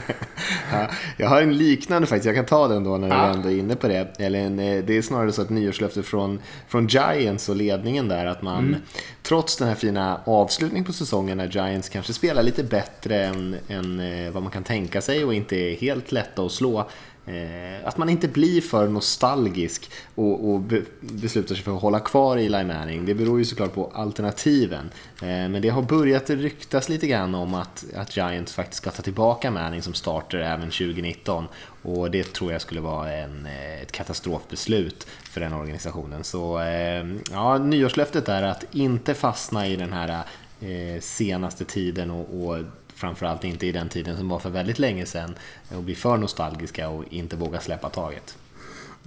ja, 0.72 0.88
jag 1.16 1.28
har 1.28 1.42
en 1.42 1.56
liknande 1.56 2.06
faktiskt, 2.06 2.26
jag 2.26 2.34
kan 2.34 2.46
ta 2.46 2.68
den 2.68 2.84
då 2.84 2.96
när 2.96 3.08
ja. 3.08 3.26
du 3.26 3.32
ändå 3.32 3.50
är 3.50 3.58
inne 3.58 3.76
på 3.76 3.88
det. 3.88 4.14
Eller 4.18 4.38
en, 4.38 4.58
eh, 4.58 4.84
det 4.84 4.96
är 4.96 5.02
snarare 5.02 5.32
så 5.32 5.42
att 5.42 5.50
nyårslöfte 5.50 6.02
från, 6.02 6.40
från 6.68 6.86
Giants 6.86 7.48
och 7.48 7.56
ledningen 7.56 8.08
där 8.08 8.26
att 8.26 8.42
man 8.42 8.68
mm. 8.68 8.80
trots 9.22 9.56
den 9.56 9.68
här 9.68 9.74
fina 9.74 10.20
avslutningen 10.24 10.84
på 10.84 10.92
säsongen 10.92 11.38
när 11.38 11.48
Giants 11.48 11.88
kanske 11.88 12.12
spelar 12.12 12.42
lite 12.42 12.64
bättre 12.64 13.24
än, 13.24 13.56
än 13.68 14.00
eh, 14.00 14.30
vad 14.32 14.42
man 14.42 14.52
kan 14.52 14.64
tänka 14.64 15.00
sig 15.00 15.24
och 15.24 15.34
inte 15.34 15.56
är 15.56 15.76
helt 15.76 16.12
lätta 16.12 16.42
att 16.42 16.52
slå 16.52 16.88
Eh, 17.28 17.88
att 17.88 17.96
man 17.98 18.08
inte 18.08 18.28
blir 18.28 18.60
för 18.60 18.88
nostalgisk 18.88 19.90
och, 20.14 20.50
och 20.50 20.60
be, 20.60 20.82
beslutar 21.00 21.54
sig 21.54 21.64
för 21.64 21.76
att 21.76 21.82
hålla 21.82 22.00
kvar 22.00 22.36
Eli 22.36 22.64
Manning. 22.64 23.06
Det 23.06 23.14
beror 23.14 23.38
ju 23.38 23.44
såklart 23.44 23.74
på 23.74 23.90
alternativen. 23.94 24.90
Eh, 25.22 25.26
men 25.26 25.62
det 25.62 25.68
har 25.68 25.82
börjat 25.82 26.30
ryktas 26.30 26.88
lite 26.88 27.06
grann 27.06 27.34
om 27.34 27.54
att, 27.54 27.84
att 27.96 28.16
Giants 28.16 28.52
faktiskt 28.52 28.82
ska 28.82 28.90
ta 28.90 29.02
tillbaka 29.02 29.50
Manning 29.50 29.82
som 29.82 29.94
starter 29.94 30.38
även 30.38 30.70
2019. 30.70 31.44
Och 31.82 32.10
det 32.10 32.32
tror 32.32 32.52
jag 32.52 32.60
skulle 32.60 32.80
vara 32.80 33.12
en, 33.12 33.46
eh, 33.46 33.82
ett 33.82 33.92
katastrofbeslut 33.92 35.06
för 35.22 35.40
den 35.40 35.52
organisationen. 35.52 36.24
Så 36.24 36.60
eh, 36.60 37.06
ja, 37.32 37.58
nyårslöftet 37.58 38.28
är 38.28 38.42
att 38.42 38.64
inte 38.74 39.14
fastna 39.14 39.66
i 39.66 39.76
den 39.76 39.92
här 39.92 40.24
eh, 40.60 41.00
senaste 41.00 41.64
tiden 41.64 42.10
och, 42.10 42.48
och 42.48 42.58
framförallt 42.98 43.44
inte 43.44 43.66
i 43.66 43.72
den 43.72 43.88
tiden 43.88 44.16
som 44.16 44.28
var 44.28 44.38
för 44.38 44.50
väldigt 44.50 44.78
länge 44.78 45.06
sedan 45.06 45.34
och 45.76 45.82
bli 45.82 45.94
för 45.94 46.16
nostalgiska 46.16 46.88
och 46.88 47.04
inte 47.10 47.36
våga 47.36 47.60
släppa 47.60 47.88
taget. 47.88 48.38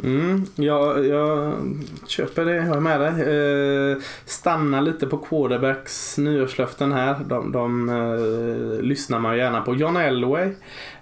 Mm, 0.03 0.45
jag, 0.55 1.05
jag 1.05 1.57
köper 2.07 2.45
det, 2.45 2.55
jag 2.55 2.75
är 2.75 2.79
med 2.79 2.99
dig. 2.99 3.11
Eh, 3.91 3.97
stanna 4.25 4.81
lite 4.81 5.07
på 5.07 5.17
quarterbacks 5.17 6.17
nyårslöften 6.17 6.91
här. 6.91 7.15
De, 7.25 7.51
de 7.51 7.89
eh, 7.89 8.83
lyssnar 8.83 9.19
man 9.19 9.37
gärna 9.37 9.61
på. 9.61 9.75
John 9.75 9.97
Elway, 9.97 10.49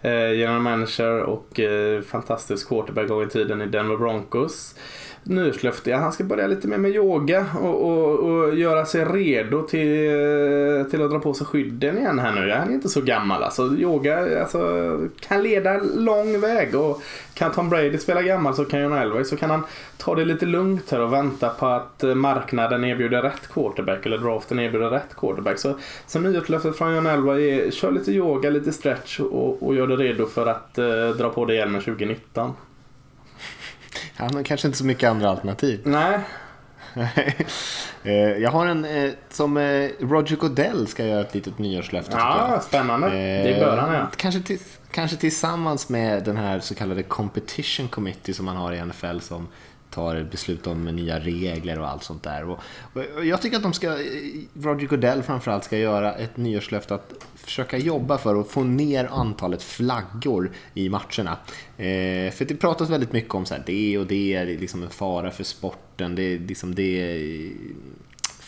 eh, 0.01 0.33
general 0.33 0.61
manager 0.61 1.19
och 1.19 1.59
eh, 1.59 2.01
fantastisk 2.01 2.69
quarterback 2.69 3.07
gång 3.07 3.23
i 3.23 3.27
tiden 3.27 3.61
i 3.61 3.65
Denver 3.65 3.97
Broncos 3.97 4.75
nyårslöfte. 5.29 5.93
Han 5.93 6.11
ska 6.11 6.23
börja 6.23 6.47
lite 6.47 6.67
mer 6.67 6.77
med 6.77 6.91
yoga 6.91 7.45
och, 7.61 7.89
och, 7.89 8.19
och, 8.19 8.55
göra 8.55 8.85
sig 8.85 9.05
redo 9.05 9.61
till, 9.67 10.85
till 10.91 11.01
att 11.01 11.11
dra 11.11 11.19
på 11.19 11.33
sig 11.33 11.47
skydden 11.47 11.97
igen 11.97 12.19
här 12.19 12.31
nu. 12.31 12.51
Han 12.51 12.69
är 12.69 12.73
inte 12.73 12.89
så 12.89 13.01
gammal 13.01 13.43
alltså. 13.43 13.73
Yoga 13.77 14.41
alltså, 14.41 14.59
kan 15.19 15.43
leda 15.43 15.77
lång 15.95 16.41
väg 16.41 16.75
och 16.75 17.01
kan 17.33 17.51
Tom 17.51 17.69
Brady 17.69 17.97
spela 17.97 18.21
gammal 18.21 18.55
så 18.55 18.65
kan 18.65 18.81
John 18.81 18.93
Elway 18.93 19.23
så 19.23 19.37
kan 19.37 19.49
han 19.49 19.63
ta 19.97 20.15
det 20.15 20.25
lite 20.25 20.45
lugnt 20.45 20.91
här 20.91 21.01
och 21.01 21.13
vänta 21.13 21.49
på 21.49 21.65
att 21.65 22.03
eh, 22.03 22.15
marknaden 22.15 22.85
erbjuder 22.85 23.21
rätt 23.21 23.47
quarterback 23.53 24.05
eller 24.05 24.17
draften 24.17 24.59
erbjuder 24.59 24.89
rätt 24.89 25.15
quarterback. 25.17 25.59
Så, 25.59 25.77
så 26.07 26.19
nyårslöftet 26.19 26.77
från 26.77 26.95
John 26.95 27.05
Elway 27.05 27.49
är 27.49 27.71
kör 27.71 27.91
lite 27.91 28.11
yoga, 28.11 28.49
lite 28.49 28.71
stretch 28.71 29.19
och, 29.19 29.63
och 29.63 29.75
gör 29.75 29.87
dig 29.87 29.97
redo 29.97 30.25
för 30.25 30.47
att 30.47 30.77
eh, 30.77 31.09
dra 31.17 31.29
på 31.29 31.45
dig 31.45 31.55
hjälmen 31.55 31.81
2019. 31.81 32.53
Han 34.15 34.35
har 34.35 34.43
kanske 34.43 34.67
inte 34.67 34.77
så 34.77 34.85
mycket 34.85 35.09
andra 35.09 35.29
alternativ. 35.29 35.81
Nej. 35.83 36.19
Eh, 38.03 38.13
jag 38.13 38.51
har 38.51 38.65
en 38.67 38.85
eh, 38.85 39.11
som 39.29 39.57
eh, 39.57 39.89
Roger 39.99 40.35
Goodell 40.35 40.87
ska 40.87 41.05
göra 41.05 41.21
ett 41.21 41.33
litet 41.33 41.59
nyårslöfte. 41.59 42.11
Ja, 42.17 42.61
spännande. 42.67 43.09
Det 43.43 43.59
bör 43.59 43.77
han 43.77 43.93
ja. 43.93 44.07
Kanske, 44.15 44.41
till, 44.41 44.59
kanske 44.91 45.17
tillsammans 45.17 45.89
med 45.89 46.23
den 46.23 46.37
här 46.37 46.59
så 46.59 46.75
kallade 46.75 47.03
Competition 47.03 47.87
Committee 47.87 48.33
som 48.33 48.45
man 48.45 48.55
har 48.55 48.73
i 48.73 48.85
NFL 48.85 49.19
som 49.19 49.47
tar 49.89 50.23
beslut 50.31 50.67
om 50.67 50.85
nya 50.85 51.19
regler 51.19 51.79
och 51.79 51.87
allt 51.87 52.03
sånt 52.03 52.23
där. 52.23 52.49
Och, 52.49 52.59
och 53.15 53.25
jag 53.25 53.41
tycker 53.41 53.57
att 53.57 53.63
de 53.63 53.73
ska, 53.73 53.97
Roger 54.53 54.87
Goodell 54.87 55.23
framförallt 55.23 55.63
ska 55.63 55.77
göra 55.77 56.15
ett 56.15 56.37
nyårslöfte 56.37 56.95
att 56.95 57.13
försöka 57.35 57.77
jobba 57.77 58.17
för 58.17 58.41
att 58.41 58.47
få 58.47 58.63
ner 58.63 59.05
antalet 59.05 59.63
flaggor 59.63 60.51
i 60.73 60.89
matcherna. 60.89 61.37
Eh, 61.77 62.31
för 62.31 62.45
det 62.45 62.55
pratas 62.55 62.89
väldigt 62.89 63.13
mycket 63.13 63.33
om 63.33 63.45
så 63.45 63.53
här, 63.53 63.63
det 63.65 63.97
och 63.97 64.07
det 64.07 64.33
är 64.33 64.45
liksom 64.45 64.83
en 64.83 64.89
fara 64.89 65.31
för 65.31 65.43
sporten, 65.43 66.15
det, 66.15 66.37
liksom, 66.37 66.75
det 66.75 67.51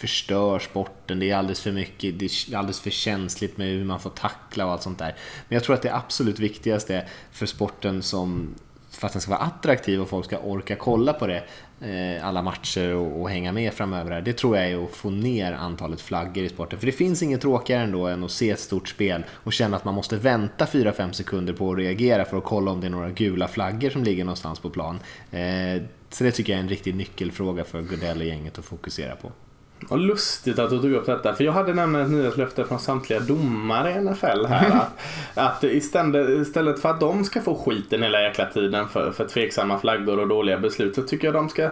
förstör 0.02 0.60
sporten, 0.60 1.20
det 1.20 1.30
är 1.30 1.36
alldeles 1.36 1.62
för 1.62 1.72
mycket, 1.72 2.20
det 2.20 2.26
är 2.26 2.56
alldeles 2.56 2.80
för 2.80 2.90
känsligt 2.90 3.58
med 3.58 3.68
hur 3.68 3.86
man 3.86 4.00
får 4.00 4.10
tackla 4.10 4.66
och 4.66 4.72
allt 4.72 4.84
sånt 4.84 5.00
där. 5.00 5.16
Men 5.48 5.56
jag 5.56 5.64
tror 5.64 5.76
att 5.76 5.82
det 5.82 5.96
absolut 5.96 6.40
viktigaste 6.40 7.08
för 7.32 7.46
sporten 7.46 8.04
som 8.04 8.56
för 9.02 9.08
att 9.08 9.14
den 9.14 9.22
ska 9.22 9.32
vara 9.32 9.42
attraktiv 9.42 10.02
och 10.02 10.10
folk 10.10 10.26
ska 10.26 10.38
orka 10.38 10.76
kolla 10.76 11.14
på 11.14 11.28
det 11.28 11.44
eh, 11.82 12.28
alla 12.28 12.42
matcher 12.42 12.94
och, 12.94 13.22
och, 13.22 13.30
hänga 13.30 13.52
med 13.52 13.74
framöver 13.74 14.12
här, 14.12 14.22
det 14.22 14.34
tror 14.34 14.58
jag 14.58 14.72
är 14.72 14.84
att 14.84 14.92
få 14.92 15.10
ner 15.10 15.54
antalet 15.54 16.02
flaggor 16.02 16.44
i 16.44 16.50
sporten. 16.50 16.80
För 16.80 16.86
det 16.86 16.92
finns 16.92 17.24
inget 17.24 17.42
tråkigare 17.42 17.84
ändå 17.84 18.08
än 18.08 18.24
att 18.24 18.32
se 18.32 18.50
ett 18.50 18.60
stort 18.60 18.90
spel 18.90 19.24
och 19.32 19.54
känna 19.54 19.78
att 19.78 19.86
man 19.86 19.94
måste 19.94 20.18
vänta 20.18 20.66
4-5 20.66 21.12
sekunder 21.12 21.54
på 21.54 21.72
att 21.72 21.78
reagera 21.78 22.26
för 22.26 22.38
att 22.38 22.44
kolla 22.44 22.72
om 22.72 22.82
det 22.82 22.88
är 22.88 22.92
några 22.92 23.10
gula 23.10 23.48
flaggor 23.48 23.90
som 23.90 24.04
ligger 24.04 24.24
någonstans 24.24 24.60
på 24.60 24.70
plan. 24.70 25.00
Eh, 25.32 25.82
så 26.10 26.24
det 26.24 26.32
tycker 26.32 26.54
jag 26.54 26.58
är 26.58 26.64
en 26.64 26.70
riktig 26.70 26.96
nyckelfråga 26.96 27.64
för 27.64 27.82
Goodell 27.82 28.20
och 28.20 28.26
gänget 28.26 28.60
att 28.60 28.66
fokusera 28.66 29.16
på. 29.16 29.32
Och 29.90 29.98
lustigt 29.98 30.60
att 30.60 30.70
du 30.70 30.80
tog 30.80 30.94
upp 30.94 31.06
detta, 31.06 31.34
för 31.34 31.44
jag 31.44 31.52
hade 31.52 31.74
nämligen 31.74 32.06
ett 32.06 32.12
nyhetslöfte 32.12 32.66
från 32.66 32.80
samtliga 32.80 33.20
domare 33.20 33.92
i 33.92 34.02
NFL 34.02 34.46
här. 34.46 34.72
att, 34.72 34.98
att 35.36 35.64
istället, 35.64 36.30
istället 36.30 36.80
för 36.80 36.90
att 36.90 37.00
de 37.00 37.24
ska 37.24 37.42
få 37.42 37.56
skiten 37.56 38.04
hela 38.04 38.22
jäkla 38.22 38.46
tiden 38.46 38.88
för, 38.88 39.12
för 39.12 39.26
tveksamma 39.26 39.80
flaggor 39.80 40.20
och 40.20 40.28
dåliga 40.28 40.60
beslut 40.60 40.96
så 40.96 41.02
tycker 41.02 41.28
jag 41.28 41.34
de 41.34 41.50
ska 41.50 41.70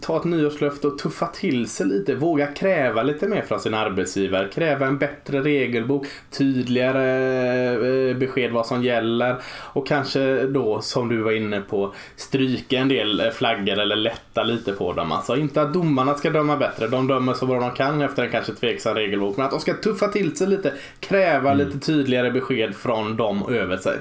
ta 0.00 0.16
ett 0.16 0.24
nyårslöfte 0.24 0.86
och 0.86 0.98
tuffa 0.98 1.26
till 1.26 1.68
sig 1.68 1.86
lite. 1.86 2.14
Våga 2.14 2.46
kräva 2.46 3.02
lite 3.02 3.28
mer 3.28 3.42
från 3.42 3.60
sin 3.60 3.74
arbetsgivare. 3.74 4.48
Kräva 4.48 4.86
en 4.86 4.98
bättre 4.98 5.40
regelbok, 5.40 6.06
tydligare 6.30 8.10
eh, 8.10 8.16
besked 8.16 8.52
vad 8.52 8.66
som 8.66 8.82
gäller 8.82 9.36
och 9.72 9.86
kanske 9.86 10.46
då 10.46 10.80
som 10.80 11.08
du 11.08 11.22
var 11.22 11.32
inne 11.32 11.60
på 11.60 11.94
stryka 12.16 12.78
en 12.78 12.88
del 12.88 13.30
flaggor 13.32 13.78
eller 13.78 13.96
lätta 13.96 14.42
lite 14.42 14.72
på 14.72 14.92
dem. 14.92 15.12
Alltså 15.12 15.36
inte 15.36 15.62
att 15.62 15.72
domarna 15.72 16.14
ska 16.14 16.30
döma 16.30 16.56
bättre, 16.56 16.88
de 16.88 17.06
dömer 17.06 17.34
så 17.40 17.46
bra 17.46 17.60
de 17.60 17.70
kan 17.70 18.02
efter 18.02 18.22
en 18.22 18.30
kanske 18.30 18.52
tveksam 18.54 18.94
regelbok. 18.94 19.36
Men 19.36 19.46
att 19.46 19.50
de 19.50 19.60
ska 19.60 19.74
tuffa 19.74 20.08
till 20.08 20.36
sig 20.36 20.46
lite, 20.46 20.72
kräva 21.00 21.52
mm. 21.52 21.66
lite 21.66 21.78
tydligare 21.86 22.30
besked 22.30 22.74
från 22.74 23.16
dem 23.16 23.48
över 23.48 23.76
sig. 23.76 23.98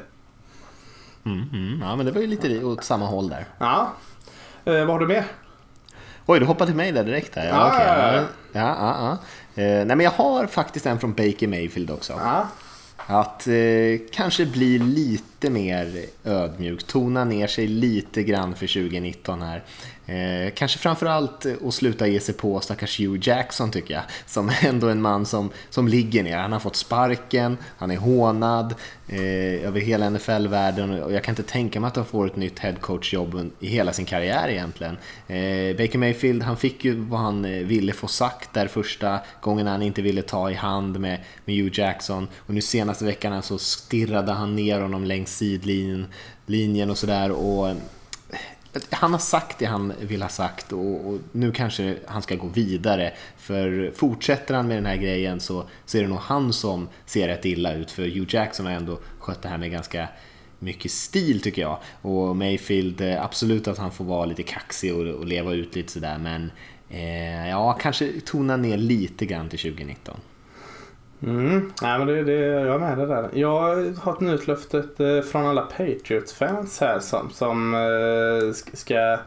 Mm, 1.25 1.43
mm. 1.53 1.81
Ja 1.81 1.95
men 1.95 2.05
det 2.05 2.11
var 2.11 2.21
ju 2.21 2.27
lite 2.27 2.63
åt 2.63 2.83
samma 2.83 3.05
håll 3.05 3.29
där. 3.29 3.45
Ja. 3.59 3.93
Eh, 4.65 4.73
vad 4.73 4.87
har 4.87 4.99
du 4.99 5.07
mer? 5.07 5.23
Oj, 6.25 6.39
du 6.39 6.45
hoppade 6.45 6.65
till 6.65 6.77
mig 6.77 6.91
där 6.91 7.03
direkt 7.03 7.35
här. 7.35 7.47
Ja, 7.47 7.53
ja, 7.53 7.67
okay. 7.67 7.87
ja, 7.87 8.13
ja. 8.13 8.23
ja, 8.51 8.75
ja, 8.79 9.17
ja. 9.55 9.63
Eh, 9.63 9.85
nej 9.85 9.95
men 9.95 9.99
jag 9.99 10.11
har 10.11 10.47
faktiskt 10.47 10.85
en 10.85 10.99
från 10.99 11.13
Baker 11.13 11.47
Mayfield 11.47 11.91
också. 11.91 12.13
Ja. 12.13 12.47
Att 12.97 13.47
eh, 13.47 13.53
kanske 14.11 14.45
bli 14.45 14.79
lite 14.79 15.49
mer 15.49 16.05
ödmjuk, 16.23 16.83
tona 16.83 17.25
ner 17.25 17.47
sig 17.47 17.67
lite 17.67 18.23
grann 18.23 18.55
för 18.55 18.67
2019 18.67 19.41
här. 19.41 19.63
Eh, 20.09 20.51
kanske 20.55 20.79
framförallt 20.79 21.45
eh, 21.45 21.53
att 21.67 21.73
sluta 21.73 22.07
ge 22.07 22.19
sig 22.19 22.35
på 22.35 22.59
stackars 22.59 22.99
Hugh 22.99 23.19
Jackson 23.21 23.71
tycker 23.71 23.93
jag. 23.93 24.03
Som 24.25 24.51
ändå 24.61 24.89
en 24.89 25.01
man 25.01 25.25
som, 25.25 25.51
som 25.69 25.87
ligger 25.87 26.23
ner. 26.23 26.37
Han 26.37 26.51
har 26.51 26.59
fått 26.59 26.75
sparken, 26.75 27.57
han 27.77 27.91
är 27.91 27.97
hånad 27.97 28.75
eh, 29.07 29.67
över 29.67 29.79
hela 29.79 30.09
NFL-världen 30.09 31.03
och 31.03 31.13
jag 31.13 31.23
kan 31.23 31.31
inte 31.31 31.43
tänka 31.43 31.79
mig 31.79 31.87
att 31.87 31.95
han 31.95 32.05
får 32.05 32.27
ett 32.27 32.35
nytt 32.35 32.59
headcoach-jobb 32.59 33.51
i 33.59 33.67
hela 33.67 33.93
sin 33.93 34.05
karriär 34.05 34.47
egentligen. 34.47 34.97
Eh, 35.27 35.77
Baker 35.77 35.97
Mayfield, 35.97 36.43
han 36.43 36.57
fick 36.57 36.85
ju 36.85 36.95
vad 36.95 37.19
han 37.19 37.45
eh, 37.45 37.51
ville 37.51 37.93
få 37.93 38.07
sagt 38.07 38.53
där 38.53 38.67
första 38.67 39.19
gången 39.41 39.67
han 39.67 39.81
inte 39.81 40.01
ville 40.01 40.21
ta 40.21 40.51
i 40.51 40.53
hand 40.53 40.99
med, 40.99 41.19
med 41.45 41.55
Hugh 41.55 41.79
Jackson 41.79 42.27
och 42.37 42.53
nu 42.53 42.61
senaste 42.61 43.05
veckan 43.05 43.43
så 43.43 43.57
stirrade 43.57 44.31
han 44.31 44.55
ner 44.55 44.81
honom 44.81 45.03
längs 45.03 45.37
sidlinjen 45.37 46.07
linjen 46.49 46.89
och 46.89 46.97
sådär 46.97 47.31
och 47.31 47.69
eh, 47.69 47.75
han 48.89 49.11
har 49.11 49.19
sagt 49.19 49.59
det 49.59 49.65
han 49.65 49.93
vill 50.01 50.21
ha 50.21 50.29
sagt 50.29 50.73
och, 50.73 51.07
och, 51.07 51.19
nu 51.31 51.51
kanske 51.51 51.97
han 52.05 52.21
ska 52.21 52.35
gå 52.35 52.47
vidare. 52.47 53.13
För 53.37 53.91
fortsätter 53.95 54.53
han 54.53 54.67
med 54.67 54.77
den 54.77 54.85
här 54.85 54.95
grejen 54.95 55.39
så, 55.39 55.63
så 55.85 55.97
är 55.97 56.01
det 56.01 56.07
nog 56.07 56.19
han 56.19 56.53
som 56.53 56.89
ser 57.05 57.27
rätt 57.27 57.45
illa 57.45 57.73
ut. 57.73 57.91
För 57.91 58.03
Hugh 58.03 58.35
Jackson 58.35 58.65
har 58.65 58.73
ändå 58.73 58.99
skött 59.19 59.41
det 59.41 59.49
här 59.49 59.57
med 59.57 59.71
ganska 59.71 60.07
mycket 60.59 60.91
stil 60.91 61.41
tycker 61.41 61.61
jag. 61.61 61.77
Och 62.01 62.35
Mayfield, 62.35 63.01
eh, 63.01 63.23
absolut 63.23 63.67
att 63.67 63.77
han 63.77 63.91
får 63.91 64.05
vara 64.05 64.25
lite 64.25 64.43
kaxig 64.43 64.95
och, 64.95 65.07
och 65.07 65.25
leva 65.25 65.53
ut 65.53 65.75
lite 65.75 65.91
sådär 65.91 66.17
men 66.17 66.51
eh, 66.89 67.49
ja, 67.49 67.73
kanske 67.73 68.11
tona 68.25 68.57
ner 68.57 68.77
lite 68.77 69.25
grann 69.25 69.49
till 69.49 69.59
2019. 69.59 70.19
Mm. 71.23 71.71
Nej, 71.81 71.97
men 71.99 72.07
det, 72.07 72.23
det, 72.23 72.33
jag 72.33 72.75
är 72.75 72.79
med 72.79 72.97
det 72.97 73.05
där. 73.05 73.29
Jag 73.33 73.93
har 73.97 74.13
ett 74.13 74.19
nytt 74.19 74.47
löfte 74.47 74.77
eh, 74.77 75.21
från 75.21 75.45
alla 75.45 75.61
Patriots-fans 75.61 76.79
här 76.81 76.99
som, 76.99 77.29
som 77.29 77.73
eh, 77.73 78.53
ska 78.73 79.17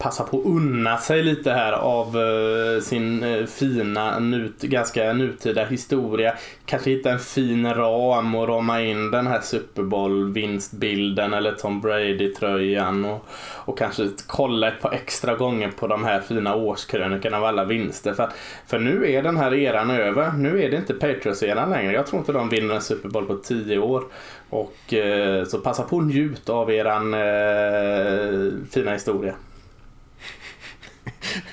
passa 0.00 0.24
på 0.24 0.38
att 0.38 0.46
unna 0.46 0.98
sig 0.98 1.22
lite 1.22 1.52
här 1.52 1.72
av 1.72 2.16
eh, 2.16 2.80
sin 2.80 3.22
eh, 3.22 3.46
fina, 3.46 4.18
nut, 4.18 4.62
ganska 4.62 5.12
nutida 5.12 5.64
historia. 5.64 6.34
Kanske 6.66 6.90
hitta 6.90 7.10
en 7.10 7.18
fin 7.18 7.74
ram 7.74 8.34
och 8.34 8.48
rama 8.48 8.82
in 8.82 9.10
den 9.10 9.26
här 9.26 9.40
Super 9.40 9.82
Bowl-vinstbilden 9.82 11.34
eller 11.34 11.52
Tom 11.52 11.80
Brady-tröjan 11.80 13.04
och, 13.04 13.26
och 13.64 13.78
kanske 13.78 14.08
kolla 14.26 14.68
ett 14.68 14.80
par 14.80 14.92
extra 14.92 15.34
gånger 15.34 15.70
på 15.70 15.86
de 15.86 16.04
här 16.04 16.20
fina 16.20 16.54
årskrönikorna 16.54 17.36
av 17.36 17.44
alla 17.44 17.64
vinster. 17.64 18.12
För, 18.12 18.30
för 18.66 18.78
nu 18.78 19.12
är 19.12 19.22
den 19.22 19.36
här 19.36 19.54
eran 19.54 19.90
över. 19.90 20.32
Nu 20.32 20.62
är 20.62 20.70
det 20.70 20.76
inte 20.76 20.94
Patriots-eran 20.94 21.70
längre. 21.70 21.92
Jag 21.92 22.06
tror 22.06 22.20
inte 22.20 22.32
de 22.32 22.48
vinner 22.48 22.74
en 22.74 22.80
Super 22.80 23.08
Bowl 23.08 23.26
på 23.26 23.36
tio 23.36 23.78
år. 23.78 24.04
Och 24.50 24.94
eh, 24.94 25.44
så 25.44 25.58
passa 25.58 25.82
på 25.82 25.98
att 25.98 26.04
njuta 26.04 26.52
av 26.52 26.70
eran 26.70 27.14
eh, 27.14 28.52
fina 28.70 28.92
historia. 28.92 29.34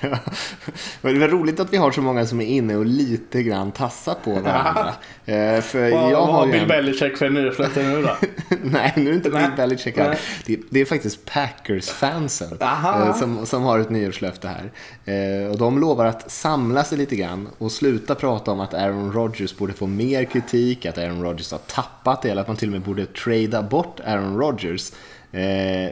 det 1.02 1.08
är 1.08 1.28
roligt 1.28 1.60
att 1.60 1.72
vi 1.72 1.76
har 1.76 1.90
så 1.90 2.02
många 2.02 2.26
som 2.26 2.40
är 2.40 2.46
inne 2.46 2.76
och 2.76 2.86
lite 2.86 3.42
grann 3.42 3.72
tassar 3.72 4.14
på 4.24 4.30
varandra. 4.30 4.94
eh, 5.26 5.60
för 5.60 5.90
vad, 5.90 6.12
jag 6.12 6.26
har 6.26 6.46
Bill 6.46 6.62
en... 6.62 6.68
Belichick 6.68 7.16
för 7.16 7.30
nyårslöfte 7.30 7.82
nu 7.82 8.02
då? 8.02 8.16
Nej, 8.62 8.92
nu 8.96 9.02
är 9.02 9.10
det 9.10 9.16
inte 9.16 9.30
Bill 9.30 9.50
Belichick 9.56 9.96
här. 9.96 10.18
Det, 10.46 10.60
det, 10.70 10.80
är 10.80 10.84
faktiskt 10.84 11.24
Packers-fansen 11.24 12.58
eh, 12.60 13.16
som, 13.16 13.46
som 13.46 13.62
har 13.62 13.78
ett 13.78 13.90
nyårslöfte 13.90 14.48
här. 14.48 14.70
Eh, 15.14 15.50
och 15.50 15.58
de 15.58 15.78
lovar 15.78 16.06
att 16.06 16.30
samla 16.30 16.84
sig 16.84 16.98
lite 16.98 17.16
grann 17.16 17.48
och 17.58 17.72
sluta 17.72 18.14
prata 18.14 18.50
om 18.50 18.60
att 18.60 18.74
Aaron 18.74 19.12
Rodgers 19.12 19.56
borde 19.56 19.72
få 19.72 19.86
mer 19.86 20.24
kritik, 20.24 20.86
att 20.86 20.98
Aaron 20.98 21.22
Rodgers 21.22 21.52
har 21.52 21.58
tappat 21.58 22.22
det, 22.22 22.30
eller 22.30 22.42
att 22.42 22.48
man 22.48 22.56
till 22.56 22.68
och 22.68 22.72
med 22.72 22.82
borde 22.82 23.06
trada 23.06 23.62
bort 23.62 24.00
Aaron 24.04 24.38
Rodgers 24.38 24.92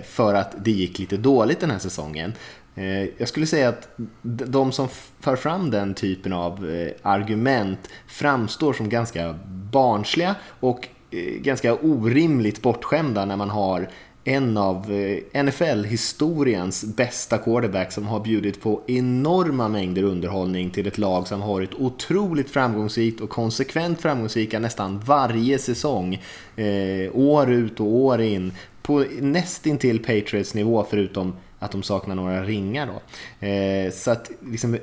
för 0.04 0.34
att 0.34 0.54
det 0.64 0.70
gick 0.70 0.98
lite 0.98 1.16
dåligt 1.16 1.60
den 1.60 1.70
här 1.70 1.78
säsongen. 1.78 2.32
Eh, 2.76 3.08
jag 3.16 3.28
skulle 3.28 3.46
säga 3.46 3.68
att 3.68 3.88
de 4.22 4.72
som 4.72 4.88
för 5.20 5.36
fram 5.36 5.70
den 5.70 5.94
typen 5.94 6.32
av 6.32 6.70
eh, 6.70 6.92
argument 7.02 7.78
framstår 8.06 8.72
som 8.72 8.88
ganska 8.88 9.38
barnsliga 9.72 10.34
och 10.60 10.88
eh, 11.10 11.18
ganska 11.18 11.74
orimligt 11.74 12.62
bortskämda 12.62 13.24
när 13.24 13.36
man 13.36 13.50
har 13.50 13.88
en 14.24 14.56
av 14.56 14.90
NFL-historiens 15.32 16.84
bästa 16.96 17.38
quarterback 17.38 17.92
som 17.92 18.06
har 18.06 18.20
bjudit 18.20 18.60
på 18.60 18.82
enorma 18.86 19.68
mängder 19.68 20.02
underhållning 20.02 20.70
till 20.70 20.86
ett 20.86 20.98
lag 20.98 21.28
som 21.28 21.42
har 21.42 21.52
varit 21.52 21.74
otroligt 21.74 22.50
framgångsrikt 22.50 23.20
och 23.20 23.30
konsekvent 23.30 24.00
framgångsrika 24.00 24.58
nästan 24.58 24.98
varje 24.98 25.58
säsong. 25.58 26.22
Eh, 26.56 27.16
år 27.16 27.52
ut 27.52 27.80
och 27.80 27.86
år 27.86 28.20
in. 28.20 28.52
På 28.82 29.04
nästintill 29.20 29.98
Patriots 29.98 30.54
nivå 30.54 30.86
förutom 30.90 31.32
att 31.66 31.72
de 31.72 31.82
saknar 31.82 32.14
några 32.14 32.44
ringar. 32.44 32.86
Då. 32.86 33.46
Eh, 33.46 33.90
så 33.90 34.10
att 34.10 34.30
liksom, 34.40 34.78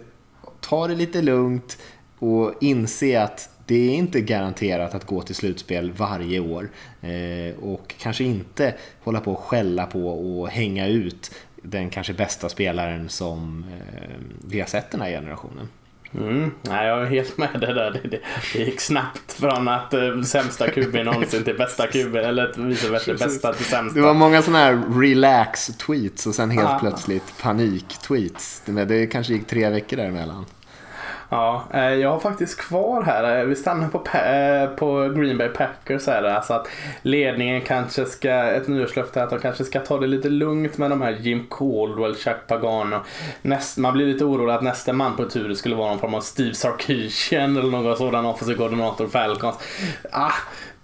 ta 0.60 0.88
det 0.88 0.96
lite 0.96 1.22
lugnt 1.22 1.78
och 2.20 2.54
inse 2.62 3.22
att 3.22 3.50
det 3.66 3.76
är 3.76 3.96
inte 3.96 4.22
garanterat 4.22 4.96
att 4.96 5.06
gå 5.06 5.22
till 5.22 5.36
slutspel 5.36 5.92
varje 5.92 6.40
år. 6.40 6.70
Eh, 7.02 7.56
och 7.64 7.96
kanske 8.00 8.24
inte 8.24 8.76
hålla 9.04 9.20
på 9.20 9.32
och 9.32 9.40
skälla 9.40 9.86
på 9.86 10.08
och 10.08 10.50
hänga 10.50 10.88
ut 10.88 11.32
den 11.62 11.90
kanske 11.90 12.14
bästa 12.14 12.50
spelaren 12.50 13.10
som 13.10 13.66
eh, 13.74 14.20
vi 14.48 14.60
har 14.60 14.68
sett 14.68 14.92
den 14.92 15.02
här 15.02 15.10
generationen. 15.10 15.68
Mm. 16.20 16.52
Nej, 16.62 16.88
jag 16.88 17.02
är 17.02 17.06
helt 17.06 17.38
med 17.38 17.50
det 17.54 17.74
där. 17.74 17.92
Det, 17.92 18.10
det, 18.10 18.20
det 18.54 18.60
gick 18.60 18.82
snabbt 18.82 19.34
från 19.34 19.68
att 19.68 19.94
uh, 19.94 20.22
sämsta 20.22 20.72
QB 20.72 20.96
någonsin 20.96 21.44
till 21.44 21.58
bästa 21.58 21.88
QB, 21.88 22.16
eller 22.16 22.54
vice 22.58 22.90
versa, 22.90 23.14
bästa 23.14 23.54
till 23.54 23.66
sämsta. 23.66 24.00
Det 24.00 24.06
var 24.06 24.14
många 24.14 24.42
sådana 24.42 24.64
här 24.64 24.74
relax-tweets 24.74 26.28
och 26.28 26.36
sen 26.36 26.50
helt 26.50 26.70
ah. 26.70 26.80
plötsligt 26.80 27.34
panik-tweets. 27.42 28.62
Det, 28.66 28.86
det 28.86 29.08
kanske 29.08 29.34
gick 29.34 29.48
tre 29.48 29.70
veckor 29.70 29.98
däremellan. 29.98 30.46
Ja, 31.34 31.64
eh, 31.74 31.94
jag 31.94 32.10
har 32.10 32.20
faktiskt 32.20 32.60
kvar 32.60 33.04
här, 33.04 33.40
eh, 33.40 33.46
vi 33.46 33.56
stannar 33.56 33.88
på, 33.88 34.18
eh, 34.18 34.76
på 34.76 35.14
Green 35.20 35.38
Bay 35.38 35.50
Packers 35.50 36.08
här. 36.08 36.24
Alltså 36.24 36.54
att 36.54 36.68
ledningen 37.02 37.62
kanske 37.62 38.06
ska, 38.06 38.30
ett 38.30 38.68
nyårslöfte 38.68 39.24
att 39.24 39.30
de 39.30 39.40
kanske 39.40 39.64
ska 39.64 39.80
ta 39.80 40.00
det 40.00 40.08
lite 40.08 40.30
lugnt 40.30 40.78
med 40.78 40.90
de 40.90 41.02
här 41.02 41.12
Jim 41.12 41.48
Caldwell, 41.50 42.16
Chuck 42.16 42.48
Pagano. 42.48 43.00
Näst, 43.42 43.78
man 43.78 43.94
blir 43.94 44.06
lite 44.06 44.26
orolig 44.26 44.54
att 44.54 44.62
nästa 44.62 44.94
man 44.94 45.16
på 45.16 45.26
tur 45.26 45.54
skulle 45.54 45.76
vara 45.76 45.90
någon 45.90 46.00
form 46.00 46.14
av 46.14 46.22
Steve 46.22 46.54
Sarkisian 46.54 47.58
eller 47.58 47.72
någon 47.72 47.98
sådan 47.98 48.26
offensiv 48.26 48.56
koordinator 48.56 49.08
Falcons. 49.08 49.56
Ah, 50.12 50.34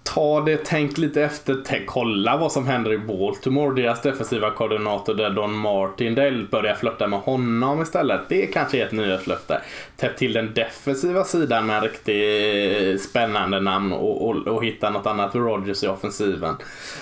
ta 0.02 0.40
det, 0.40 0.56
tänk 0.64 0.98
lite 0.98 1.22
efter, 1.22 1.56
tänk, 1.64 1.86
kolla 1.86 2.36
vad 2.36 2.52
som 2.52 2.66
händer 2.66 2.92
i 2.92 2.98
Baltimore. 2.98 3.82
Deras 3.82 4.02
defensiva 4.02 4.50
koordinator 4.50 5.14
där 5.14 5.30
Don 5.30 5.54
Martindale 5.54 6.46
börjar 6.50 6.74
flörta 6.74 7.06
med 7.06 7.18
honom 7.18 7.82
istället. 7.82 8.20
Det 8.28 8.46
kanske 8.46 8.78
är 8.78 8.86
ett 8.86 8.92
nyårslöfte. 8.92 9.60
Täpp 9.96 10.16
till 10.16 10.32
den 10.32 10.54
defensiva 10.54 11.24
sidan 11.24 11.66
med 11.66 11.76
en 11.76 11.82
riktigt 11.82 12.96
eh, 12.96 13.00
spännande 13.08 13.60
namn 13.60 13.92
och, 13.92 14.28
och, 14.28 14.36
och 14.36 14.64
hitta 14.64 14.90
något 14.90 15.06
annat 15.06 15.32
för 15.32 15.38
Rogers 15.38 15.84
i 15.84 15.88
offensiven. 15.88 16.56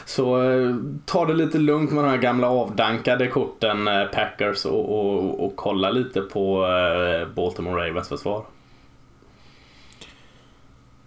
Så 0.04 0.50
eh, 0.50 0.74
ta 1.06 1.24
det 1.24 1.34
lite 1.34 1.58
lugnt 1.58 1.92
med 1.92 2.04
de 2.04 2.10
här 2.10 2.18
gamla 2.18 2.50
avdankade 2.50 3.26
korten 3.26 3.88
eh, 3.88 4.04
Packers 4.04 4.64
och, 4.64 4.98
och, 4.98 5.44
och 5.44 5.56
kolla 5.56 5.90
lite 5.90 6.20
på 6.20 6.66
Baltimore 7.34 7.88
Ravens 7.88 8.08
försvar. 8.08 8.44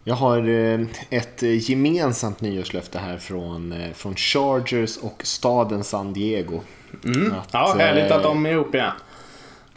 Jag 0.03 0.15
har 0.15 0.49
eh, 0.49 0.79
ett 1.09 1.41
gemensamt 1.41 2.41
nyårslöfte 2.41 2.99
här 2.99 3.17
från, 3.17 3.71
eh, 3.71 3.91
från 3.93 4.15
Chargers 4.15 4.97
och 4.97 5.21
staden 5.25 5.83
San 5.83 6.13
Diego. 6.13 6.61
Mm. 7.05 7.33
Att, 7.33 7.49
ja, 7.51 7.75
härligt 7.79 8.11
att 8.11 8.23
de 8.23 8.45
är 8.45 8.51
ihop 8.51 8.75
igen. 8.75 8.91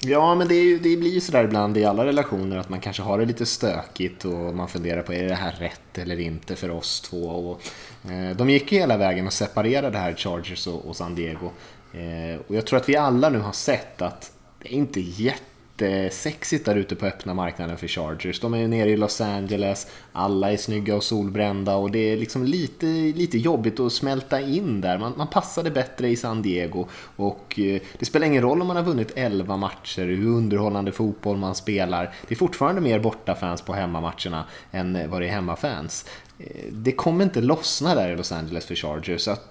Ja, 0.01 0.35
men 0.35 0.49
det, 0.49 0.55
är, 0.55 0.79
det 0.79 0.97
blir 0.97 1.11
ju 1.11 1.21
sådär 1.21 1.45
ibland 1.45 1.77
i 1.77 1.85
alla 1.85 2.05
relationer 2.05 2.57
att 2.57 2.69
man 2.69 2.81
kanske 2.81 3.03
har 3.03 3.19
det 3.19 3.25
lite 3.25 3.47
stökigt 3.47 4.25
och 4.25 4.55
man 4.55 4.69
funderar 4.69 5.03
på 5.03 5.13
är 5.13 5.29
det 5.29 5.35
här 5.35 5.53
rätt 5.53 5.99
eller 5.99 6.21
inte 6.21 6.57
för 6.57 6.71
oss 6.71 7.01
två. 7.01 7.27
Och, 7.27 7.61
eh, 8.11 8.37
de 8.37 8.51
gick 8.51 8.73
ju 8.73 8.79
hela 8.79 8.97
vägen 8.97 9.27
och 9.27 9.33
separerade 9.33 9.99
här 9.99 10.15
Chargers 10.15 10.67
och, 10.67 10.89
och 10.89 10.97
San 10.97 11.15
Diego. 11.15 11.51
Eh, 11.93 12.41
och 12.49 12.55
jag 12.55 12.67
tror 12.67 12.77
att 12.77 12.89
vi 12.89 12.97
alla 12.97 13.29
nu 13.29 13.39
har 13.39 13.53
sett 13.53 14.03
att 14.03 14.33
det 14.63 14.69
är 14.69 14.73
inte 14.73 15.01
jätte 15.01 15.54
jättesexigt 15.79 16.65
där 16.65 16.77
ute 16.77 16.97
på 16.97 17.07
öppna 17.07 17.35
marknaden 17.35 17.77
för 17.77 17.89
Chargers. 17.89 18.41
De 18.41 18.55
är 18.55 18.59
ju 18.59 18.69
nere 18.69 18.91
i 18.91 18.97
Los 18.97 19.21
Angeles, 19.21 19.87
alla 20.13 20.53
är 20.53 20.57
snygga 20.57 20.97
och 20.97 21.05
solbrända 21.05 21.77
och 21.77 21.91
det 21.91 21.99
är 21.99 22.17
liksom 22.17 22.45
lite, 22.45 22.87
lite 22.87 23.39
jobbigt 23.39 23.81
att 23.81 23.93
smälta 23.93 24.41
in 24.41 24.81
där. 24.81 24.99
Man, 24.99 25.13
man 25.17 25.27
passade 25.27 25.71
bättre 25.71 26.09
i 26.09 26.17
San 26.17 26.43
Diego 26.43 26.87
och 27.17 27.59
eh, 27.59 27.81
det 27.99 28.05
spelar 28.05 28.27
ingen 28.27 28.43
roll 28.43 28.61
om 28.61 28.67
man 28.67 28.77
har 28.77 28.83
vunnit 28.83 29.13
11 29.17 29.57
matcher, 29.57 30.03
hur 30.03 30.27
underhållande 30.27 30.93
fotboll 30.93 31.37
man 31.37 31.55
spelar. 31.55 32.15
Det 32.29 32.35
är 32.35 32.39
fortfarande 32.39 32.81
mer 32.81 32.99
bortafans 32.99 33.63
på 33.63 33.73
hemmamatcherna 33.73 34.45
än 34.73 34.97
eh, 34.97 35.09
vad 35.09 35.21
det 35.21 35.27
är 35.27 35.33
hemmafans. 35.33 36.07
Eh, 36.39 36.47
det 36.73 36.93
kommer 36.93 37.25
inte 37.25 37.41
lossna 37.41 37.95
där 37.95 38.11
i 38.13 38.17
Los 38.17 38.33
Angeles 38.33 38.67
för 38.67 38.75
Chargers. 38.75 39.21
Så 39.21 39.31
att 39.31 39.51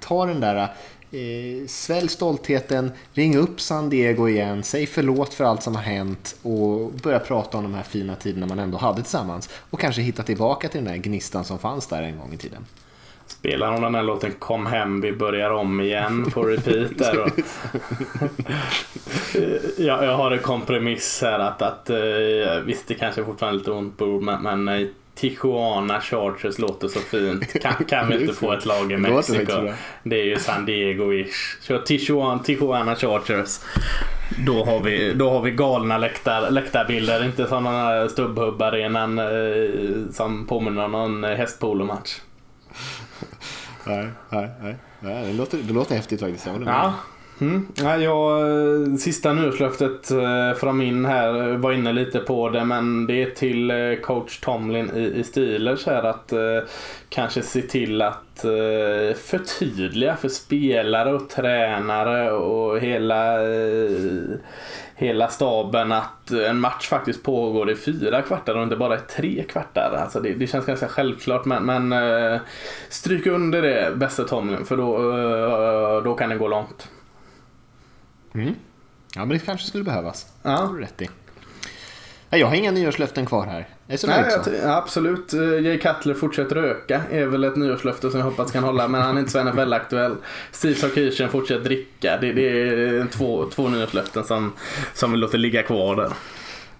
ta 0.00 0.26
den 0.26 0.40
där 0.40 0.68
Eh, 1.10 1.66
svälj 1.66 2.08
stoltheten, 2.08 2.90
ring 3.12 3.36
upp 3.36 3.60
San 3.60 3.90
Diego 3.90 4.28
igen, 4.28 4.62
säg 4.62 4.86
förlåt 4.86 5.34
för 5.34 5.44
allt 5.44 5.62
som 5.62 5.74
har 5.74 5.82
hänt 5.82 6.36
och 6.42 6.92
börja 6.92 7.18
prata 7.18 7.58
om 7.58 7.64
de 7.64 7.74
här 7.74 7.82
fina 7.82 8.14
tiderna 8.14 8.46
man 8.46 8.58
ändå 8.58 8.78
hade 8.78 9.02
tillsammans 9.02 9.50
och 9.70 9.80
kanske 9.80 10.02
hitta 10.02 10.22
tillbaka 10.22 10.68
till 10.68 10.84
den 10.84 10.92
där 10.92 11.02
gnistan 11.02 11.44
som 11.44 11.58
fanns 11.58 11.86
där 11.86 12.02
en 12.02 12.18
gång 12.18 12.32
i 12.32 12.36
tiden. 12.36 12.66
Spelar 13.26 13.72
hon 13.72 13.82
den 13.82 13.94
här 13.94 14.02
låten 14.02 14.32
Kom 14.38 14.66
hem, 14.66 15.00
vi 15.00 15.12
börjar 15.12 15.50
om 15.50 15.80
igen 15.80 16.30
på 16.30 16.42
repeat 16.42 16.98
där 16.98 17.20
och... 17.20 17.30
jag, 19.76 20.04
jag 20.04 20.16
har 20.16 20.30
en 20.30 20.38
kompromiss 20.38 21.22
här 21.22 21.38
att, 21.38 21.62
att 21.62 21.90
eh, 21.90 22.60
visst 22.64 22.88
det 22.88 22.94
kanske 22.94 23.24
fortfarande 23.24 23.56
är 23.56 23.58
lite 23.58 23.70
ont 23.70 23.98
på 23.98 24.04
ord 24.04 24.22
men, 24.22 24.42
men 24.42 24.68
eh, 24.68 24.88
Tijuana 25.18 26.00
Chargers 26.00 26.58
låter 26.58 26.88
så 26.88 27.00
fint. 27.00 27.62
Kan, 27.62 27.84
kan 27.84 28.08
vi 28.08 28.20
inte 28.20 28.34
få 28.34 28.52
ett 28.52 28.66
lag 28.66 28.92
i 28.92 28.96
Mexiko? 28.96 29.72
Det 30.02 30.20
är 30.20 30.24
ju 30.24 30.38
San 30.38 30.66
Diego-ish. 30.66 31.60
Så 31.60 31.78
Tijuana, 31.78 32.38
Tijuana 32.38 32.96
Chargers. 32.96 33.60
Då 34.46 34.64
har 34.64 34.80
vi, 34.80 35.12
då 35.14 35.30
har 35.30 35.42
vi 35.42 35.50
galna 35.50 35.98
läktar, 35.98 36.50
läktarbilder. 36.50 37.24
Inte 37.24 37.46
sådana 37.46 38.08
stubbhubbarenan 38.08 39.18
eh, 39.18 39.24
som 40.12 40.46
påminner 40.46 40.84
om 40.84 40.92
någon 40.92 41.24
hästpolomatch. 41.24 42.16
Nej, 43.84 44.08
nej, 44.30 44.50
nej. 45.00 45.26
Det 45.26 45.32
låter, 45.32 45.58
det 45.58 45.72
låter 45.72 45.94
häftigt 45.94 46.20
faktiskt. 46.20 46.48
Ja. 46.66 46.94
Mm. 47.40 47.66
Ja, 47.74 47.96
jag, 47.96 48.40
eh, 48.40 48.94
sista 48.94 49.32
nyårslöftet 49.32 50.10
eh, 50.10 50.52
från 50.54 50.78
min 50.78 51.04
här 51.04 51.50
eh, 51.50 51.56
var 51.56 51.72
inne 51.72 51.92
lite 51.92 52.18
på 52.18 52.48
det 52.48 52.64
men 52.64 53.06
det 53.06 53.22
är 53.22 53.30
till 53.30 53.72
coach 54.02 54.40
Tomlin 54.40 54.90
i, 54.96 55.00
i 55.00 55.24
Steelers 55.24 55.86
här 55.86 56.02
att 56.02 56.32
eh, 56.32 56.58
kanske 57.08 57.42
se 57.42 57.62
till 57.62 58.02
att 58.02 58.44
eh, 58.44 59.16
förtydliga 59.16 60.16
för 60.16 60.28
spelare 60.28 61.14
och 61.14 61.28
tränare 61.28 62.30
och 62.30 62.80
hela 62.80 63.42
eh, 63.42 64.38
hela 64.94 65.28
staben 65.28 65.92
att 65.92 66.30
en 66.30 66.60
match 66.60 66.88
faktiskt 66.88 67.22
pågår 67.22 67.70
i 67.70 67.76
fyra 67.76 68.22
kvartar 68.22 68.54
och 68.54 68.62
inte 68.62 68.76
bara 68.76 68.94
i 68.94 69.00
tre 69.16 69.44
kvartar. 69.48 69.98
Alltså 70.02 70.20
det, 70.20 70.34
det 70.34 70.46
känns 70.46 70.66
ganska 70.66 70.88
självklart 70.88 71.44
men, 71.44 71.62
men 71.64 71.92
eh, 71.92 72.40
stryk 72.88 73.26
under 73.26 73.62
det 73.62 73.96
bästa 73.96 74.24
Tomlin 74.24 74.64
för 74.64 74.76
då, 74.76 74.96
eh, 74.96 76.02
då 76.02 76.14
kan 76.14 76.30
det 76.30 76.36
gå 76.36 76.48
långt. 76.48 76.88
Mm. 78.42 78.54
Ja, 79.14 79.20
men 79.20 79.28
det 79.28 79.38
kanske 79.38 79.66
skulle 79.66 79.84
behövas. 79.84 80.26
Ja. 80.42 80.50
Det 80.50 80.56
har 80.56 80.74
du 80.74 80.80
rätt 80.80 81.02
i. 81.02 81.08
Jag 82.30 82.46
har 82.46 82.54
inga 82.54 82.70
nyårslöften 82.70 83.26
kvar 83.26 83.46
här. 83.46 83.58
Är 83.58 83.66
det 83.86 83.98
så 83.98 84.06
Nej, 84.06 84.24
så? 84.44 84.50
absolut. 84.68 85.32
Eh, 85.32 85.40
Jay 85.40 85.78
Cutler 85.78 86.14
fortsätter 86.14 86.54
röka. 86.56 87.02
är 87.10 87.26
väl 87.26 87.44
ett 87.44 87.56
nyårslöfte 87.56 88.10
som 88.10 88.20
jag 88.20 88.24
hoppas 88.24 88.52
kan 88.52 88.64
hålla. 88.64 88.88
Men 88.88 89.02
han 89.02 89.16
är 89.16 89.20
inte 89.20 89.32
så 89.32 89.44
NFL-aktuell. 89.44 90.16
Steve 90.52 90.74
Sarkisian 90.74 91.30
fortsätter 91.30 91.64
dricka. 91.64 92.18
Det, 92.20 92.32
det, 92.32 92.48
är 92.48 93.06
två, 93.06 93.44
två 93.54 93.68
nyårslöften 93.68 94.24
som, 94.24 94.52
som 94.94 95.12
vi 95.12 95.18
låter 95.18 95.38
ligga 95.38 95.62
kvar 95.62 95.96
där. 95.96 96.12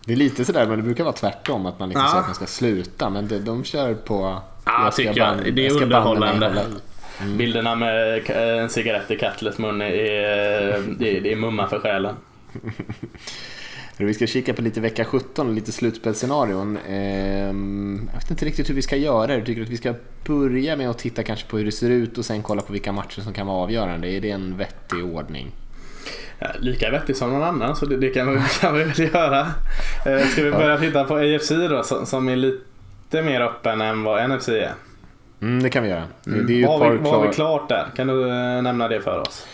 Det 0.05 0.13
är 0.13 0.17
lite 0.17 0.45
sådär, 0.45 0.67
men 0.67 0.77
det 0.77 0.83
brukar 0.83 1.05
vara 1.05 1.15
tvärtom. 1.15 1.67
Att 1.67 1.79
man 1.79 1.89
liksom 1.89 2.05
ja. 2.05 2.11
säger 2.11 2.21
att 2.21 2.29
man 2.29 2.35
ska 2.35 2.47
sluta. 2.47 3.11
Men 3.11 3.29
de, 3.29 3.39
de 3.39 3.65
kör 3.65 3.95
på... 3.95 4.43
Ja, 4.65 4.85
jag 4.85 4.95
tycker 4.95 5.17
jag. 5.17 5.55
Det 5.55 5.67
är 5.67 5.83
underhållande. 5.83 6.65
Mm. 7.21 7.37
Bilderna 7.37 7.75
med 7.75 8.31
en 8.31 8.69
cigarett 8.69 9.11
i 9.11 9.17
Cutlers 9.17 9.59
mun 9.59 9.83
är, 9.83 9.89
det, 10.99 11.21
det 11.21 11.33
är 11.33 11.37
mumma 11.37 11.69
för 11.69 11.79
själen. 11.79 12.15
Vi 14.01 14.15
ska 14.15 14.27
kika 14.27 14.55
på 14.55 14.63
lite 14.63 14.81
vecka 14.81 15.05
17 15.05 15.49
och 15.49 15.55
lite 15.55 15.73
slutspelsscenarion. 15.73 16.79
Ehm, 16.89 18.09
jag 18.13 18.21
vet 18.21 18.31
inte 18.31 18.45
riktigt 18.45 18.71
hur 18.71 18.75
vi 18.75 18.83
ska 18.83 18.97
göra 18.97 19.27
det. 19.27 19.45
Tycker 19.45 19.63
att 19.63 19.69
vi 19.69 19.77
ska 19.77 19.95
börja 20.27 20.77
med 20.77 20.91
att 20.91 20.99
titta 20.99 21.23
kanske 21.23 21.49
på 21.49 21.59
hur 21.59 21.65
det 21.65 21.73
ser 21.73 21.91
ut 21.91 22.19
och 22.19 22.25
sen 22.25 22.43
kolla 22.43 22.63
på 22.63 22.73
vilka 22.73 22.93
matcher 22.93 23.21
som 23.21 23.33
kan 23.33 23.47
vara 23.47 23.57
avgörande. 23.57 24.09
Är 24.09 24.21
det 24.21 24.31
en 24.31 24.57
vettig 24.57 25.05
ordning? 25.05 25.53
Ja, 26.39 26.49
lika 26.59 26.91
vettig 26.91 27.17
som 27.17 27.31
någon 27.31 27.43
annan 27.43 27.77
så 27.77 27.87
det, 27.87 27.97
det 27.97 28.11
kan, 28.11 28.33
vi, 28.33 28.41
kan 28.61 28.75
vi 28.75 28.85
väl 28.85 29.01
göra. 29.01 29.41
Eh, 30.07 30.27
ska 30.27 30.43
vi 30.43 30.51
börja 30.51 30.79
titta 30.79 31.05
på 31.05 31.15
AFC 31.15 31.49
då 31.49 31.83
som 32.07 32.29
är 32.29 32.37
lite 32.37 33.23
mer 33.23 33.41
öppen 33.41 33.81
än 33.81 34.03
vad 34.03 34.31
NFC 34.31 34.49
är? 34.49 34.73
Mm, 35.41 35.63
det 35.63 35.71
kan 35.71 35.83
vi 35.83 35.89
göra. 35.89 36.05
Mm. 36.27 36.47
Det 36.47 36.63
är 36.63 36.67
vad, 36.67 36.81
har 36.81 36.91
vi, 36.91 36.99
vad 36.99 37.13
har 37.13 37.27
vi 37.27 37.35
klart 37.35 37.69
där? 37.69 37.87
Kan 37.97 38.07
du 38.07 38.29
eh, 38.29 38.63
nämna 38.63 38.89
det 38.89 39.01
för 39.01 39.21
oss? 39.21 39.47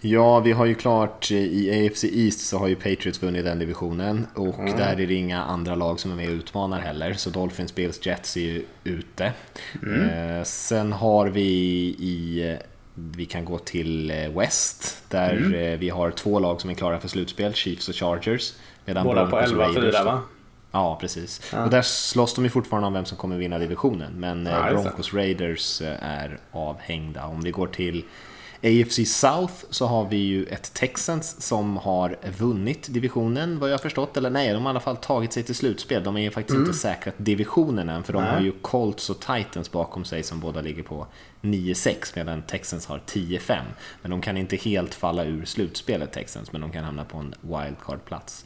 Ja, 0.00 0.40
vi 0.40 0.52
har 0.52 0.66
ju 0.66 0.74
klart 0.74 1.30
i 1.30 1.86
AFC 1.86 2.04
East 2.04 2.40
så 2.40 2.58
har 2.58 2.68
ju 2.68 2.74
Patriots 2.74 3.22
vunnit 3.22 3.44
den 3.44 3.58
divisionen 3.58 4.26
och 4.34 4.58
mm. 4.58 4.76
där 4.76 5.00
är 5.00 5.06
det 5.06 5.14
inga 5.14 5.42
andra 5.42 5.74
lag 5.74 6.00
som 6.00 6.10
är 6.10 6.16
med 6.16 6.28
och 6.28 6.34
utmanar 6.34 6.80
heller. 6.80 7.12
Så 7.12 7.30
Dolphins, 7.30 7.74
Bills, 7.74 8.06
Jets 8.06 8.36
är 8.36 8.40
ju 8.40 8.64
ute. 8.84 9.32
Mm. 9.82 10.36
Eh, 10.38 10.42
sen 10.42 10.92
har 10.92 11.26
vi 11.26 11.42
i 11.98 12.56
vi 12.94 13.26
kan 13.26 13.44
gå 13.44 13.58
till 13.58 14.10
eh, 14.10 14.38
West 14.38 15.02
där 15.08 15.36
mm. 15.36 15.80
vi 15.80 15.88
har 15.88 16.10
två 16.10 16.38
lag 16.38 16.60
som 16.60 16.70
är 16.70 16.74
klara 16.74 17.00
för 17.00 17.08
slutspel, 17.08 17.54
Chiefs 17.54 17.88
och 17.88 17.94
Chargers. 17.94 18.52
Båda 18.84 19.26
på 19.26 19.36
11-4 19.36 20.04
va? 20.04 20.22
Ja, 20.76 20.98
precis. 21.00 21.40
Ja. 21.52 21.64
Och 21.64 21.70
där 21.70 21.82
slåss 21.82 22.34
de 22.34 22.44
ju 22.44 22.50
fortfarande 22.50 22.86
om 22.86 22.92
vem 22.92 23.04
som 23.04 23.18
kommer 23.18 23.36
vinna 23.36 23.58
divisionen. 23.58 24.12
Men 24.16 24.46
ja, 24.46 24.68
Broncos 24.70 25.14
Raiders 25.14 25.82
är 26.00 26.38
avhängda. 26.52 27.26
Om 27.26 27.40
vi 27.40 27.50
går 27.50 27.66
till 27.66 28.04
AFC 28.62 29.00
South 29.06 29.54
så 29.70 29.86
har 29.86 30.04
vi 30.08 30.16
ju 30.16 30.44
ett 30.44 30.74
Texans 30.74 31.42
som 31.42 31.76
har 31.76 32.16
vunnit 32.38 32.86
divisionen 32.90 33.58
vad 33.58 33.68
jag 33.68 33.74
har 33.74 33.82
förstått. 33.82 34.16
Eller 34.16 34.30
nej, 34.30 34.52
de 34.52 34.62
har 34.62 34.70
i 34.70 34.70
alla 34.70 34.80
fall 34.80 34.96
tagit 34.96 35.32
sig 35.32 35.42
till 35.42 35.54
slutspel. 35.54 36.04
De 36.04 36.16
är 36.16 36.20
ju 36.20 36.30
faktiskt 36.30 36.54
mm. 36.54 36.66
inte 36.66 36.78
säkrat 36.78 37.14
divisionen 37.16 37.88
än 37.88 38.04
för 38.04 38.12
de 38.12 38.22
nej. 38.22 38.32
har 38.32 38.40
ju 38.40 38.52
Colts 38.62 39.10
och 39.10 39.20
Titans 39.20 39.72
bakom 39.72 40.04
sig 40.04 40.22
som 40.22 40.40
båda 40.40 40.60
ligger 40.60 40.82
på 40.82 41.06
9-6 41.42 42.12
medan 42.14 42.42
Texans 42.42 42.86
har 42.86 43.00
10-5. 43.06 43.58
Men 44.02 44.10
de 44.10 44.20
kan 44.20 44.36
inte 44.36 44.56
helt 44.56 44.94
falla 44.94 45.24
ur 45.24 45.44
slutspelet 45.44 46.12
Texans 46.12 46.52
men 46.52 46.60
de 46.60 46.72
kan 46.72 46.84
hamna 46.84 47.04
på 47.04 47.18
en 47.18 47.34
wildcard-plats. 47.40 48.44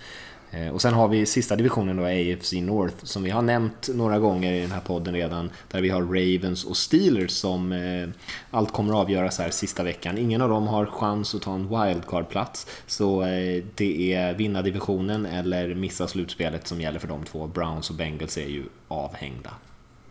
Eh, 0.51 0.69
och 0.69 0.83
sen 0.83 0.95
har 0.95 1.09
vi 1.09 1.27
sista 1.27 1.57
divisionen 1.57 1.97
då, 1.97 2.05
AFC 2.05 2.53
North, 2.53 2.95
som 3.03 3.23
vi 3.23 3.31
har 3.31 3.43
nämnt 3.43 3.89
några 3.95 4.19
gånger 4.19 4.53
i 4.53 4.61
den 4.61 4.71
här 4.71 4.81
podden 4.81 5.15
redan, 5.15 5.51
där 5.69 5.81
vi 5.81 5.89
har 5.89 6.03
Ravens 6.03 6.65
och 6.65 6.77
Steelers 6.77 7.31
som 7.31 7.73
eh, 7.73 8.09
allt 8.51 8.73
kommer 8.73 8.93
att 8.93 8.99
avgöras 8.99 9.39
här 9.39 9.51
sista 9.51 9.83
veckan. 9.83 10.19
Ingen 10.19 10.43
av 10.43 10.49
dem 10.49 10.67
har 10.67 10.87
chans 10.87 11.35
att 11.35 11.43
ta 11.43 11.55
en 11.55 11.69
wildcard-plats, 11.69 12.67
så 12.87 13.23
eh, 13.23 13.65
det 13.75 14.13
är 14.13 14.35
vinna 14.35 14.63
divisionen 14.63 15.27
eller 15.27 15.75
missa 15.75 16.07
slutspelet 16.07 16.67
som 16.67 16.81
gäller 16.81 16.99
för 16.99 17.09
de 17.09 17.25
två. 17.25 17.47
Browns 17.47 17.91
och 17.91 17.97
Bengals 17.97 18.39
är 18.39 18.49
ju 18.49 18.63
avhängda. 18.89 19.51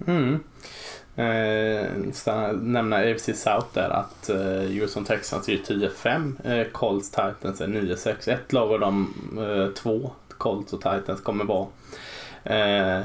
Mm. 0.08 0.40
Eh, 1.16 1.92
nämna 2.62 2.96
AFC 2.96 3.26
South 3.26 3.68
där 3.74 3.90
att 3.90 4.30
eh, 4.30 4.72
Houston 4.80 5.06
Texans 5.06 5.50
är 5.50 5.58
10-5, 5.58 6.60
eh, 6.60 6.68
Colts 6.72 7.10
Titans 7.10 7.62
är 7.62 7.68
9-6. 7.68 8.32
Ett 8.32 8.54
lag 8.54 8.72
av 8.74 8.80
de 8.80 9.14
eh, 9.38 9.74
två 9.74 10.12
Colts 10.40 10.74
och 10.74 10.82
Titans 10.82 11.22
kommer 11.22 11.46
vara. 11.46 11.68
Eh, 12.44 13.02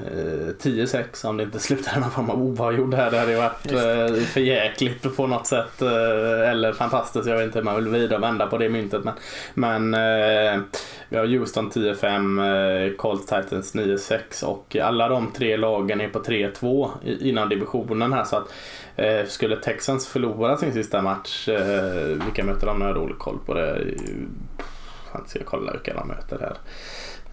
10-6 0.59 1.27
om 1.27 1.37
det 1.37 1.43
inte 1.43 1.59
slutar 1.59 2.01
någon 2.01 2.11
form 2.11 2.31
av 2.31 2.43
oavgjord 2.43 2.95
här. 2.95 3.11
Det 3.11 3.19
hade 3.19 3.33
ju 3.33 3.39
varit 3.39 3.73
eh, 3.73 4.23
för 4.25 4.41
jäkligt 4.41 5.17
på 5.17 5.27
något 5.27 5.47
sätt. 5.47 5.83
Eh, 5.83 6.51
eller 6.51 6.73
fantastiskt, 6.73 7.27
jag 7.27 7.37
vet 7.37 7.47
inte 7.47 7.59
hur 7.59 7.65
man 7.65 7.77
vill 7.77 7.89
vrida 7.89 8.17
och 8.17 8.23
vända 8.23 8.47
på 8.47 8.59
det 8.59 8.69
myntet. 8.69 9.05
Men, 9.05 9.15
men 9.55 9.95
eh, 9.95 10.61
vi 11.09 11.17
har 11.17 11.27
Houston 11.27 11.71
10-5, 11.71 12.87
eh, 12.89 12.97
Colts 12.97 13.27
Titans 13.27 13.75
9-6 13.75 14.45
och 14.45 14.77
alla 14.77 15.09
de 15.09 15.33
tre 15.33 15.57
lagen 15.57 16.01
är 16.01 16.09
på 16.09 16.19
3-2 16.19 16.91
inom 17.21 17.49
divisionen 17.49 18.13
här. 18.13 18.25
Så 18.25 18.37
att 18.37 18.53
eh, 18.97 19.27
skulle 19.27 19.57
Texans 19.57 20.07
förlora 20.07 20.57
sin 20.57 20.73
sista 20.73 21.03
match, 21.03 21.49
eh, 21.49 22.25
vilka 22.25 22.45
möter 22.45 22.67
de 22.67 22.79
nu? 22.79 22.85
Jag 22.85 22.93
har 22.93 23.01
dålig 23.01 23.19
koll 23.19 23.39
på 23.47 23.55
det. 23.55 23.85
Jag 25.13 25.29
ska 25.29 25.45
kolla 25.45 25.73
vilka 25.73 25.95
de 25.95 26.09
möter 26.09 26.39
här. 26.41 26.57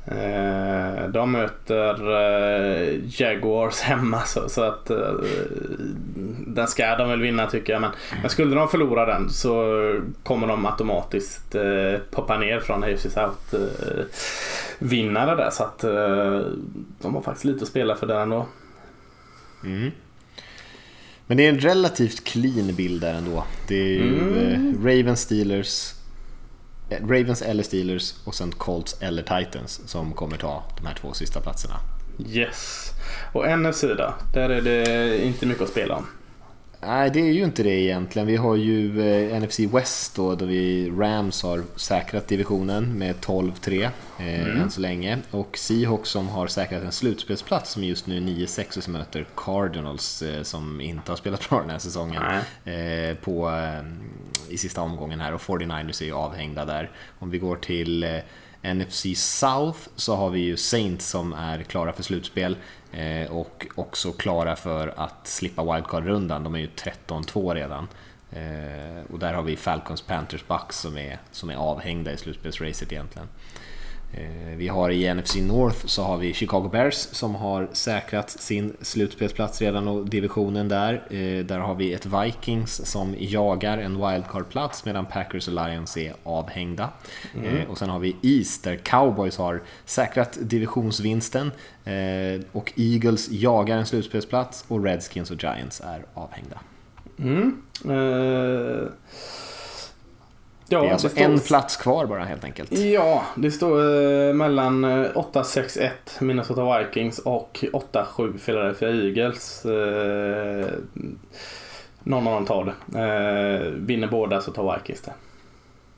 Eh, 0.06 1.10
de 1.10 1.32
möter 1.32 2.12
eh, 2.12 3.00
Jaguars 3.22 3.82
hemma 3.82 4.22
så, 4.22 4.50
så 4.50 4.62
att 4.62 4.90
eh, 4.90 5.14
den 6.48 6.68
ska 6.68 6.96
de 6.96 7.10
väl 7.10 7.22
vinna 7.22 7.48
tycker 7.48 7.74
jag. 7.74 7.82
Men, 7.82 7.92
men 8.22 8.30
skulle 8.30 8.56
de 8.56 8.68
förlora 8.68 9.06
den 9.06 9.30
så 9.30 9.96
kommer 10.24 10.48
de 10.48 10.66
automatiskt 10.66 11.56
poppa 12.12 12.38
ner 12.38 12.60
från 12.60 12.84
AFC 12.84 13.02
South 13.02 13.56
eh, 13.56 14.06
vinnare 14.80 15.36
där. 15.36 15.50
Så 15.50 15.64
att 15.64 15.80
de 17.02 17.16
har 17.16 17.22
faktiskt 17.22 17.46
lite 17.46 17.62
att 17.64 17.68
spela 17.70 17.96
för 17.96 18.08
där 18.08 18.20
ändå. 18.20 18.46
Mm. 19.64 19.92
Men 21.28 21.38
det 21.38 21.46
är 21.46 21.50
en 21.50 21.60
relativt 21.60 22.24
clean 22.24 22.76
bild 22.76 23.02
där 23.02 23.14
ändå. 23.14 23.44
Det 23.68 23.76
är 23.76 23.94
ju 23.94 24.20
mm. 24.20 24.88
Ravens, 24.88 25.22
Steelers, 25.22 25.94
Eh, 26.92 27.08
Ravens 27.08 27.42
eller 27.42 27.64
Steelers 27.64 28.14
och 28.26 28.36
sen 28.36 28.52
Colts 28.52 28.96
eller 29.02 29.22
Titans 29.22 29.82
som 29.86 30.14
kommer 30.14 30.38
ta 30.38 30.64
de 30.78 30.86
här 30.88 30.96
två 30.96 31.14
sista 31.14 31.42
platserna. 31.42 31.76
Yes. 32.28 32.92
Och 33.34 33.60
NFC 33.60 33.82
då? 33.82 34.14
Där 34.34 34.50
är 34.50 34.62
det 34.62 35.26
inte 35.26 35.46
mycket 35.46 35.64
att 35.64 35.70
spela 35.70 35.96
om. 35.96 36.08
Nej, 36.84 37.10
det 37.10 37.20
är 37.20 37.34
ju 37.34 37.44
inte 37.44 37.64
det 37.64 37.70
egentligen. 37.70 38.28
Vi 38.28 38.36
har 38.36 38.56
ju 38.56 39.02
eh, 39.02 39.42
NFC 39.42 39.60
West 39.60 40.16
då, 40.16 40.36
då 40.36 40.46
vi 40.46 40.90
Rams 40.90 41.44
har 41.44 41.64
säkrat 41.76 42.28
divisionen 42.28 42.98
med 42.98 43.16
12-3 43.16 43.90
eh, 44.20 44.42
mm. 44.42 44.62
än 44.62 44.72
så 44.72 44.82
länge. 44.82 45.18
Och 45.32 45.58
Seahawks 45.58 46.10
som 46.10 46.28
har 46.28 46.48
säkrat 46.48 46.84
en 46.84 46.92
slutspelsplats 46.92 47.72
som 47.72 47.84
just 47.84 48.08
nu 48.08 48.18
är 48.18 48.22
9-6 48.22 48.78
och 48.78 48.84
som 48.84 48.94
möter 48.94 49.26
Cardinals 49.36 50.22
eh, 50.22 50.44
som 50.44 50.82
inte 50.82 51.12
har 51.12 51.18
spelat 51.18 51.50
bra 51.50 51.62
den 51.62 51.70
här 51.70 51.80
säsongen 51.80 52.24
eh, 52.66 53.16
på, 53.16 53.50
eh, 53.50 54.54
i 54.54 54.58
sista 54.58 54.82
omgången 54.82 55.20
här 55.20 55.34
och 55.34 55.42
49ers 55.42 56.02
är 56.02 56.06
ju 56.06 56.14
avhängda 56.14 56.66
där. 56.66 56.92
Om 57.20 57.30
vi 57.30 57.38
går 57.38 57.56
till 57.56 58.04
eh, 58.04 58.74
NFC 58.74 59.06
South 59.16 59.80
så 59.96 60.16
har 60.16 60.30
vi 60.30 60.40
ju 60.40 60.58
Saints 60.58 61.10
som 61.10 61.34
är 61.34 61.64
klara 61.64 61.94
för 61.94 62.04
slutspel 62.04 62.58
Eh, 62.92 63.32
och 63.32 63.68
också 63.76 64.12
klara 64.12 64.56
för 64.56 64.94
att 64.98 65.28
slippa 65.28 65.64
wildcard-rundan. 65.64 66.44
De 66.44 66.56
är 66.56 66.60
ju 66.60 66.68
13-2 66.68 67.56
redan. 67.56 67.88
Eh, 68.32 69.12
och 69.12 69.20
där 69.20 69.34
har 69.34 69.44
vi 69.44 69.58
Falcons, 69.58 70.02
Panthers, 70.02 70.48
Bucks 70.48 70.80
som 70.80 70.98
är, 70.98 71.20
som 71.32 71.50
är 71.50 71.56
avhängda 71.56 72.12
i 72.12 72.18
slutspelsracet 72.18 72.92
egentligen. 72.92 73.28
Eh, 74.14 74.56
vi 74.58 74.68
har 74.68 74.90
i 74.90 75.14
NFC 75.14 75.36
North 75.36 75.86
så 75.86 76.04
har 76.04 76.18
vi 76.18 76.34
Chicago 76.34 76.70
Bears 76.72 76.96
som 76.96 77.36
har 77.36 77.70
säkrat 77.72 78.30
sin 78.30 78.74
slutspelsplats 78.82 79.62
redan 79.62 79.88
och 79.88 80.06
divisionen 80.10 80.68
där. 80.68 80.94
Eh, 80.94 81.46
där 81.46 81.60
har 81.60 81.76
vi 81.76 81.94
ett 81.94 82.06
Vikings 82.06 82.86
som 82.86 83.16
jagar 83.20 83.78
en 83.78 83.98
wildcard-plats 83.98 84.86
medan 84.86 85.06
Packers 85.06 85.48
och 85.48 85.54
Lions 85.54 85.98
är 85.98 86.14
avhängda. 86.24 86.90
Mm. 87.36 87.58
Eh, 87.58 87.70
och 87.70 87.78
sen 87.78 87.90
har 87.90 88.00
vi 88.00 88.16
East 88.22 88.64
där 88.64 88.76
Cowboys 88.76 89.38
har 89.38 89.62
säkrat 89.86 90.38
divisionsvinsten 90.42 91.52
och 92.52 92.74
Eagles 92.76 93.30
jagar 93.32 93.78
en 93.78 93.86
slutspelsplats 93.86 94.66
och 94.68 94.84
Redskins 94.84 95.32
och 95.32 95.44
Giants 95.44 95.82
är 95.82 96.06
avhängda. 96.14 96.60
Mm. 97.20 97.62
Uh... 97.86 98.88
Ja, 100.72 100.82
det 100.82 100.88
är 100.88 100.92
alltså 100.92 101.08
det 101.16 101.24
en 101.24 101.40
plats 101.40 101.78
kvar 101.78 102.06
bara 102.06 102.24
helt 102.24 102.44
enkelt. 102.44 102.72
Ja, 102.72 103.24
det 103.36 103.52
står 103.52 103.80
eh, 104.28 104.34
mellan 104.34 104.86
8-6-1 104.86 105.82
eh, 105.82 105.90
Minnesota 106.20 106.80
Vikings 106.80 107.20
och 107.20 107.66
8-7 107.92 108.38
Philadelphia 108.46 108.90
Eagles. 108.90 109.66
Eh, 109.66 110.68
någon 112.04 112.28
av 112.28 112.34
dem 112.34 112.46
tar 112.46 112.66
det. 112.66 113.00
Eh, 113.00 113.72
vinner 113.72 114.08
båda 114.08 114.42
så 114.42 114.52
tar 114.52 114.78
Vikings 114.78 115.02
det. 115.02 115.14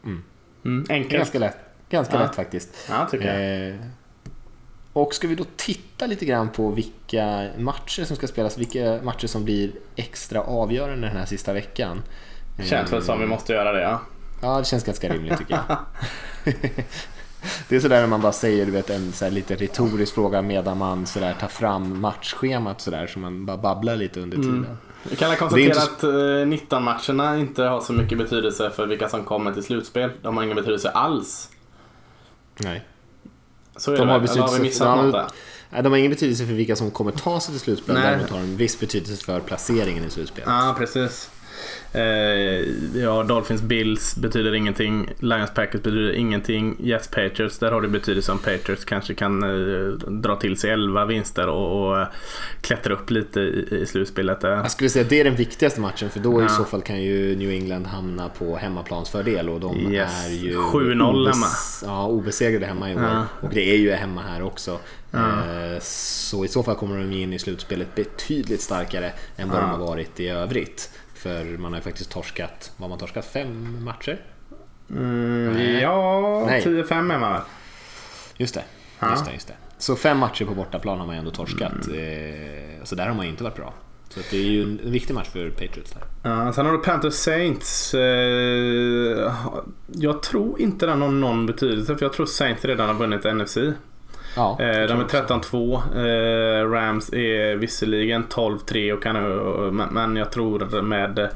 Mm. 0.04 0.24
Mm, 0.66 0.86
enkelt. 0.90 1.14
Ganska 1.14 1.40
lätt, 1.40 1.58
Ganska 1.90 2.16
ja. 2.16 2.22
lätt 2.22 2.36
faktiskt. 2.36 2.70
Ja, 2.90 3.08
tycker 3.12 3.28
jag. 3.28 3.70
Eh, 3.70 3.76
och 4.94 5.14
ska 5.14 5.28
vi 5.28 5.36
då 5.36 5.46
titta 5.56 6.06
lite 6.06 6.26
grann 6.26 6.50
på 6.50 6.70
vilka 6.70 7.48
matcher 7.58 8.04
som 8.04 8.16
ska 8.16 8.28
spelas, 8.28 8.58
vilka 8.58 9.00
matcher 9.04 9.28
som 9.28 9.44
blir 9.44 9.72
extra 9.96 10.42
avgörande 10.42 11.08
den 11.08 11.18
här 11.18 11.26
sista 11.26 11.54
veckan. 11.54 12.02
Känns 12.64 12.94
väl 12.94 13.04
som 13.04 13.20
vi 13.20 13.26
måste 13.26 13.54
göra 13.54 13.72
det 13.72 13.82
ja. 13.82 14.00
Ja, 14.44 14.60
det 14.60 14.66
känns 14.66 14.84
ganska 14.84 15.14
rimligt 15.14 15.38
tycker 15.38 15.54
jag. 15.54 15.78
det 17.70 17.76
är 17.76 17.80
sådär 17.80 18.00
när 18.00 18.08
man 18.08 18.22
bara 18.22 18.32
säger 18.32 18.66
du 18.66 18.72
vet, 18.72 18.90
en 18.90 19.12
så 19.12 19.30
lite 19.30 19.56
retorisk 19.56 20.14
fråga 20.14 20.42
medan 20.42 20.78
man 20.78 21.06
sådär 21.06 21.36
tar 21.40 21.48
fram 21.48 22.02
matchschemat 22.02 22.82
sådär 22.82 23.08
så 23.08 23.20
man 23.20 23.46
bara 23.46 23.58
babblar 23.58 23.96
lite 23.96 24.20
under 24.20 24.38
mm. 24.38 24.48
tiden. 24.48 24.66
Mm. 24.66 24.78
Vi 25.04 25.16
kan 25.16 25.36
konstatera 25.36 25.74
så... 25.74 25.92
att 25.92 26.04
19-matcherna 26.04 27.34
eh, 27.34 27.42
inte 27.42 27.64
har 27.64 27.82
så 27.82 27.94
mycket 27.94 28.18
betydelse 28.18 28.72
för 28.72 28.88
vilka 28.88 29.10
som 29.10 29.24
kommer 29.24 29.54
till 29.54 29.64
slutspel. 29.64 30.10
De 30.22 30.38
har 30.38 30.44
ingen 30.44 30.56
betydelse 30.56 30.90
alls. 30.90 31.50
Nej. 32.58 32.88
Så 33.76 33.92
är 33.92 33.98
de 33.98 34.08
det 34.08 34.14
har, 34.14 34.20
betydelse, 34.20 34.52
har 34.52 34.58
vi 34.58 34.64
missat 34.64 34.98
något 34.98 35.14
där? 35.14 35.26
Nej, 35.70 35.84
de 35.84 35.92
har 35.92 36.00
ingen 36.00 36.12
betydelse 36.12 36.46
för 36.46 36.54
vilka 36.54 36.76
som 36.76 36.92
kommer 36.92 37.12
ta 37.12 37.40
sig 37.40 37.54
till 37.54 37.62
slutspel. 37.62 37.96
Däremot 37.96 38.30
har 38.30 38.38
de 38.38 38.44
en 38.44 38.58
viss 38.58 38.80
betydelse 38.80 39.26
för 39.26 39.40
placeringen 39.40 40.06
i 40.06 40.10
slutspelet. 40.10 40.50
Ja, 40.50 40.76
precis. 40.78 41.30
Eh, 41.94 42.02
ja, 43.02 43.24
Dolphins 43.24 43.62
Bills 43.62 44.16
betyder 44.16 44.56
ingenting. 44.56 45.10
Lions 45.20 45.54
Packers 45.54 45.82
betyder 45.82 46.14
ingenting. 46.14 46.76
Jets 46.80 47.08
Patriots, 47.08 47.60
där 47.60 47.72
har 47.72 47.82
det 47.82 47.88
betydelse 47.88 48.32
om 48.32 48.40
Patriots 48.40 48.86
kanske 48.86 49.14
kan 49.14 49.44
eh, 49.44 49.94
dra 49.98 50.36
till 50.36 50.58
sig 50.58 50.72
11 50.72 51.06
vinster 51.06 51.48
och, 51.48 51.92
och 51.92 52.08
klättra 52.62 52.94
upp 52.94 53.10
lite 53.10 53.40
i, 53.40 53.78
i 53.82 53.86
slutspelet. 53.86 54.38
Jag 54.42 54.72
skulle 54.72 54.90
säga 54.90 55.04
att 55.04 55.10
det 55.10 55.20
är 55.20 55.24
den 55.24 55.36
viktigaste 55.36 55.82
matchen 55.82 56.10
för 56.10 56.20
då 56.20 56.42
ja. 56.42 56.46
i 56.46 56.50
så 56.50 56.64
fall 56.64 56.82
kan 56.82 57.02
ju 57.02 57.36
New 57.36 57.50
England 57.50 57.86
hamna 57.86 58.30
på 58.30 58.58
hemmaplansfördel 58.58 59.50
och 59.50 59.60
de 59.60 59.94
yes. 59.94 60.26
är 60.26 60.30
ju 60.30 60.58
7-0 60.58 61.32
hemma. 61.32 61.46
Ja, 61.86 62.08
obesegrade 62.08 62.66
hemma 62.66 62.92
i 62.92 62.96
år. 62.96 63.02
Ja. 63.02 63.26
Och 63.42 63.50
det 63.54 63.72
är 63.72 63.78
ju 63.78 63.92
hemma 63.92 64.22
här 64.22 64.44
också. 64.44 64.80
Eh, 65.14 65.80
så 65.82 66.46
i 66.46 66.48
så 66.48 66.64
fall 66.64 66.76
kommer 66.76 66.98
de 66.98 67.12
in 67.12 67.34
i 67.34 67.40
slutspelet 67.40 67.96
betydligt 67.96 68.62
starkare 68.62 69.14
än 69.38 69.50
vad 69.50 69.58
ja. 69.58 69.62
de 69.62 69.70
har 69.70 69.78
varit 69.78 70.20
i 70.20 70.28
övrigt. 70.28 70.90
För 71.24 71.58
man 71.58 71.72
har 71.72 71.80
ju 71.80 71.84
faktiskt 71.84 72.12
torskat, 72.12 72.72
vad 72.78 72.90
man 72.90 73.00
torskat? 73.00 73.26
Fem 73.26 73.84
matcher? 73.84 74.22
Mm, 74.90 75.80
ja, 75.80 76.48
10-5 76.50 77.14
är 77.14 77.20
man 77.20 77.42
Just 78.38 78.54
det, 78.54 78.64
just 79.10 79.26
det, 79.26 79.34
just 79.34 79.48
det. 79.48 79.54
Så 79.78 79.96
fem 79.96 80.18
matcher 80.18 80.46
på 80.46 80.56
bortaplan 80.56 81.00
har 81.00 81.06
man 81.06 81.16
ju 81.16 81.20
ändå 81.20 81.32
torskat. 81.32 81.88
Mm. 81.88 82.00
Eh, 82.00 82.84
så 82.84 82.96
där 82.96 83.08
har 83.08 83.16
man 83.16 83.26
ju 83.26 83.32
inte 83.32 83.44
varit 83.44 83.56
bra. 83.56 83.74
Så 84.10 84.20
det 84.32 84.38
är 84.38 84.44
ju 84.44 84.64
en 84.64 84.92
viktig 84.92 85.14
match 85.14 85.30
för 85.30 85.50
Patriots. 85.50 85.92
Där. 85.92 86.04
Ja, 86.24 86.54
sen 86.54 86.66
har 86.66 86.74
du 86.74 86.80
Panthers 86.80 87.14
Saints. 87.14 87.94
Eh, 87.94 89.34
jag 89.88 90.24
tror 90.24 90.62
inte 90.62 90.86
den 90.86 91.02
har 91.02 91.10
någon 91.10 91.46
betydelse 91.46 91.96
för 91.98 92.06
jag 92.06 92.14
tror 92.14 92.26
Saints 92.26 92.66
redan 92.66 92.88
har 92.88 92.96
vunnit 92.96 93.24
NFC. 93.24 93.58
Ja, 94.36 94.58
eh, 94.60 94.88
de 94.88 95.00
är 95.00 95.04
13-2. 95.04 95.82
Eh, 95.96 96.70
Rams 96.70 97.14
är 97.14 97.56
visserligen 97.56 98.24
12-3 98.24 98.94
och 98.94 99.04
kan, 99.04 99.16
men 99.92 100.16
jag 100.16 100.32
tror 100.32 100.82
med 100.82 101.30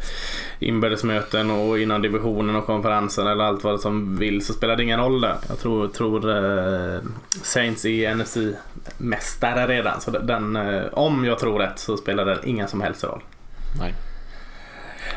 inbördesmöten 0.60 1.52
och 1.52 1.80
innan 1.80 2.02
divisionen 2.02 2.56
och 2.56 2.66
konferensen 2.66 3.28
eller 3.28 3.44
allt 3.44 3.64
vad 3.64 3.82
som 3.82 4.18
vill 4.18 4.46
så 4.46 4.54
spelar 4.54 4.76
det 4.76 4.84
ingen 4.84 5.00
roll 5.00 5.22
där. 5.22 5.36
Jag 5.50 5.60
tror, 5.60 5.88
tror 5.88 6.30
eh, 6.30 7.02
Saints 7.44 7.86
är 7.86 8.16
NFC-mästare 8.16 9.68
redan. 9.68 10.02
Så 10.02 10.12
den, 10.12 10.56
om 10.92 11.26
jag 11.26 11.40
tror 11.40 11.60
rätt 11.60 11.80
så 11.80 11.98
spelar 11.98 12.26
det 12.26 12.38
ingen 12.44 12.68
som 12.68 12.82
helst 12.82 13.04
roll. 13.04 13.22
Nej. 13.80 13.94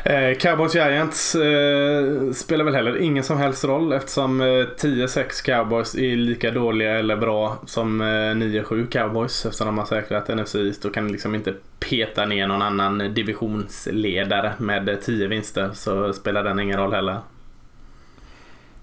Eh, 0.03 0.37
Cowboys 0.37 0.75
Giants 0.75 1.35
eh, 1.35 2.31
spelar 2.31 2.65
väl 2.65 2.75
heller 2.75 2.97
ingen 2.97 3.23
som 3.23 3.37
helst 3.37 3.63
roll 3.63 3.93
eftersom 3.93 4.41
eh, 4.41 4.45
10-6 4.45 5.45
Cowboys 5.45 5.95
är 5.95 6.15
lika 6.15 6.51
dåliga 6.51 6.99
eller 6.99 7.17
bra 7.17 7.57
som 7.65 8.01
eh, 8.01 8.05
9-7 8.05 8.87
Cowboys 8.87 9.45
eftersom 9.45 9.67
de 9.67 9.77
har 9.77 9.85
säkrat 9.85 10.27
NFC 10.27 10.55
East 10.55 10.85
och 10.85 10.93
kan 10.93 11.11
liksom 11.11 11.35
inte 11.35 11.53
peta 11.79 12.25
ner 12.25 12.47
någon 12.47 12.61
annan 12.61 13.13
divisionsledare 13.13 14.53
med 14.57 14.89
eh, 14.89 14.95
10 14.95 15.27
vinster 15.27 15.69
så 15.73 16.13
spelar 16.13 16.43
den 16.43 16.59
ingen 16.59 16.79
roll 16.79 16.93
heller. 16.93 17.17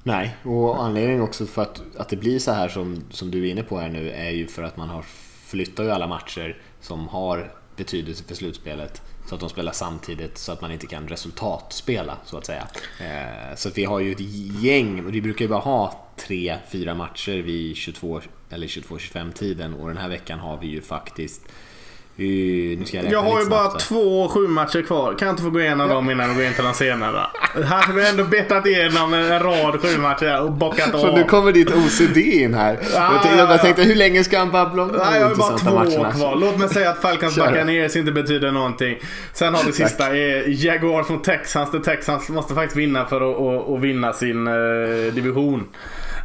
Nej, 0.03 0.37
och 0.43 0.83
anledningen 0.83 1.23
också 1.23 1.47
för 1.47 1.63
att, 1.63 1.83
att 1.97 2.09
det 2.09 2.17
blir 2.17 2.39
så 2.39 2.53
här 2.53 2.69
som, 2.69 3.03
som 3.11 3.31
du 3.31 3.47
är 3.47 3.51
inne 3.51 3.63
på 3.63 3.79
här 3.79 3.89
nu 3.89 4.11
är 4.11 4.31
ju 4.31 4.47
för 4.47 4.63
att 4.63 4.77
man 4.77 4.89
har 4.89 5.05
flyttat 5.47 5.87
ju 5.87 5.91
alla 5.91 6.07
matcher 6.07 6.57
som 6.81 7.09
har 7.09 7.53
betydelse 7.77 8.25
för 8.25 8.35
slutspelet 8.35 9.03
så 9.29 9.35
att 9.35 9.41
de 9.41 9.51
spelar 9.51 9.73
samtidigt 9.73 10.39
så 10.39 10.53
att 10.53 10.61
man 10.61 10.73
inte 10.73 10.87
kan 10.87 11.09
resultatspela 11.09 12.17
så 12.25 12.39
att 12.39 12.47
säga. 12.47 12.69
Eh, 13.01 13.57
så 13.57 13.69
att 13.69 13.79
vi 13.79 13.85
har 13.85 14.01
ju 14.01 14.13
ett 14.13 14.21
gäng, 14.63 15.07
och 15.07 15.15
vi 15.15 15.21
brukar 15.21 15.45
ju 15.45 15.49
bara 15.49 15.61
ha 15.61 16.07
tre, 16.17 16.57
fyra 16.69 16.95
matcher 16.95 17.43
vid 17.43 17.77
22 17.77 18.21
eller 18.51 18.67
22-25 18.67 19.33
tiden 19.33 19.75
och 19.75 19.89
den 19.89 19.97
här 19.97 20.09
veckan 20.09 20.39
har 20.39 20.59
vi 20.59 20.67
ju 20.67 20.83
faktiskt 20.83 21.43
nu 22.19 22.85
ska 22.85 22.97
jag 22.97 23.13
jag 23.13 23.23
har 23.23 23.41
ju 23.41 23.49
bara 23.49 23.71
så. 23.71 23.79
två 23.79 24.29
sju 24.29 24.41
matcher 24.41 24.83
kvar. 24.83 25.15
Kan 25.19 25.27
jag 25.27 25.33
inte 25.33 25.43
få 25.43 25.51
gå 25.51 25.61
igenom 25.61 25.89
dem 25.89 26.11
innan 26.11 26.29
vi 26.29 26.35
går 26.35 26.45
in 26.45 26.55
till 26.55 26.65
de 26.65 26.75
senare? 26.75 27.27
Här 27.55 27.83
har 27.83 27.93
vi 27.93 28.09
ändå 28.09 28.25
betat 28.25 28.67
igenom 28.67 29.15
en 29.15 29.41
rad 29.41 29.81
sju 29.81 29.99
matcher 29.99 30.41
och 30.41 30.53
bockat 30.53 30.95
av. 30.95 30.99
Så 30.99 31.17
nu 31.17 31.25
kommer 31.25 31.53
ditt 31.53 31.71
OCD 31.71 32.17
in 32.17 32.55
här. 32.55 32.79
Ah, 32.97 33.13
jag, 33.13 33.23
tänkte, 33.23 33.39
jag 33.39 33.61
tänkte, 33.61 33.83
hur 33.83 33.95
länge 33.95 34.25
ska 34.25 34.39
han 34.39 34.51
babbla 34.51 34.83
om 34.83 34.89
de 34.93 34.99
Jag 34.99 35.05
har 35.05 35.35
bara 35.35 35.59
två 35.59 35.75
matcherna? 35.75 36.13
kvar. 36.13 36.37
Låt 36.37 36.59
mig 36.59 36.69
säga 36.69 36.91
att 36.91 37.03
Falcons 37.03 37.37
Buccaneers 37.37 37.97
inte 37.97 38.13
betyder 38.13 38.51
någonting. 38.51 38.99
Sen 39.33 39.55
har 39.55 39.65
vi 39.65 39.73
sista 39.73 40.07
är 40.17 40.65
Jaguars 40.67 41.09
mot 41.09 41.25
Texans. 41.25 41.71
Där 41.73 41.79
Texans 41.79 42.29
måste 42.29 42.55
faktiskt 42.55 42.77
vinna 42.77 43.05
för 43.07 43.31
att, 43.31 43.41
att, 43.41 43.71
att 43.75 43.81
vinna 43.81 44.13
sin 44.13 44.49
uh, 44.49 45.13
division. 45.13 45.69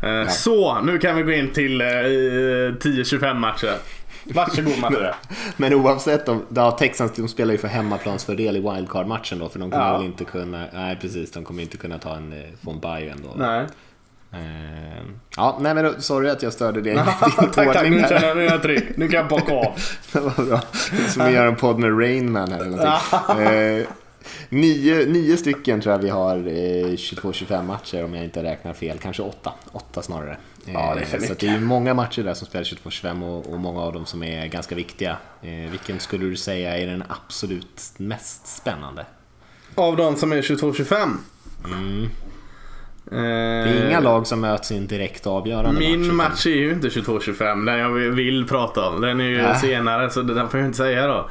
Eh, 0.03 0.27
Så, 0.29 0.81
nu 0.81 0.97
kan 0.99 1.15
vi 1.15 1.23
gå 1.23 1.31
in 1.31 1.49
till 1.49 1.81
eh, 1.81 1.85
10-25 1.85 3.33
matcher. 3.33 3.73
Varsågod 4.25 4.79
Matte. 4.79 5.15
Men 5.57 5.73
oavsett 5.73 6.29
om, 6.29 6.45
ja, 6.55 6.71
Texans 6.71 7.11
de 7.15 7.27
spelar 7.27 7.51
ju 7.51 7.57
för 7.57 7.67
hemmaplansfördel 7.67 8.57
i 8.57 8.59
wildcard-matchen 8.59 9.39
då 9.39 9.49
för 9.49 9.59
de 9.59 9.71
kommer 9.71 9.87
Ja. 9.87 9.97
väl 9.97 10.05
inte 10.05 10.23
kunna, 10.25 10.65
nej 10.73 10.97
precis, 11.01 11.31
de 11.31 11.43
kommer 11.43 11.63
inte 11.63 11.77
kunna 11.77 11.97
ta 11.97 12.15
en, 12.15 12.33
eh, 12.33 12.39
få 12.63 12.71
en 12.71 12.79
bye 12.79 13.11
ändå. 13.11 13.29
Nej. 13.35 13.65
Eh, 14.33 15.03
ja, 15.37 15.57
nej 15.61 15.73
men 15.73 16.01
sorry 16.01 16.29
att 16.29 16.43
jag 16.43 16.53
störde 16.53 16.81
dig. 16.81 16.95
tack, 17.19 17.55
tack. 17.55 17.89
Nu 17.89 17.99
känner 18.09 18.27
jag 18.27 18.37
mig 18.37 18.59
trygg. 18.61 18.83
Nu 18.97 19.07
kan 19.07 19.17
jag 19.19 19.27
bocka 19.27 19.53
av. 19.53 19.65
Det 20.13 20.19
var 20.19 20.45
bra. 20.45 20.61
Som 21.09 21.25
vi 21.25 21.31
gör 21.31 21.45
en 21.47 21.55
podd 21.55 21.79
med 21.79 21.99
Rainman 21.99 22.51
här 22.51 22.59
eller 22.59 22.77
någonting. 22.77 23.53
Eh, 23.53 23.85
nio, 24.49 25.05
nio 25.05 25.37
stycken 25.37 25.81
tror 25.81 25.93
jag 25.93 25.99
vi 25.99 26.09
har 26.09 26.35
eh, 26.37 26.87
22-25 26.95 27.63
matcher 27.63 28.05
om 28.05 28.13
jag 28.13 28.23
inte 28.23 28.43
räknar 28.43 28.73
fel. 28.73 28.97
Kanske 28.97 29.23
åtta. 29.23 29.51
Åtta 29.71 30.01
snarare. 30.01 30.37
Eh, 30.65 30.73
Ja, 30.73 30.95
det 30.95 31.01
är 31.01 31.05
för 31.05 31.17
så 31.17 31.21
mycket. 31.21 31.31
att 31.31 31.39
det 31.39 31.47
är 31.47 31.53
ju 31.53 31.59
många 31.59 31.93
matcher 31.93 32.23
där 32.23 32.33
som 32.33 32.47
spelar 32.47 32.63
22-25 32.65 33.23
och, 33.23 33.53
och 33.53 33.59
många 33.59 33.81
av 33.81 33.93
dem 33.93 34.05
som 34.05 34.23
är 34.23 34.47
ganska 34.47 34.75
viktiga. 34.75 35.17
Eh, 35.41 35.71
vilken 35.71 35.99
skulle 35.99 36.25
du 36.25 36.35
säga 36.35 36.77
är 36.77 36.87
den 36.87 37.03
absolut 37.09 37.93
mest 37.97 38.47
spännande? 38.47 39.05
Av 39.75 39.97
de 39.97 40.15
som 40.15 40.31
är 40.31 40.41
22-25. 40.41 41.17
Mm. 41.65 42.03
Eh, 42.03 42.09
Det 43.11 43.79
är 43.79 43.87
inga 43.89 43.99
lag 43.99 44.27
som 44.27 44.41
möts 44.41 44.71
i 44.71 44.77
en 44.77 44.87
direkt 44.87 45.27
avgörande 45.27 45.79
Min 45.79 45.99
match. 45.99 46.05
utan- 46.05 46.15
match 46.15 46.45
är 46.45 46.49
ju 46.49 46.71
inte 46.73 46.89
22-25, 46.89 47.65
den 47.65 47.77
jag 47.79 47.89
vill 47.91 48.47
prata 48.47 48.89
om. 48.89 49.01
Den 49.01 49.21
är 49.21 49.25
ju 49.25 49.39
Äh. 49.39 49.55
senare 49.59 50.09
så 50.09 50.21
den 50.21 50.49
får 50.49 50.59
jag 50.59 50.67
inte 50.67 50.77
säga 50.77 51.07
då. 51.07 51.29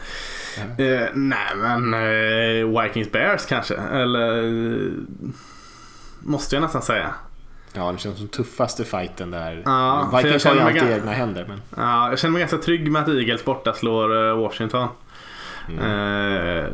Eh, 0.85 1.09
nej 1.15 1.57
men 1.57 1.95
eh, 1.95 2.83
Vikings 2.83 3.13
Bears 3.13 3.47
kanske. 3.47 3.75
Eller 3.77 4.43
eh, 4.45 4.91
måste 6.21 6.57
jag 6.57 6.63
nästan 6.63 6.83
säga. 6.83 7.15
Ja, 7.75 7.93
det 7.93 7.99
känns 7.99 8.19
som 8.19 8.29
tuffaste 8.29 8.85
fighten 8.85 9.31
där. 9.31 9.63
Ja, 9.65 10.11
Vikings 10.17 10.45
har 10.45 10.55
ju 10.55 10.61
alltid 10.61 10.83
gan- 10.83 10.97
egna 10.97 11.13
händer. 11.13 11.45
Men... 11.49 11.61
Ja, 11.77 12.09
jag 12.11 12.19
känner 12.19 12.33
mig 12.33 12.41
ganska 12.41 12.59
trygg 12.59 12.91
med 12.91 13.03
att 13.03 13.09
Eagles 13.09 13.45
borta 13.45 13.73
slår 13.73 14.29
eh, 14.29 14.37
Washington. 14.37 14.89
Eh, 15.81 16.65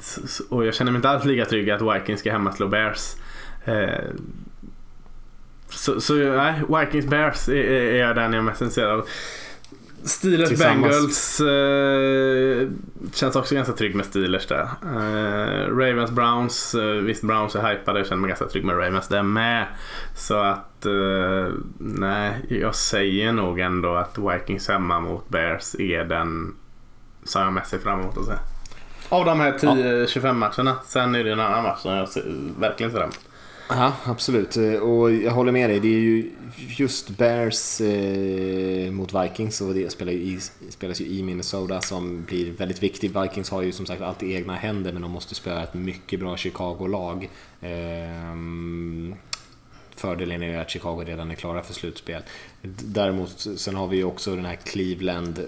s- 0.00 0.18
s- 0.24 0.40
och 0.50 0.66
jag 0.66 0.74
känner 0.74 0.92
mig 0.92 0.98
inte 0.98 1.08
alls 1.08 1.24
lika 1.24 1.44
trygg 1.44 1.70
att 1.70 1.82
Vikings 1.82 2.20
ska 2.20 2.32
hemma 2.32 2.52
slå 2.52 2.68
Bears. 2.68 3.14
Eh, 3.64 4.04
så, 5.68 6.00
så 6.00 6.14
nej, 6.14 6.54
Vikings 6.80 7.06
Bears 7.06 7.48
är, 7.48 7.54
är 7.54 8.08
är 8.08 8.14
den 8.14 8.32
jag 8.32 8.38
är 8.38 8.42
mest 8.42 8.60
intresserad 8.60 8.90
av. 8.90 9.06
Steelers. 10.04 10.58
Bengals 10.58 11.40
eh, 11.40 12.68
känns 13.14 13.36
också 13.36 13.54
ganska 13.54 13.74
trygg 13.74 13.94
med 13.94 14.06
Steelers 14.06 14.46
där. 14.46 14.68
Eh, 14.82 15.76
Ravens 15.76 16.10
Browns, 16.10 16.74
eh, 16.74 16.82
visst 16.82 17.22
Browns 17.22 17.54
är 17.54 17.68
hypade, 17.68 17.98
jag 17.98 18.06
känner 18.06 18.20
mig 18.20 18.28
ganska 18.28 18.46
trygg 18.46 18.64
med 18.64 18.78
Ravens 18.78 19.08
där 19.08 19.22
med. 19.22 19.66
Så 20.16 20.34
att 20.34 20.86
eh, 20.86 21.54
nej, 21.78 22.46
jag 22.48 22.74
säger 22.74 23.32
nog 23.32 23.60
ändå 23.60 23.94
att 23.94 24.18
Vikings 24.18 24.68
hemma 24.68 25.00
mot 25.00 25.28
Bears 25.28 25.74
är 25.74 26.04
den 26.04 26.54
som 27.24 27.42
jag 27.42 27.52
mest 27.52 27.70
ser 27.70 27.78
fram 27.78 28.00
emot 28.00 28.18
att 28.18 28.24
se. 28.24 28.32
Av 29.08 29.24
de 29.24 29.40
här 29.40 29.52
10-25 29.52 30.32
matcherna. 30.32 30.76
Sen 30.84 31.14
är 31.14 31.24
det 31.24 31.32
en 31.32 31.40
annan 31.40 31.62
match 31.62 31.80
som 31.80 31.92
jag 31.92 32.08
ser, 32.08 32.24
verkligen 32.58 32.92
ser 32.92 32.98
fram 32.98 33.08
emot. 33.08 33.29
Ja, 33.70 33.92
absolut. 34.04 34.56
Eh, 34.56 34.74
och 34.74 35.12
jag 35.12 35.30
håller 35.30 35.52
med 35.52 35.70
dig. 35.70 35.80
Det 35.80 35.88
är 35.88 36.00
ju 36.00 36.30
just 36.56 37.10
Bears 37.10 37.80
eh, 37.80 38.90
mot 38.92 39.14
Vikings 39.14 39.60
och 39.60 39.74
det 39.74 39.92
spelar 39.92 40.12
ju 40.12 40.18
i, 40.18 40.40
spelas 40.68 41.00
ju 41.00 41.06
i 41.06 41.22
Minnesota 41.22 41.80
som 41.80 42.24
blir 42.24 42.52
väldigt 42.52 42.82
viktigt. 42.82 43.16
Vikings 43.16 43.50
har 43.50 43.62
ju 43.62 43.72
som 43.72 43.86
sagt 43.86 44.02
alltid 44.02 44.36
egna 44.36 44.54
händer 44.54 44.92
men 44.92 45.02
de 45.02 45.10
måste 45.10 45.34
spela 45.34 45.62
ett 45.62 45.74
mycket 45.74 46.20
bra 46.20 46.36
Chicago-lag. 46.36 47.30
Eh, 47.60 48.36
Fördelen 49.96 50.42
är 50.42 50.48
ju 50.48 50.56
att 50.56 50.70
Chicago 50.70 51.04
redan 51.06 51.30
är 51.30 51.34
klara 51.34 51.62
för 51.62 51.74
slutspel. 51.74 52.22
Däremot 52.84 53.46
sen 53.56 53.76
har 53.76 53.86
vi 53.86 53.96
ju 53.96 54.04
också 54.04 54.36
den 54.36 54.44
här 54.44 54.56
Cleveland 54.56 55.38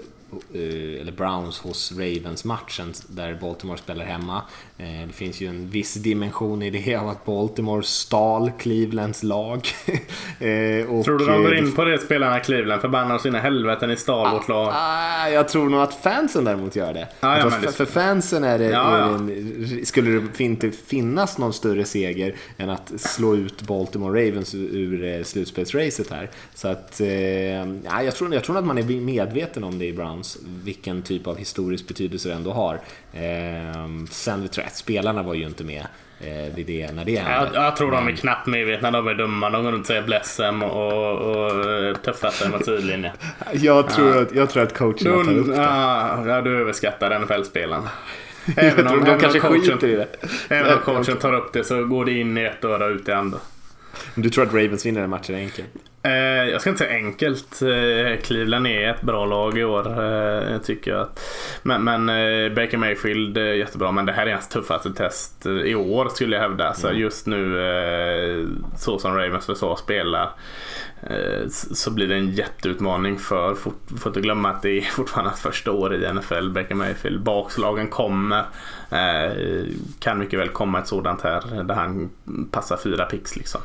eh, 0.54 1.00
eller 1.00 1.12
Browns 1.12 1.58
hos 1.58 1.92
Ravens-matchen 1.92 2.92
där 3.08 3.34
Baltimore 3.40 3.78
spelar 3.78 4.04
hemma. 4.04 4.42
Eh, 4.82 5.06
Det 5.06 5.12
finns 5.12 5.40
ju 5.40 5.46
en 5.46 5.70
viss 5.70 5.94
dimension 5.94 6.62
i 6.62 6.70
det 6.70 6.96
av 6.96 7.08
att 7.08 7.24
Baltimore 7.24 7.82
stal 7.82 8.50
Clevelands 8.58 9.22
lag. 9.22 9.68
Eh, 10.40 10.90
och, 10.90 11.04
Tror 11.04 11.18
du 11.18 11.26
de 11.26 11.42
går 11.42 11.52
eh, 11.52 11.58
in 11.58 11.72
på 11.72 11.84
det 11.84 11.98
spelarna 11.98 12.38
i 12.38 12.40
Cleveland? 12.40 12.80
Förbannar 12.80 13.18
sina 13.18 13.38
helveten 13.38 13.90
i 13.90 13.96
stal 13.96 14.32
vårt 14.34 14.48
lag. 14.48 14.68
Ah, 14.72 15.28
jag 15.28 15.48
tror 15.48 15.68
nog 15.68 15.80
att 15.80 15.94
fansen 15.94 16.44
däremot 16.44 16.76
gör 16.76 16.94
det. 16.94 17.08
Ja, 17.20 17.38
ja, 17.38 17.44
det- 17.44 17.50
för, 17.50 17.72
för 17.72 17.84
fansen 17.84 18.44
är 18.44 18.58
det, 18.58 18.64
Ja, 18.64 18.98
ja. 18.98 19.14
en, 19.14 19.80
skulle 19.86 20.10
det 20.10 20.44
inte 20.44 20.70
finnas 20.70 21.38
någon 21.38 21.52
större 21.52 21.84
seger 21.84 22.34
än 22.56 22.70
att 22.70 22.92
slå 23.00 23.34
ut 23.36 23.62
Baltimore 23.62 24.26
Ravens 24.28 24.54
ur, 24.54 25.22
slutspelsracet 25.24 26.10
här. 26.10 26.30
Så 26.54 26.68
att, 26.68 27.00
eh, 27.00 27.08
ja, 27.08 28.02
jag, 28.04 28.14
tror, 28.14 28.34
jag 28.34 28.44
tror 28.44 28.58
att 28.58 28.64
man 28.64 28.78
är 28.78 28.82
medveten 29.00 29.64
om 29.64 29.78
det 29.78 29.86
i 29.86 29.92
Browns, 29.92 30.38
vilken 30.64 31.02
typ 31.02 31.26
av 31.26 31.36
historisk 31.36 31.88
betydelse 31.88 32.28
det 32.28 32.34
ändå 32.34 32.52
har. 32.52 32.74
Eh, 33.12 33.88
sen 34.10 34.48
tror 34.48 34.64
jag 34.64 34.71
att 34.72 34.76
spelarna 34.78 35.22
var 35.22 35.34
ju 35.34 35.46
inte 35.46 35.64
med 35.64 35.86
eh, 36.20 36.54
vid 36.54 36.66
det, 36.66 36.92
när 36.92 37.04
det 37.04 37.12
Jag, 37.12 37.22
hände. 37.22 37.50
jag 37.54 37.76
tror 37.76 37.90
de 37.90 38.08
är 38.08 38.12
knappt 38.12 38.46
medvetna. 38.46 38.90
De 38.90 39.06
är 39.08 39.14
dumma. 39.14 39.50
De 39.50 39.64
går 39.64 39.72
runt 39.72 39.80
och 39.80 39.86
säger 39.86 40.02
bless 40.02 40.36
them 40.36 40.62
och, 40.62 41.12
och 41.12 41.70
eh, 41.70 41.94
tuffa 41.96 42.30
sig 42.30 42.50
mot 42.50 42.64
sidlinjen. 42.64 43.12
Jag 43.52 43.90
tror, 43.90 44.22
att, 44.22 44.34
jag 44.34 44.50
tror 44.50 44.62
att 44.62 44.74
coacherna 44.78 45.24
tar 45.24 45.32
upp 45.32 45.46
Du, 45.46 45.52
det. 45.52 45.56
ja, 45.56 46.26
ja, 46.26 46.40
du 46.40 46.60
överskattar 46.60 47.18
NFL-spelaren. 47.18 47.82
Jag 48.56 48.64
Även 48.64 48.86
om, 48.86 49.04
de 49.04 49.18
kanske 49.20 49.40
coachen, 49.40 49.60
skiter 49.62 49.88
i 49.88 49.94
det. 49.96 50.06
även 50.48 50.72
om 50.72 50.78
coachen 50.84 51.16
tar 51.16 51.32
upp 51.34 51.52
det 51.52 51.64
så 51.64 51.84
går 51.84 52.04
det 52.04 52.12
in 52.12 52.38
i 52.38 52.42
ett 52.44 52.64
öra 52.64 52.84
och 52.84 52.90
ut 52.90 53.08
i 53.08 53.12
andra. 53.12 53.38
Du 54.14 54.30
tror 54.30 54.44
att 54.46 54.52
Ravens 54.54 54.86
vinner 54.86 55.00
den 55.00 55.10
matchen 55.10 55.34
enkelt? 55.34 55.68
Eh, 56.04 56.50
jag 56.50 56.60
ska 56.60 56.70
inte 56.70 56.84
säga 56.84 56.96
enkelt. 56.96 57.62
Eh, 57.62 58.20
Cleveland 58.22 58.66
är 58.66 58.90
ett 58.90 59.02
bra 59.02 59.24
lag 59.24 59.58
i 59.58 59.64
år. 59.64 60.04
Eh, 60.04 60.58
tycker 60.58 60.90
jag. 60.90 61.08
Men 61.62 61.84
men 61.84 62.06
Baker 62.54 62.76
Mayfield 62.76 63.38
är 63.38 63.54
jättebra. 63.54 63.92
Men 63.92 64.06
det 64.06 64.12
här 64.12 64.26
är 64.26 64.32
hans 64.32 64.48
tuffaste 64.48 64.92
test 64.92 65.46
i 65.46 65.74
år 65.74 66.08
skulle 66.08 66.36
jag 66.36 66.42
hävda. 66.42 66.74
Så 66.74 66.92
just 66.92 67.26
nu 67.26 67.42
så 68.76 68.98
som 68.98 69.16
Ravens 69.16 69.46
försvar 69.46 69.76
spelar 69.76 70.30
så 71.48 71.90
blir 71.90 72.08
det 72.08 72.14
en 72.14 72.30
jätteutmaning 72.30 73.18
för, 73.18 73.54
får 73.54 74.06
inte 74.06 74.20
glömma 74.20 74.50
att 74.50 74.62
det 74.62 74.70
är 74.70 74.80
fortfarande 74.90 75.30
hans 75.30 75.40
första 75.40 75.72
år 75.72 75.94
i 75.94 76.12
NFL, 76.12 76.48
Baker 76.48 76.74
Mayfield. 76.74 77.22
Bakslagen 77.22 77.88
kommer. 77.88 78.44
Kan 80.00 80.18
mycket 80.18 80.38
väl 80.38 80.48
komma 80.48 80.78
ett 80.78 80.86
sådant 80.86 81.22
här 81.22 81.64
där 81.64 81.74
han 81.74 82.10
passar 82.50 82.76
fyra 82.76 83.04
pix 83.04 83.36
liksom. 83.36 83.60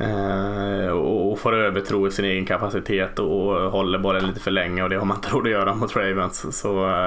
Eh, 0.00 0.88
och 0.88 1.38
får 1.38 1.54
övertro 1.54 2.06
i 2.06 2.10
sin 2.10 2.24
egen 2.24 2.46
kapacitet 2.46 3.18
och, 3.18 3.70
håller 3.70 3.98
bollen 3.98 4.26
lite 4.26 4.40
för 4.40 4.50
länge 4.50 4.82
och 4.82 4.90
det 4.90 4.96
har 4.96 5.04
man 5.04 5.16
inte 5.16 5.28
råd 5.32 5.46
att 5.46 5.50
göra 5.50 5.74
mot 5.74 5.96
Ravens. 5.96 6.58
Så 6.60 6.90
eh, 6.90 7.06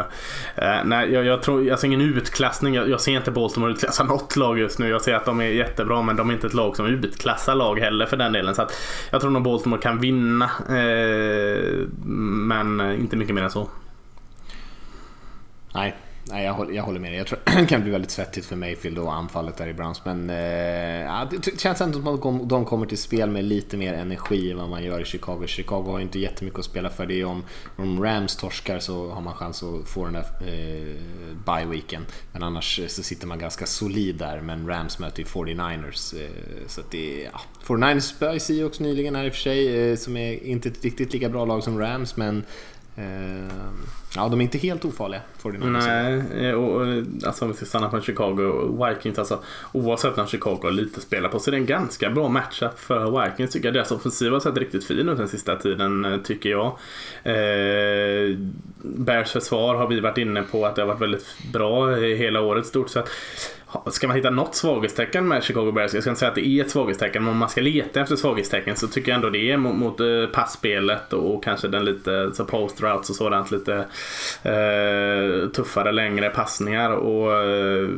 eh, 0.56 0.84
nej, 0.86 1.12
jag, 1.12 1.26
jag 1.26 1.42
tror, 1.42 1.64
jag 1.66 1.80
ser 1.80 1.88
ingen 1.88 2.02
utklassning. 2.02 2.74
Jag, 2.74 2.90
jag 2.90 3.02
ser 3.02 3.12
inte 3.12 3.32
Baltimore 3.32 3.72
utklassa 3.72 4.04
något 4.04 4.36
lag 4.36 4.60
just 4.60 4.80
nu. 4.80 4.90
Jag 4.90 5.02
ser 5.02 5.16
att 5.16 5.26
de 5.26 5.42
är 5.42 5.46
jättebra 5.46 6.02
men 6.02 6.16
de 6.16 6.30
är 6.30 6.34
inte 6.34 6.48
ett 6.48 6.54
lag 6.54 6.76
som 6.76 6.86
utklassar 6.86 7.56
lag 7.56 7.80
heller 7.80 8.06
för 8.06 8.18
den 8.18 8.32
delen. 8.32 8.56
Så 8.56 8.62
att 8.62 8.74
jag 9.12 9.22
tror 9.22 9.32
nog 9.32 9.44
Baltimore 9.44 9.82
kan 9.82 10.00
vinna. 10.00 10.50
Men 12.48 12.82
inte 12.82 13.16
mycket 13.16 13.36
mer 13.36 13.44
än 13.44 13.52
så. 13.52 13.70
Nej, 15.74 15.96
nej 16.26 16.46
jag, 16.46 16.54
håller, 16.54 16.74
jag 16.74 16.84
håller 16.84 17.00
med 17.00 17.12
dig. 17.12 17.18
Jag 17.18 17.28
tror 17.28 17.40
det 17.60 17.66
kan 17.66 17.82
bli 17.82 17.92
väldigt 17.92 18.12
svettigt 18.12 18.46
för 18.46 18.56
Mayfield 18.56 19.00
och 19.00 19.14
anfallet 19.14 19.58
där 19.58 19.68
i 19.68 19.74
Browns. 19.74 20.06
Men 20.06 20.30
eh, 20.30 20.36
ja, 21.02 21.28
det 21.44 21.60
känns 21.60 21.82
ändå 21.82 22.00
som 22.00 22.08
att 22.08 22.50
de- 22.50 22.66
kommer 22.66 22.86
till 22.86 22.98
spel 22.98 23.30
med 23.30 23.44
lite 23.44 23.78
mer 23.78 23.94
energi 23.94 24.52
än 24.52 24.58
vad 24.58 24.70
man 24.70 24.84
gör 24.84 25.02
i 25.02 25.06
Chicago. 25.06 25.44
Chicago 25.48 25.84
har 25.92 25.98
ju 25.98 26.04
inte 26.04 26.20
jättemycket 26.20 26.60
att 26.60 26.66
spela 26.66 26.90
för. 26.90 27.06
Det 27.06 27.22
är 27.22 27.26
om, 27.26 27.44
om 27.76 28.04
Rams 28.04 28.36
torskar 28.36 28.80
så 28.80 29.10
har 29.10 29.22
man 29.22 29.34
chans 29.34 29.64
att 29.64 29.90
få 29.90 30.04
den 30.06 30.14
där 30.14 30.26
eh, 30.42 30.96
bye-weeken. 31.46 32.02
Men 32.34 32.44
annars 32.44 32.80
eh, 32.80 32.88
så 32.88 33.04
sitter 33.04 33.28
man 33.28 33.40
ganska 33.40 33.66
solid 33.66 34.16
där. 34.16 34.42
Men 34.42 34.68
Rams 34.68 35.00
möter 35.00 35.20
ju 35.20 35.26
49ers. 35.26 36.24
Eh, 36.24 36.30
så 36.68 36.82
att 36.82 36.92
det 36.92 37.30
ja. 37.34 37.42
49ers 37.66 38.00
spöade 38.00 38.40
Seahawks 38.40 38.80
nyligen 38.80 39.16
här 39.16 39.26
i 39.26 39.30
och 39.30 39.34
för 39.34 39.42
sig. 39.42 39.90
Eh, 39.92 39.96
som 39.98 40.18
är 40.18 40.44
inte 40.44 40.70
ett 40.70 40.84
riktigt 40.84 41.14
lika 41.14 41.30
bra 41.30 41.46
lag 41.46 41.64
som 41.64 41.80
Rams. 41.80 42.18
Men 42.18 42.44
ja, 44.16 44.28
de 44.30 44.42
är 44.42 44.44
inte 44.44 44.58
helt 44.58 44.86
ofarliga. 44.86 45.22
49ers. 45.42 45.70
Nej, 45.70 46.48
eh, 46.48 46.54
och, 46.54 46.82
och, 46.82 46.88
alltså 47.26 47.46
om 47.46 47.52
vi 47.52 47.58
ska 47.58 47.66
stanna 47.66 47.90
på 47.90 48.02
Chicago 48.02 48.78
Vikings. 48.88 49.20
Alltså, 49.20 49.44
oavsett 49.72 50.18
när 50.18 50.26
Chicago 50.26 50.60
har 50.64 50.72
lite 50.72 51.02
spela 51.02 51.30
på 51.30 51.40
så 51.40 51.50
är 51.50 51.52
det 51.52 51.58
en 51.58 51.66
ganska 51.66 52.10
bra 52.10 52.30
matchup 52.30 52.80
för 52.80 53.24
Vikings. 53.24 53.52
Tycker 53.52 53.68
jag. 53.68 53.74
Deras 53.74 53.92
offensiv 53.92 54.32
har 54.32 54.40
sett 54.40 54.58
riktigt 54.58 54.84
fin 54.84 55.10
ut 55.10 55.18
den 55.18 55.28
sista 55.28 55.56
tiden 55.56 56.06
eh, 56.06 56.18
tycker 56.18 56.50
jag. 56.50 56.66
Eh, 57.24 58.38
Bears 58.82 59.32
försvar 59.32 59.76
har 59.76 59.88
vi 59.88 60.00
varit 60.00 60.18
inne 60.18 60.44
på 60.44 60.66
att 60.66 60.76
det 60.76 60.82
har 60.82 60.88
varit 60.88 61.02
väldigt 61.02 61.26
bra 61.54 61.92
eh, 61.92 62.18
hela 62.18 62.42
året 62.42 62.66
stort 62.66 62.90
sett. 62.90 63.10
Ska 63.88 64.08
man 64.08 64.16
hitta 64.16 64.30
något 64.30 64.56
svaghetstecken 64.56 65.28
med 65.28 65.44
Chicago 65.44 65.72
Bears, 65.72 65.94
jag 65.94 66.04
ska 66.04 66.10
inte 66.10 66.20
säga 66.20 66.30
att 66.30 66.36
det 66.36 66.48
är 66.48 66.62
ett 66.62 66.72
svaghetstecken, 66.72 67.24
men 67.24 67.32
om 67.32 67.38
man 67.38 67.50
ska 67.50 67.62
leta 67.62 68.02
efter 68.02 68.16
svaghetstecken 68.16 68.76
så 68.76 68.88
tycker 68.88 69.12
jag 69.12 69.16
ändå 69.16 69.30
det 69.30 69.52
är 69.52 69.58
mot, 69.58 70.00
eh, 70.00 70.08
mot 70.08 70.32
passspelet 70.32 71.14
och 71.14 71.44
kanske 71.44 71.68
den 71.68 71.86
lite 71.86 72.32
så 72.34 72.46
post 72.46 72.82
routes 72.82 73.10
och 73.10 73.16
sådant 73.16 73.52
lite 73.52 73.76
eh, 74.44 75.50
tuffare 75.50 75.92
längre 75.92 76.30
passningar 76.30 76.92
och 76.92 77.34
eh, 77.34 77.90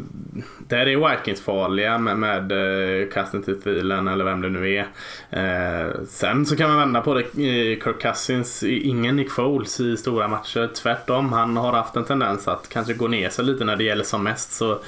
där 0.67 0.87
är 0.87 1.09
Vikings 1.09 1.41
farliga 1.41 1.97
med, 1.97 2.17
med 2.17 2.51
eh, 2.51 3.09
kasten 3.09 3.43
till 3.43 3.61
Thielen 3.61 4.07
eller 4.07 4.25
vem 4.25 4.41
det 4.41 4.49
nu 4.49 4.73
är. 4.73 4.87
Eh, 5.29 5.91
sen 6.07 6.45
så 6.45 6.55
kan 6.55 6.69
man 6.69 6.79
vända 6.79 7.01
på 7.01 7.13
det. 7.13 7.21
Eh, 7.21 7.79
Kirk 7.83 8.01
Cousins, 8.01 8.63
ingen 8.63 9.15
Nick 9.15 9.31
Foles 9.31 9.79
i 9.79 9.97
stora 9.97 10.27
matcher. 10.27 10.69
Tvärtom, 10.73 11.33
han 11.33 11.57
har 11.57 11.73
haft 11.73 11.95
en 11.95 12.05
tendens 12.05 12.47
att 12.47 12.69
kanske 12.69 12.93
gå 12.93 13.07
ner 13.07 13.29
sig 13.29 13.45
lite 13.45 13.63
när 13.63 13.75
det 13.75 13.83
gäller 13.83 14.03
som 14.03 14.23
mest. 14.23 14.51
Så 14.51 14.79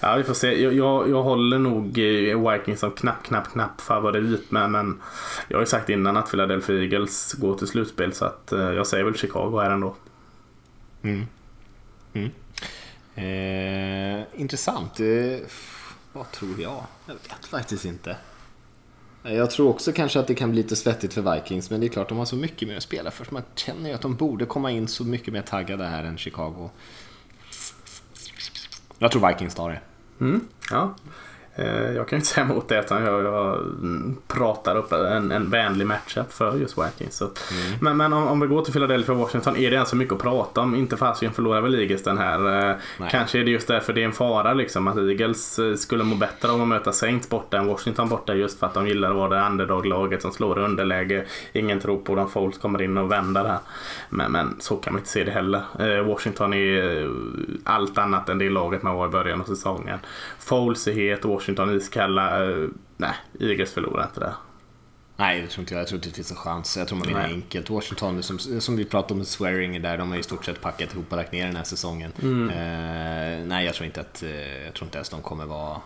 ja, 0.00 0.16
vi 0.16 0.24
får 0.30 0.34
se. 0.34 0.62
Jag, 0.62 0.74
jag, 0.74 1.10
jag 1.10 1.22
håller 1.22 1.58
nog 1.58 1.98
eh, 1.98 2.50
Vikings 2.50 2.80
som 2.80 2.90
knapp, 2.90 3.22
knapp, 3.22 3.48
knapp 3.52 3.80
favorit. 3.80 4.50
Men, 4.50 4.72
men 4.72 5.00
jag 5.48 5.56
har 5.56 5.62
ju 5.62 5.66
sagt 5.66 5.88
innan 5.88 6.16
att 6.16 6.30
Philadelphia 6.30 6.82
Eagles 6.82 7.32
går 7.32 7.58
till 7.58 7.66
slutspel 7.66 8.12
så 8.12 8.24
att 8.24 8.52
eh, 8.52 8.58
jag 8.58 8.86
säger 8.86 9.04
väl 9.04 9.16
Chicago 9.16 9.60
här 9.62 9.70
ändå. 9.70 9.96
Mm. 11.02 11.26
Mm. 12.12 12.30
Eh, 13.14 14.40
intressant. 14.40 15.00
Eh, 15.00 15.46
vad 16.12 16.30
tror 16.32 16.60
jag? 16.60 16.84
Jag 17.06 17.14
vet 17.14 17.46
faktiskt 17.46 17.84
inte. 17.84 18.16
Eh, 19.24 19.34
jag 19.34 19.50
tror 19.50 19.68
också 19.68 19.92
kanske 19.92 20.20
att 20.20 20.26
det 20.26 20.34
kan 20.34 20.50
bli 20.50 20.62
lite 20.62 20.76
svettigt 20.76 21.14
för 21.14 21.34
Vikings, 21.34 21.70
men 21.70 21.80
det 21.80 21.86
är 21.86 21.88
klart 21.88 22.08
de 22.08 22.18
har 22.18 22.24
så 22.24 22.36
mycket 22.36 22.68
mer 22.68 22.76
att 22.76 22.82
spela 22.82 23.10
för. 23.10 23.26
Man 23.30 23.42
känner 23.54 23.88
ju 23.88 23.94
att 23.94 24.02
de 24.02 24.16
borde 24.16 24.46
komma 24.46 24.70
in 24.70 24.88
så 24.88 25.04
mycket 25.04 25.32
mer 25.32 25.42
taggade 25.42 25.84
här 25.84 26.04
än 26.04 26.18
Chicago. 26.18 26.70
Jag 28.98 29.12
tror 29.12 29.28
Vikings 29.28 29.54
tar 29.54 29.70
det. 29.70 29.80
Mm, 30.20 30.42
ja. 30.70 30.94
Eh, 31.54 31.92
jag 31.92 32.08
kan 32.08 32.16
inte 32.16 32.28
säga 32.28 32.44
emot 32.46 32.68
det 32.68 32.80
utan 32.80 33.04
jag, 33.04 33.24
jag 33.24 33.64
pratar 34.28 34.76
upp 34.76 34.92
en, 34.92 35.32
en 35.32 35.50
vänlig 35.50 35.86
matchup 35.86 36.32
för 36.32 36.56
just 36.56 36.76
Watkins. 36.76 37.22
Mm. 37.22 37.32
Men, 37.80 37.96
men 37.96 38.12
om, 38.12 38.28
om, 38.28 38.40
vi 38.40 38.46
går 38.46 38.62
till 38.62 38.72
Philadelphia 38.72 39.14
och 39.14 39.20
Washington 39.20 39.56
är 39.56 39.70
det 39.70 39.74
ens 39.74 39.88
så 39.88 39.96
mycket 39.96 40.14
att 40.14 40.22
prata 40.22 40.60
om. 40.60 40.74
Inte 40.74 40.96
fasiken 40.96 41.34
förlorar 41.34 41.60
väl 41.60 41.74
Eagles 41.74 42.02
den 42.02 42.18
här. 42.18 42.70
Eh, 42.70 42.76
Nej. 42.98 43.08
Kanske 43.10 43.38
är 43.38 43.44
det 43.44 43.50
just 43.50 43.68
därför 43.68 43.92
det 43.92 44.00
är 44.00 44.04
en 44.04 44.12
fara 44.12 44.54
liksom 44.54 44.88
att 44.88 44.96
Eagles 44.96 45.58
eh, 45.58 45.74
skulle 45.74 46.04
må 46.04 46.16
bättre 46.16 46.50
av 46.50 46.62
att 46.62 46.68
möta 46.68 46.92
Saints 46.92 47.28
borta 47.28 47.58
än 47.58 47.66
Washington 47.66 48.08
borta 48.08 48.34
just 48.34 48.58
för 48.58 48.66
att 48.66 48.74
de 48.74 48.88
gillar 48.88 49.10
att 49.10 49.16
vara 49.16 49.40
det 49.40 49.46
underdog-laget 49.46 50.22
som 50.22 50.32
slår 50.32 50.58
underläge. 50.58 51.24
Ingen 51.52 51.80
tror 51.80 51.98
på 51.98 52.14
dem. 52.14 52.30
Foles 52.30 52.58
kommer 52.58 52.82
in 52.82 52.98
och 52.98 53.12
vänder 53.12 53.44
här. 53.44 53.58
Men, 54.10 54.32
men 54.32 54.56
så 54.60 54.76
kan 54.76 54.92
man 54.92 55.00
inte 55.00 55.10
se 55.10 55.24
det 55.24 55.30
heller. 55.30 56.02
Washington 56.02 56.54
är 56.54 57.08
allt 57.64 57.98
annat 57.98 58.28
än 58.28 58.38
det 58.38 58.50
laget 58.50 58.82
man 58.82 58.94
var 58.94 59.06
i 59.06 59.10
början 59.10 59.40
av 59.40 59.44
säsongen. 59.44 59.98
Foles 60.38 60.88
är 60.88 60.92
het, 60.92 61.24
Washington 61.24 61.39
iskalla. 61.76 62.50
Eh, 62.50 62.68
nej, 62.96 63.14
Eagles 63.40 63.72
förlorar 63.72 64.04
inte 64.04 64.20
där. 64.20 64.34
Nej, 65.20 65.40
det 65.40 65.48
tror 65.48 65.62
inte 65.62 65.74
jag. 65.74 65.80
Jag 65.80 65.88
tror 65.88 65.96
inte 65.96 66.08
det 66.08 66.14
finns 66.14 66.30
en 66.30 66.36
chans. 66.36 66.76
Jag 66.76 66.88
tror 66.88 66.98
man 66.98 67.08
vinner 67.08 67.24
enkelt. 67.24 67.70
Washington, 67.70 68.22
som, 68.22 68.38
som 68.38 68.76
vi 68.76 68.84
pratade 68.84 69.20
om 69.20 69.26
swearing 69.26 69.82
där, 69.82 69.98
de 69.98 70.10
har 70.10 70.18
i 70.18 70.22
stort 70.22 70.44
sett 70.44 70.60
packat 70.60 70.94
ihop 70.94 71.06
och 71.10 71.16
lagt 71.16 71.32
ner 71.32 71.46
den 71.46 71.56
här 71.56 71.64
säsongen. 71.64 72.12
Mm. 72.22 72.48
Eh, 72.50 73.46
nej, 73.46 73.66
jag 73.66 73.74
tror 73.74 73.86
inte 73.86 74.00
att, 74.00 74.22
eh, 74.22 74.64
jag 74.64 74.74
tror 74.74 74.86
inte 74.86 74.98
ens 74.98 75.08
de 75.08 75.22
kommer 75.22 75.46
vara... 75.46 75.80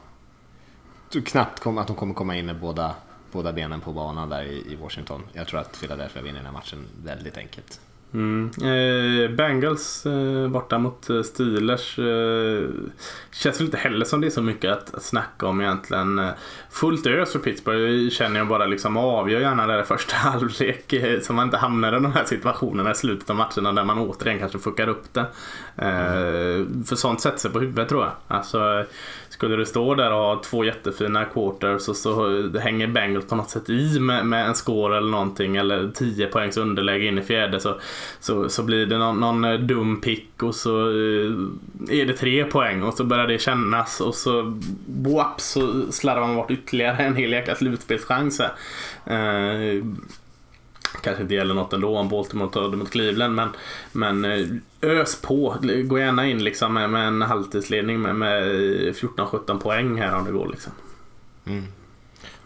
Knappt 1.25 1.67
att 1.67 1.87
de 1.87 1.97
kommer 1.97 2.15
komma 2.15 2.37
in 2.37 2.47
med 2.47 2.61
båda, 2.61 2.95
båda 3.33 3.53
benen 3.53 3.81
på 3.81 3.93
banan 3.93 4.29
där 4.29 4.43
i, 4.43 4.73
i 4.73 4.77
Washington. 4.77 5.23
Jag 5.33 5.49
tror 5.49 5.61
att 5.61 5.81
Philadelphia 5.81 6.23
vinner 6.23 6.39
den 6.39 6.47
här 6.47 6.53
matchen 6.53 6.87
väldigt 7.05 7.37
enkelt. 7.37 7.81
Mm. 8.15 8.51
Eh, 8.63 9.31
Bengals 9.31 10.07
eh, 10.07 10.49
borta 10.49 10.79
mot 10.79 11.11
eh, 11.11 11.23
Steelers. 11.23 11.99
Eh, 11.99 12.69
känns 13.33 13.61
väl 13.61 13.65
inte 13.65 13.77
heller 13.77 14.05
som 14.05 14.21
det 14.21 14.27
är 14.27 14.31
så 14.31 14.43
mycket 14.43 14.73
att, 14.73 14.95
att 14.95 15.03
snacka 15.03 15.47
om 15.47 15.61
egentligen. 15.61 16.19
Eh, 16.19 16.31
fullt 16.71 17.07
ös 17.07 17.33
för 17.33 17.39
Pittsburgh 17.39 18.05
eh, 18.05 18.11
känner 18.11 18.39
jag 18.39 18.49
bara 18.49 18.67
liksom 18.67 18.97
avgör 18.97 19.41
gärna 19.41 19.67
där 19.67 19.81
i 19.81 19.85
första 19.85 20.17
halvlek. 20.31 20.93
Eh, 20.93 21.21
så 21.21 21.33
man 21.33 21.47
inte 21.47 21.57
hamnar 21.57 21.89
i 21.89 22.01
de 22.01 22.13
här 22.13 22.25
situationerna 22.25 22.91
i 22.91 22.95
slutet 22.95 23.31
av 23.31 23.37
matcherna 23.37 23.73
där 23.73 23.85
man 23.85 23.99
återigen 23.99 24.39
kanske 24.39 24.59
fuckar 24.59 24.89
upp 24.89 25.15
det. 25.15 25.27
Mm. 25.77 26.85
För 26.85 26.97
sånt 26.97 27.21
sätter 27.21 27.39
sig 27.39 27.51
på 27.51 27.61
huvudet 27.61 27.89
tror 27.89 28.03
jag. 28.03 28.13
Alltså, 28.29 28.85
skulle 29.35 29.57
du 29.57 29.67
stå 29.67 29.95
där 29.95 30.13
och 30.13 30.19
ha 30.19 30.43
två 30.45 30.65
jättefina 30.65 31.25
quarters 31.25 31.89
och 31.89 31.97
så 31.97 32.49
hänger 32.59 32.87
Bengals 32.87 33.27
på 33.27 33.35
något 33.35 33.51
sätt 33.51 33.71
i 33.71 34.01
med, 34.01 34.27
med 34.27 34.47
en 34.47 34.55
score 34.55 34.97
eller 34.97 35.11
någonting 35.11 35.57
eller 35.57 35.91
10 35.95 36.27
poängs 36.27 36.57
underläge 36.57 37.07
in 37.07 37.19
i 37.19 37.23
fjärde 37.23 37.61
så, 37.61 37.81
så, 38.21 38.49
så 38.49 38.63
blir 38.63 38.87
det 38.87 38.99
någon, 38.99 39.21
någon 39.21 39.45
eh, 39.45 39.59
dum 39.59 40.01
pick 40.01 40.43
och 40.43 40.55
så 40.55 40.81
eh, 40.81 41.33
är 41.91 42.07
det 42.07 42.13
tre 42.13 42.45
poäng 42.45 42.83
och 42.83 42.95
så 42.95 43.05
börjar 43.05 43.27
det 43.27 43.39
kännas 43.39 44.01
och 44.01 44.15
så 44.15 44.61
wap, 44.87 45.41
så 45.41 45.93
slarvar 45.93 46.27
man 46.27 46.37
bort 46.37 46.51
ytterligare 46.51 46.97
en 46.97 47.17
hel 47.17 47.33
jäkla 47.33 47.55
slutspelschans. 47.55 48.41
Eh, 48.41 49.85
kanske 51.03 51.23
inte 51.23 51.35
gäller 51.35 51.55
något 51.55 51.73
ändå 51.73 51.99
om 51.99 52.09
Baltimore 52.09 52.51
tar 52.51 52.69
det 52.69 52.77
mot 52.77 52.91
Cleveland 52.91 53.35
men, 53.35 53.49
men 53.93 54.25
eh, 54.25 54.49
ös 54.83 55.21
på. 55.21 55.57
Gå 55.85 55.99
gärna 55.99 56.27
in 56.27 56.45
liksom 56.45 56.75
med, 56.75 56.91
med 56.91 57.07
en 57.07 57.23
halvtidsledning 57.23 58.01
med, 58.01 58.17
med 58.17 58.43
14-17 58.95 59.59
poäng 59.59 59.99
här 59.99 60.15
om 60.15 60.25
det 60.25 60.33
går. 60.33 60.49
Liksom. 60.49 60.73
Mm. 61.47 61.65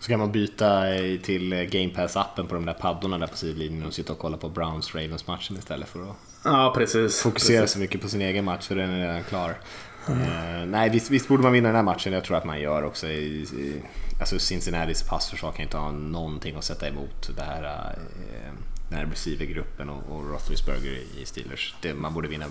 Så 0.00 0.08
kan 0.08 0.18
man 0.18 0.32
byta 0.32 0.82
till 1.22 1.50
Game 1.50 1.92
Pass-appen 1.94 2.46
på 2.46 2.54
de 2.54 2.66
där 2.66 2.74
paddorna 2.74 3.18
där 3.18 3.26
på 3.26 3.36
sidlinjen 3.36 3.86
och 3.86 3.94
sitta 3.94 4.12
och 4.12 4.18
kolla 4.18 4.36
på 4.36 4.48
Browns-Ravens-matchen 4.48 5.58
istället 5.58 5.88
för 5.88 6.02
att 6.02 6.16
ja, 6.44 6.72
precis, 6.76 7.22
fokusera 7.22 7.60
precis. 7.60 7.74
så 7.74 7.78
mycket 7.78 8.02
på 8.02 8.08
sin 8.08 8.22
egen 8.22 8.44
match 8.44 8.66
för 8.66 8.76
den 8.76 8.90
är 8.90 9.06
redan 9.06 9.24
klar. 9.24 9.54
Mm. 10.08 10.22
Uh, 10.22 10.66
nej, 10.66 10.90
visst, 10.90 11.10
visst, 11.10 11.28
borde 11.28 11.42
man 11.42 11.52
vinna 11.52 11.68
den 11.68 11.76
här 11.76 11.82
matchen. 11.82 12.12
Jag 12.12 12.24
tror 12.24 12.36
att 12.36 12.44
man 12.44 12.60
gör 12.60 12.82
också. 12.82 13.06
I, 13.06 13.42
i, 13.42 13.82
alltså 14.20 14.38
Cincinnatis 14.38 15.02
passförsvar 15.02 15.52
kan 15.52 15.62
inte 15.62 15.76
ha 15.76 15.90
någonting 15.90 16.56
att 16.56 16.64
sätta 16.64 16.88
emot 16.88 17.30
det 17.36 17.42
här, 17.42 17.62
uh, 17.62 18.52
den 18.88 18.98
här 18.98 19.06
receivergruppen 19.06 19.88
och, 19.88 20.16
och 20.16 20.30
Roethlisberger 20.30 20.92
i 20.92 21.24
Steelers. 21.24 21.74
Det, 21.82 21.94
man 21.94 22.14
borde 22.14 22.28
vinna 22.28 22.46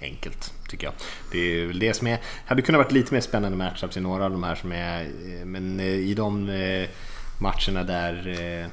enkelt 0.00 0.52
tycker 0.68 0.86
jag. 0.86 0.94
Det 1.32 1.38
är 1.38 1.66
väl 1.66 1.78
det 1.78 1.94
som 1.94 2.06
är, 2.06 2.18
hade 2.46 2.62
kunnat 2.62 2.78
varit 2.78 2.92
lite 2.92 3.14
mer 3.14 3.20
spännande 3.20 3.58
matchups 3.58 3.96
i 3.96 4.00
några 4.00 4.24
av 4.24 4.30
de 4.30 4.42
här 4.42 4.54
som 4.54 4.72
är, 4.72 5.02
eh, 5.02 5.44
men 5.44 5.80
eh, 5.80 5.86
i 5.86 6.14
de 6.14 6.46
matcherna 7.38 7.84
där 7.84 8.68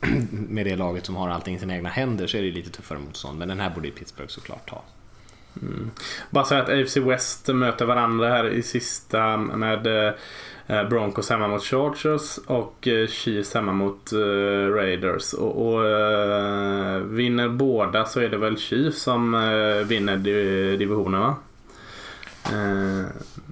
med 0.30 0.66
det 0.66 0.76
laget 0.76 1.06
som 1.06 1.16
har 1.16 1.28
allting 1.28 1.56
i 1.56 1.58
sina 1.58 1.74
egna 1.74 1.88
händer 1.88 2.26
så 2.26 2.36
är 2.36 2.42
det 2.42 2.50
lite 2.50 2.70
tuffare 2.70 2.98
motstånd. 2.98 3.38
Men 3.38 3.48
den 3.48 3.60
här 3.60 3.70
borde 3.70 3.90
Pittsburgh 3.90 4.28
såklart 4.28 4.70
ta. 4.70 4.84
Mm. 5.62 5.90
Bara 6.30 6.44
så 6.44 6.54
att 6.54 6.68
AFC 6.68 6.96
West 6.96 7.48
möter 7.48 7.84
varandra 7.84 8.28
här 8.28 8.48
i 8.48 8.62
sista 8.62 9.36
med 9.36 9.86
eh, 9.86 10.12
Broncos 10.90 11.30
hemma 11.30 11.48
mot 11.48 11.62
Chargers 11.62 12.38
och 12.46 12.88
eh, 12.88 13.06
Chiefs 13.06 13.54
hemma 13.54 13.72
mot 13.72 14.12
eh, 14.12 14.18
Raiders. 14.74 15.32
Och, 15.32 15.66
och 15.66 15.84
vinner 17.04 17.48
båda 17.48 18.04
så 18.04 18.20
är 18.20 18.28
det 18.28 18.36
väl 18.36 18.58
Chiefs 18.58 19.02
som 19.02 19.32
vinner 19.86 20.16
divisionen 20.76 21.20
va? 21.20 21.34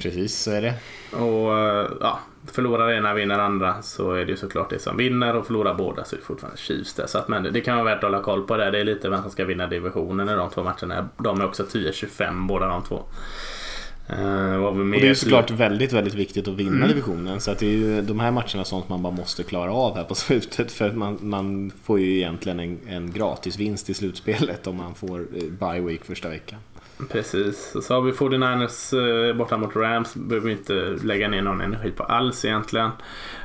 Precis, 0.02 0.38
så 0.38 0.50
är 0.50 0.62
det. 0.62 0.74
Och 1.16 1.52
ja, 2.00 2.18
förlorar 2.52 2.92
ena 2.92 3.14
vinner 3.14 3.38
andra 3.38 3.82
så 3.82 4.12
är 4.12 4.24
det 4.24 4.30
ju 4.30 4.36
såklart 4.36 4.70
det 4.70 4.78
som 4.78 4.96
vinner 4.96 5.36
och 5.36 5.46
förlorar 5.46 5.74
båda 5.74 6.04
så 6.04 6.16
är 6.16 6.20
det 6.20 6.24
fortfarande 6.24 6.58
Chiefs 6.58 6.94
där. 6.94 7.06
Så 7.06 7.18
att, 7.18 7.28
men 7.28 7.52
det 7.52 7.60
kan 7.60 7.76
vara 7.76 7.84
värt 7.84 7.96
att 7.96 8.10
hålla 8.10 8.22
koll 8.22 8.42
på 8.42 8.56
det. 8.56 8.70
Det 8.70 8.78
är 8.78 8.84
lite 8.84 9.08
vem 9.08 9.22
som 9.22 9.30
ska 9.30 9.44
vinna 9.44 9.66
divisionen 9.66 10.28
i 10.28 10.34
de 10.34 10.50
två 10.50 10.62
matcherna. 10.62 11.08
De 11.16 11.40
är 11.40 11.44
också 11.44 11.62
10-25 11.62 12.46
båda 12.46 12.66
de 12.66 12.82
två. 12.82 13.02
Uh, 14.12 14.64
och 14.64 14.86
det 14.86 15.08
är 15.08 15.14
såklart 15.14 15.50
väldigt, 15.50 15.92
väldigt 15.92 16.14
viktigt 16.14 16.48
att 16.48 16.54
vinna 16.54 16.76
mm. 16.76 16.88
divisionen. 16.88 17.40
Så 17.40 17.50
att 17.50 17.58
det 17.58 17.66
är 17.66 17.70
ju 17.70 18.02
de 18.02 18.20
här 18.20 18.30
matcherna 18.30 18.64
sånt 18.64 18.88
man 18.88 19.02
bara 19.02 19.12
måste 19.12 19.42
klara 19.42 19.72
av 19.72 19.96
här 19.96 20.04
på 20.04 20.14
slutet. 20.14 20.72
För 20.72 20.92
man, 20.92 21.18
man 21.20 21.72
får 21.82 22.00
ju 22.00 22.16
egentligen 22.16 22.60
en, 22.60 22.78
en 22.88 23.12
gratis 23.12 23.58
vinst 23.58 23.90
i 23.90 23.94
slutspelet 23.94 24.66
om 24.66 24.76
man 24.76 24.94
får 24.94 25.20
eh, 25.20 25.42
bye 25.42 25.80
week 25.80 26.04
första 26.04 26.28
veckan. 26.28 26.58
Precis. 27.10 27.76
Så 27.82 27.94
har 27.94 28.00
vi 28.00 28.12
49ers 28.12 28.94
eh, 29.28 29.36
borta 29.36 29.56
mot 29.56 29.76
Rams. 29.76 30.14
Behöver 30.14 30.46
vi 30.46 30.52
inte 30.52 30.74
lägga 31.02 31.28
ner 31.28 31.42
någon 31.42 31.60
energi 31.60 31.90
på 31.90 32.02
alls 32.02 32.44
egentligen. 32.44 32.90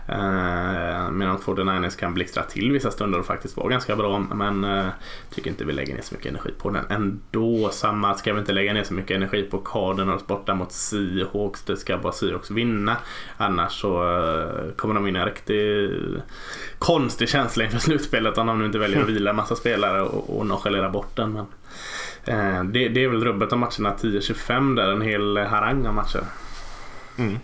Eh, 0.07 1.11
medan 1.11 1.37
49ers 1.37 1.99
kan 1.99 2.13
blixtra 2.13 2.43
till 2.43 2.71
vissa 2.71 2.91
stunder 2.91 3.19
och 3.19 3.25
faktiskt 3.25 3.57
vara 3.57 3.69
ganska 3.69 3.95
bra. 3.95 4.19
Men 4.19 4.63
eh, 4.63 4.87
tycker 5.29 5.49
inte 5.49 5.65
vi 5.65 5.73
lägger 5.73 5.95
ner 5.95 6.01
så 6.01 6.15
mycket 6.15 6.29
energi 6.31 6.51
på 6.57 6.69
den 6.69 6.85
ändå. 6.89 7.69
Samma 7.71 8.15
ska 8.15 8.33
vi 8.33 8.39
inte 8.39 8.51
lägga 8.51 8.73
ner 8.73 8.83
så 8.83 8.93
mycket 8.93 9.17
energi 9.17 9.43
på 9.43 9.57
Cardinals 9.57 10.27
borta 10.27 10.55
mot 10.55 10.71
Seahawks. 10.71 11.63
Det 11.63 11.77
ska 11.77 11.97
bara 11.97 12.13
Seahawks 12.13 12.51
vinna. 12.51 12.97
Annars 13.37 13.81
så 13.81 14.03
eh, 14.03 14.75
kommer 14.75 14.95
de 14.95 15.07
in 15.07 15.15
i 15.15 15.19
en 15.19 15.25
riktigt 15.25 15.91
konstig 16.79 17.29
känsla 17.29 17.63
inför 17.63 17.79
slutspelet 17.79 18.37
om 18.37 18.47
de 18.47 18.59
nu 18.59 18.65
inte 18.65 18.77
väljer 18.77 19.01
att 19.01 19.09
vila 19.09 19.29
en 19.29 19.35
massa 19.35 19.55
spelare 19.55 20.01
och, 20.01 20.37
och 20.37 20.45
nonchalera 20.45 20.89
bort 20.89 21.15
den. 21.15 21.33
Men... 21.33 21.45
Eh, 22.25 22.63
det, 22.63 22.89
det, 22.89 23.03
är 23.03 23.07
väl 23.07 23.23
rubbet 23.23 23.53
av 23.53 23.59
matcherna 23.59 23.95
10-25 23.95 24.75
där, 24.75 24.91
en 24.91 25.01
hel 25.01 25.37
harang 25.37 25.85
av 25.85 25.93
matcher. 25.93 26.23
Mm. 27.17 27.37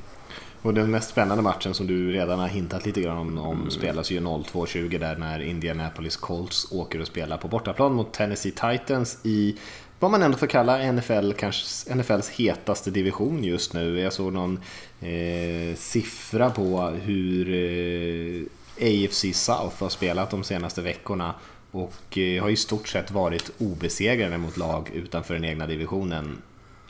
Och 0.61 0.73
den 0.73 0.91
mest 0.91 1.09
spännande 1.09 1.43
matchen 1.43 1.73
som 1.73 1.87
du 1.87 2.11
redan 2.11 2.39
har 2.39 2.47
hintat 2.47 2.85
lite 2.85 3.01
grann 3.01 3.17
om, 3.17 3.37
om 3.37 3.57
mm. 3.57 3.71
spelas 3.71 4.11
ju 4.11 4.19
02-20 4.19 4.99
där 4.99 5.15
när 5.15 5.39
Indianapolis 5.39 6.17
Colts 6.17 6.71
åker 6.71 7.01
och 7.01 7.07
spelar 7.07 7.37
på 7.37 7.47
bortaplan 7.47 7.93
mot 7.93 8.13
Tennessee 8.13 8.51
Titans 8.51 9.19
i 9.23 9.57
vad 9.99 10.11
man 10.11 10.23
ändå 10.23 10.37
får 10.37 10.47
kalla 10.47 10.91
NFL, 10.91 11.31
kanske 11.31 11.95
NFLs 11.95 12.29
hetaste 12.29 12.91
division 12.91 13.43
just 13.43 13.73
nu. 13.73 13.99
Jag 13.99 14.13
såg 14.13 14.33
någon 14.33 14.59
eh, 15.01 15.75
siffra 15.75 16.49
på 16.49 16.81
hur 16.81 17.49
eh, 17.53 18.43
AFC 18.81 19.25
South 19.33 19.83
har 19.83 19.89
spelat 19.89 20.31
de 20.31 20.43
senaste 20.43 20.81
veckorna 20.81 21.33
och 21.71 22.17
eh, 22.17 22.41
har 22.41 22.49
i 22.49 22.55
stort 22.55 22.87
sett 22.87 23.11
varit 23.11 23.51
obesegrade 23.57 24.37
mot 24.37 24.57
lag 24.57 24.89
utanför 24.93 25.33
den 25.33 25.45
egna 25.45 25.67
divisionen 25.67 26.41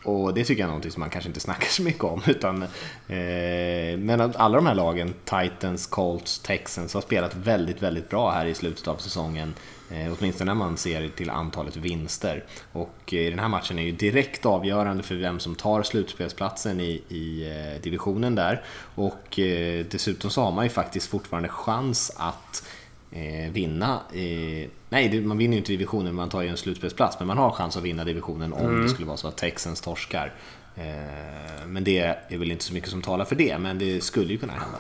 och 0.04 0.34
det 0.34 0.44
tycker 0.44 0.62
jag 0.62 0.68
är 0.68 0.70
någonting 0.70 0.92
som 0.92 1.00
man 1.00 1.10
kanske 1.10 1.28
inte 1.28 1.40
snackar 1.50 1.68
så 1.68 1.84
mycket 1.84 2.04
om. 2.04 2.22
Utan, 2.28 2.64
eh, 3.08 3.98
men 3.98 4.22
alla 4.36 4.56
de 4.56 4.66
här 4.66 4.76
lagen, 4.76 5.14
Titans, 5.26 5.88
Colts, 5.88 6.40
Texans, 6.40 6.94
har 6.94 7.02
spelat 7.02 7.36
väldigt, 7.36 7.82
väldigt 7.82 8.10
bra 8.10 8.32
här 8.32 8.46
i 8.46 8.54
slutet 8.54 8.88
av 8.88 8.98
säsongen. 8.98 9.54
Eh, 9.92 10.14
åtminstone 10.20 10.52
när 10.52 10.60
man 10.60 10.78
ser 10.78 11.10
till 11.10 11.30
antalet 11.30 11.76
vinster. 11.76 12.44
Och 12.72 13.14
eh, 13.14 13.30
den 13.30 13.40
här 13.40 13.48
matchen 13.48 13.80
är 13.80 13.84
ju 13.84 13.92
direkt 13.92 14.46
avgörande 14.46 15.04
för 15.04 15.16
vem 15.16 15.40
som 15.40 15.56
tar 15.56 15.84
slutspelsplatsen 15.84 16.80
i, 16.80 17.04
i 17.10 17.52
eh, 17.52 17.82
divisionen 17.82 18.36
där. 18.36 18.64
Och 18.96 19.40
eh, 19.40 19.86
dessutom 19.92 20.32
så 20.32 20.42
har 20.42 20.52
man 20.52 20.66
ju 20.66 20.70
faktiskt 20.70 21.08
fortfarande 21.08 21.50
chans 21.50 22.12
att 22.18 22.64
eh, 23.12 23.52
vinna. 23.52 24.00
Eh, 24.14 24.70
nej, 24.90 25.22
man 25.22 25.38
vinner 25.38 25.54
ju 25.54 25.58
inte 25.58 25.72
divisionen, 25.72 26.16
man 26.16 26.30
tar 26.30 26.42
ju 26.42 26.48
en 26.48 26.58
slutspelsplats. 26.58 27.20
Men 27.20 27.28
man 27.28 27.38
har 27.38 27.52
chans 27.52 27.78
att 27.78 27.84
vinna 27.84 28.04
divisionen 28.04 28.54
om 28.54 28.66
Mm. 28.66 28.82
det 28.84 28.90
skulle 28.90 29.08
vara 29.08 29.18
så 29.18 29.28
att 29.28 29.38
Texans 29.38 29.82
torskar. 29.82 30.34
Eh, 30.76 31.66
men 31.68 31.84
det 31.84 31.98
är 32.30 32.38
väl 32.38 32.52
inte 32.52 32.64
så 32.64 32.74
mycket 32.74 32.90
som 32.90 33.02
talar 33.02 33.26
för 33.26 33.36
det, 33.36 33.58
men 33.60 33.80
det 33.80 34.04
skulle 34.04 34.32
ju 34.34 34.38
kunna 34.38 34.54
hända. 34.54 34.78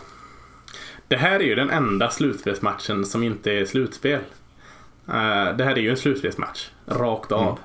Det 1.07 1.17
här 1.17 1.39
är 1.39 1.43
ju 1.43 1.55
den 1.55 1.69
enda 1.69 2.09
slutspelsmatchen 2.09 3.05
som 3.05 3.23
inte 3.23 3.51
är 3.51 3.65
slutspel. 3.65 4.19
Eh, 5.07 5.55
det 5.57 5.63
här 5.63 5.71
är 5.77 5.81
ju 5.81 5.89
en 5.89 5.97
slutspelsmatch. 5.97 6.69
Rakt 6.85 7.31
av. 7.31 7.59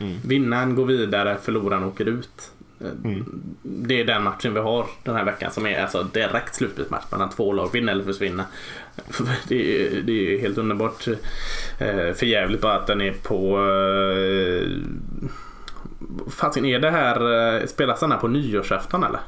Mm. 0.00 0.18
Vinnaren 0.24 0.74
går 0.74 0.84
vidare, 0.86 1.38
förloraren 1.42 1.84
åker 1.84 2.04
ut. 2.08 2.50
Eh, 2.80 2.86
Mm. 3.04 3.42
Det 3.62 4.00
är 4.00 4.04
den 4.04 4.22
matchen 4.22 4.54
vi 4.54 4.60
har 4.60 4.86
den 5.02 5.14
här 5.16 5.24
veckan 5.24 5.50
som 5.52 5.66
är 5.66 5.82
alltså 5.82 6.02
direkt 6.02 6.54
slutspelsmatch 6.54 7.04
mellan 7.12 7.30
två 7.30 7.52
lag. 7.52 7.72
Vinna 7.72 7.92
eller 7.92 8.04
försvinna. 8.04 8.44
Det 9.48 9.86
är, 9.86 10.02
det 10.02 10.12
är 10.34 10.40
helt 10.40 10.58
underbart 10.58 11.06
eh, 11.78 12.12
för 12.14 12.24
jävligt 12.24 12.60
bara 12.60 12.74
att 12.74 12.86
den 12.86 13.00
är 13.00 13.12
på... 13.12 13.58
Eh, 13.58 14.68
Fasen, 16.30 16.64
är 16.64 16.78
det 16.78 16.90
här... 16.90 17.56
eh, 17.60 17.66
Spelas 17.66 18.00
den 18.00 18.12
här 18.12 18.18
på 18.18 18.28
nyårsafton 18.28 19.04
eller? 19.04 19.20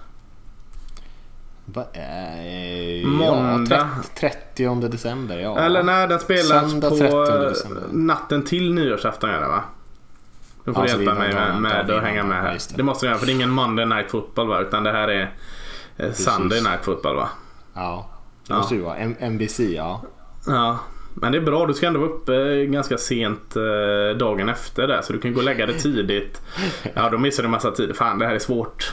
Va, 1.65 1.85
eh, 1.93 3.07
Måndag. 3.07 3.77
Ja, 3.77 4.03
30, 4.15 4.37
30 4.57 4.89
december, 4.89 5.39
ja. 5.39 5.59
Eller 5.59 5.83
nej, 5.83 6.09
den 6.09 6.19
spelas 6.21 6.75
på 6.75 6.81
13 6.97 7.41
december. 7.41 7.83
natten 7.93 8.43
till 8.45 8.75
nyårsafton 8.75 9.31
är 9.31 9.41
det 9.41 9.49
va? 9.49 9.63
Du 10.65 10.73
får 10.75 10.81
Alltså, 10.83 10.97
hjälpa 10.97 11.15
det 11.15 11.27
är 11.27 11.33
mig 11.33 11.35
med, 11.35 11.63
med 11.63 11.91
att 11.91 12.03
hänga 12.03 12.25
med 12.25 12.43
här. 12.43 12.53
det. 12.53 12.77
Det 12.77 12.83
måste 12.83 13.07
jag 13.07 13.11
göra 13.11 13.19
för 13.19 13.27
det 13.27 13.33
är 13.33 13.35
ingen 13.35 13.51
Monday 13.51 13.87
Night 13.87 14.11
Football 14.11 14.49
va? 14.49 14.61
Utan 14.61 14.83
det 14.85 14.93
här 14.93 15.09
är 15.09 15.31
Sunday 16.13 16.61
Night 16.61 16.81
Football 16.85 17.17
va? 17.17 17.29
Ja, 17.75 18.11
Ja. 18.49 18.57
måste 18.57 18.75
ju 18.75 18.81
vara. 18.81 18.97
M- 18.97 19.17
NBC, 19.21 19.61
ja. 19.61 20.03
Ja. 20.47 20.79
Men 21.15 21.33
det 21.33 21.39
är 21.39 21.43
bra, 21.43 21.67
du 21.67 21.75
ska 21.75 21.87
ändå 21.87 22.01
vara 22.01 22.11
uppe 22.11 22.67
ganska 22.67 22.99
sent 22.99 23.57
eh, 23.57 24.19
dagen 24.19 24.49
efter 24.49 24.87
där 24.89 25.03
så 25.03 25.13
du 25.13 25.19
kan 25.21 25.33
gå 25.33 25.39
och 25.39 25.45
lägga 25.45 25.67
dig 25.67 25.79
tidigt. 25.79 26.43
Ja, 26.95 27.09
då 27.11 27.19
missar 27.19 27.43
du 27.43 27.49
massa 27.49 27.71
tid. 27.71 27.97
Fan, 27.97 28.19
det 28.19 28.27
här 28.27 28.35
är 28.35 28.39
svårt. 28.39 28.93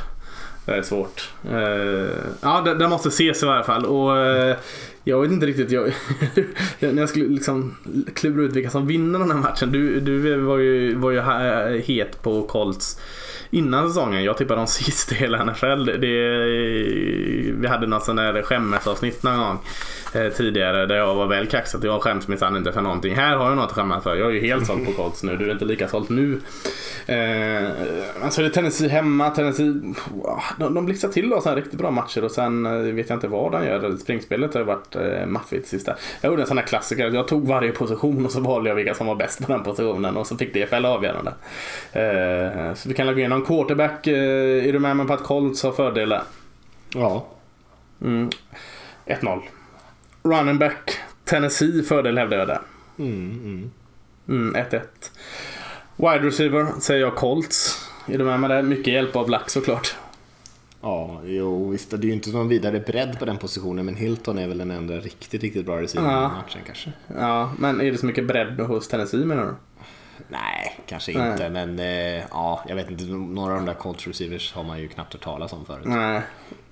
Det 0.65 0.71
är 0.71 0.81
svårt. 0.81 1.29
Eh, 1.49 2.17
ja, 2.41 2.61
den, 2.65 2.77
den 2.77 2.89
måste 2.89 3.09
ses 3.09 3.43
i 3.43 3.45
varje 3.45 3.63
fall. 3.63 3.85
Och 3.85 4.17
eh, 4.17 4.55
jag 5.03 5.21
vet 5.21 5.31
inte 5.31 5.45
riktigt. 5.45 5.71
Jag, 6.79 6.95
när 6.95 7.01
jag 7.01 7.09
skulle 7.09 7.27
liksom 7.27 7.75
klura 8.15 8.43
ut 8.43 8.55
vilka 8.55 8.69
som 8.69 8.87
vinner 8.87 9.19
den 9.19 9.31
här 9.31 9.37
matchen. 9.37 9.71
Du, 9.71 9.99
du 9.99 10.37
var 10.37 10.57
ju, 10.57 10.95
var 10.95 11.11
ju 11.11 11.17
eh, 11.17 11.81
het 11.85 12.21
på 12.21 12.41
Colts 12.43 12.99
innan 13.49 13.87
säsongen. 13.87 14.23
Jag 14.23 14.37
tippade 14.37 14.59
de 14.59 14.67
sist 14.83 15.11
i 15.11 15.15
hela 15.15 15.45
NFL. 15.45 15.85
Det, 15.85 16.39
vi 17.59 17.67
hade 17.67 17.87
något 17.87 18.05
sån 18.05 18.15
där 18.15 18.41
skämmesavsnitt 18.41 19.23
någon 19.23 19.37
gång 19.37 19.59
eh, 20.15 20.29
tidigare 20.29 20.85
där 20.85 20.95
jag 20.95 21.15
var 21.15 21.27
väl 21.27 21.47
kaxig 21.47 21.79
jag 21.83 22.01
skäms 22.01 22.27
minsann 22.27 22.57
inte 22.57 22.71
för 22.71 22.81
någonting. 22.81 23.15
Här 23.15 23.35
har 23.37 23.49
jag 23.49 23.55
något 23.55 23.65
att 23.65 23.71
skämmas 23.71 24.03
för. 24.03 24.15
Jag 24.15 24.27
är 24.27 24.31
ju 24.31 24.39
helt 24.39 24.67
såld 24.67 24.85
på 24.85 24.91
Colts 24.91 25.23
nu. 25.23 25.37
Du 25.37 25.47
är 25.47 25.51
inte 25.51 25.65
lika 25.65 25.87
såld 25.87 26.11
nu. 26.11 26.41
Eh, 27.05 27.69
alltså 28.23 28.41
det 28.41 28.47
är 28.47 28.49
Tennessee 28.49 28.87
hemma. 28.87 29.29
Tennessee, 29.29 29.81
de, 30.59 30.73
de 30.73 30.85
blixtrar 30.85 31.11
till 31.11 31.33
och 31.33 31.43
sen 31.43 31.55
riktigt 31.55 31.79
bra 31.79 31.91
matcher 31.91 32.23
och 32.23 32.31
sen 32.31 32.65
eh, 32.65 32.71
vet 32.71 33.09
jag 33.09 33.15
inte 33.15 33.27
vad 33.27 33.51
de 33.51 33.65
gör. 33.65 33.97
Springspelet 33.97 34.53
har 34.53 34.61
ju 34.61 34.65
varit 34.65 34.95
eh, 34.95 35.25
maffigt 35.25 35.67
sista. 35.67 35.95
Jag 36.21 36.29
gjorde 36.29 36.41
en 36.41 36.47
sån 36.47 36.57
här 36.57 36.65
klassiker. 36.65 37.11
Jag 37.11 37.27
tog 37.27 37.47
varje 37.47 37.71
position 37.71 38.25
och 38.25 38.31
så 38.31 38.39
valde 38.39 38.69
jag 38.69 38.75
vilka 38.75 38.93
som 38.93 39.07
var 39.07 39.15
bäst 39.15 39.45
på 39.45 39.51
den 39.51 39.63
positionen 39.63 40.17
och 40.17 40.27
så 40.27 40.37
fick 40.37 40.53
det 40.53 40.65
fälla 40.65 40.89
avgörande. 40.89 41.33
Eh, 41.91 42.73
så 42.73 42.89
vi 42.89 42.95
kan 42.95 43.07
lägga 43.07 43.19
igenom 43.19 43.45
quarterback. 43.45 44.07
Eh, 44.07 44.67
är 44.67 44.73
du 44.73 44.79
med 44.79 44.97
mig 44.97 45.07
på 45.07 45.13
att 45.13 45.23
Colts 45.23 45.63
har 45.63 45.71
fördelar? 45.71 46.23
Ja. 46.93 47.25
Mm. 48.01 48.29
1-0. 49.05 49.41
Running 50.23 50.57
back. 50.59 50.99
Tennessee 51.25 51.83
fördel 51.83 52.17
hävdar 52.17 52.37
jag 52.37 52.47
där. 52.47 52.61
Mm, 52.99 53.31
mm. 53.31 53.71
Mm, 54.27 54.55
1-1. 54.55 54.81
Wide 55.95 56.27
receiver 56.27 56.67
säger 56.79 57.01
jag 57.01 57.15
Colts. 57.15 57.89
Är 58.07 58.17
du 58.17 58.23
med 58.23 58.39
mig 58.39 58.49
där? 58.49 58.61
Mycket 58.61 58.93
hjälp 58.93 59.15
av 59.15 59.29
Lack 59.29 59.49
såklart. 59.49 59.95
Ja, 60.81 61.21
jo 61.25 61.69
visst. 61.69 61.89
Det 61.89 61.97
är 61.97 62.01
ju 62.01 62.13
inte 62.13 62.29
någon 62.29 62.47
vidare 62.47 62.79
bredd 62.79 63.19
på 63.19 63.25
den 63.25 63.37
positionen, 63.37 63.85
men 63.85 63.95
Hilton 63.95 64.37
är 64.37 64.47
väl 64.47 64.57
den 64.57 64.71
enda 64.71 64.93
riktigt, 64.93 65.41
riktigt 65.43 65.65
bra 65.65 65.81
receiver 65.81 66.09
i 66.09 66.11
Ja. 66.11 66.27
matchen 66.29 66.61
kanske. 66.65 66.91
Ja, 67.17 67.51
men 67.59 67.81
är 67.81 67.91
det 67.91 67.97
så 67.97 68.05
mycket 68.05 68.27
bredd 68.27 68.59
hos 68.59 68.87
Tennessee 68.87 69.25
menar 69.25 69.43
du? 69.45 69.53
Nej, 70.27 70.79
kanske 70.85 71.17
Nej. 71.17 71.31
inte, 71.31 71.49
men 71.49 71.79
eh, 71.79 72.23
ja, 72.31 72.63
jag 72.67 72.75
vet 72.75 72.91
inte. 72.91 73.03
Några 73.03 73.53
av 73.53 73.59
de 73.59 73.65
där 73.65 73.73
Colts 73.73 74.07
receivers 74.07 74.53
har 74.53 74.63
man 74.63 74.79
ju 74.79 74.87
knappt 74.87 75.13
hört 75.13 75.23
talas 75.23 75.53
om 75.53 75.65
förut. 75.65 75.85
Nej. 75.85 76.21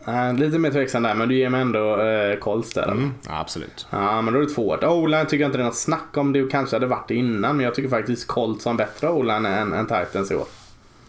Nej, 0.06 0.34
lite 0.34 0.58
mer 0.58 0.72
tveksam 0.72 1.04
där, 1.04 1.16
men 1.16 1.30
du 1.30 1.36
ger 1.36 1.50
mig 1.50 1.62
ändå 1.62 2.02
eh, 2.02 2.38
Colts 2.40 2.74
där. 2.74 2.92
Mm, 2.92 3.14
ja, 3.28 3.40
absolut. 3.40 3.88
Ja, 3.90 4.22
men 4.22 4.34
då 4.34 4.40
är 4.40 4.44
det 4.44 4.54
två. 4.54 4.78
O-line 4.82 5.26
tycker 5.26 5.44
jag 5.44 5.48
inte 5.48 5.58
det 5.58 5.64
är 5.64 5.66
något 5.66 5.76
snack 5.76 6.18
om. 6.18 6.34
Det 6.34 6.52
kanske 6.52 6.76
hade 6.76 6.86
varit 6.86 7.08
det 7.08 7.16
innan, 7.16 7.58
men 7.58 7.64
jag 7.66 7.76
tycker 7.76 7.90
faktiskt 7.90 8.28
Colts 8.28 8.66
har 8.66 8.72
en 8.72 8.78
bättre 8.78 9.10
O-line 9.10 9.46
än, 9.46 9.74
än 9.74 9.86
Titans 9.86 10.32
i 10.32 10.36
år. 10.36 10.46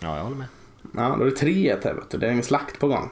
Ja, 0.01 0.17
jag 0.17 0.23
håller 0.25 0.37
med. 0.37 0.47
Ja, 0.97 1.17
då 1.19 1.25
är 1.25 1.31
det 1.31 1.37
3-1 1.37 1.85
här. 1.85 1.97
Det 2.11 2.27
är 2.27 2.31
en 2.31 2.43
slakt 2.43 2.79
på 2.79 2.89
gång. 2.89 3.11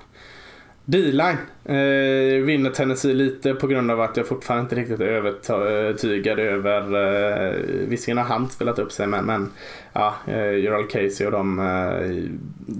D-line 0.90 1.36
eh, 1.64 2.44
vinner 2.44 2.70
Tennessee 2.70 3.14
lite 3.14 3.54
på 3.54 3.66
grund 3.66 3.90
av 3.90 4.00
att 4.00 4.16
jag 4.16 4.26
fortfarande 4.28 4.62
inte 4.62 4.74
riktigt 4.76 5.00
är 5.00 5.04
övertygad 5.04 6.38
över... 6.38 6.80
Eh, 6.80 7.54
visserligen 7.88 8.18
har 8.18 8.24
han 8.24 8.48
spelat 8.48 8.78
upp 8.78 8.92
sig 8.92 9.06
men, 9.06 9.24
men 9.24 9.50
ja, 9.92 10.14
eh, 10.26 10.52
Gerald 10.58 10.90
Casey 10.90 11.26
och 11.26 11.32
de... 11.32 11.58
Eh, 11.58 12.28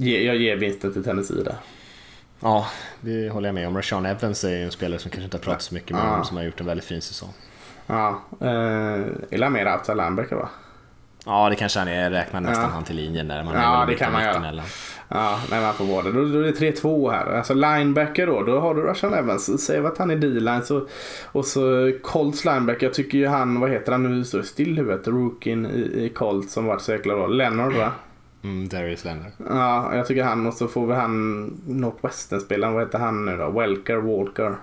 ge, 0.04 0.22
jag 0.26 0.36
ger 0.36 0.56
vinsten 0.56 0.92
till 0.92 1.04
Tennessee 1.04 1.42
där. 1.44 1.54
Ja, 2.40 2.66
det 3.00 3.28
håller 3.28 3.48
jag 3.48 3.54
med 3.54 3.68
om. 3.68 3.76
Rashawn 3.76 4.06
Evans 4.06 4.44
är 4.44 4.64
en 4.64 4.70
spelare 4.70 4.98
som 5.00 5.10
kanske 5.10 5.24
inte 5.24 5.36
har 5.36 5.42
pratat 5.42 5.62
så 5.62 5.74
mycket 5.74 5.90
med 5.90 6.00
Ja. 6.04 6.16
om, 6.18 6.24
som 6.24 6.36
har 6.36 6.44
gjort 6.44 6.60
en 6.60 6.66
väldigt 6.66 6.86
fin 6.86 7.00
säsong. 7.02 7.30
Ja, 7.86 8.22
eh, 8.40 9.00
eller 9.30 9.48
mer 9.48 9.72
outside 9.72 9.96
linebacker 9.96 10.36
va? 10.36 10.48
Ja, 11.26 11.48
det 11.50 11.56
kanske 11.56 11.78
han 11.78 11.88
är. 11.88 12.02
Jag 12.02 12.12
räknar 12.12 12.40
nästan 12.40 12.64
Ja. 12.64 12.70
han 12.70 12.84
till 12.84 12.96
linjen 12.96 13.28
där. 13.28 13.42
Man 13.44 13.54
Ja, 13.54 13.84
det 13.88 13.94
kan 13.94 14.12
man 14.12 14.22
göra. 14.24 14.62
Ja, 15.12 15.40
nej 15.50 15.60
man 15.60 15.74
får 15.74 15.84
vara 15.84 16.02
det. 16.02 16.12
Då, 16.12 16.24
då 16.24 16.38
är 16.38 16.42
det 16.42 16.72
3-2 16.72 17.10
här. 17.10 17.36
Alltså 17.36 17.54
linebacker 17.54 18.26
då, 18.26 18.42
då 18.42 18.60
har 18.60 18.74
du 18.74 18.82
Rashan 18.82 19.14
Evans. 19.14 19.66
Säg 19.66 19.86
att 19.86 19.98
han 19.98 20.10
är 20.10 20.16
D-line 20.16 20.62
så, 20.62 20.86
och 21.24 21.44
så 21.44 21.92
Colts 22.02 22.44
linebacker. 22.44 22.86
Jag 22.86 22.94
tycker 22.94 23.18
ju 23.18 23.26
han, 23.26 23.60
vad 23.60 23.70
heter 23.70 23.92
han 23.92 24.02
nu, 24.02 24.24
står 24.24 24.42
still 24.42 24.72
i 24.72 24.76
huvudet. 24.76 25.08
Rookien 25.08 25.66
i, 25.66 26.04
i 26.04 26.08
Colts 26.08 26.52
som 26.52 26.64
varit 26.64 26.82
så 26.82 26.92
jäkla 26.92 27.14
bra. 27.14 27.26
Leonard 27.26 27.72
va? 27.72 27.92
Mm, 28.42 28.68
Darius 28.68 29.04
Leonard. 29.04 29.32
Ja, 29.48 29.96
jag 29.96 30.06
tycker 30.06 30.24
han 30.24 30.46
och 30.46 30.54
så 30.54 30.68
får 30.68 30.86
vi 30.86 30.94
han 30.94 31.46
Northwestern-spelaren, 31.66 32.74
vad 32.74 32.82
heter 32.82 32.98
han 32.98 33.26
nu 33.26 33.36
då? 33.36 33.50
Welker, 33.50 33.96
Walker. 33.96 34.54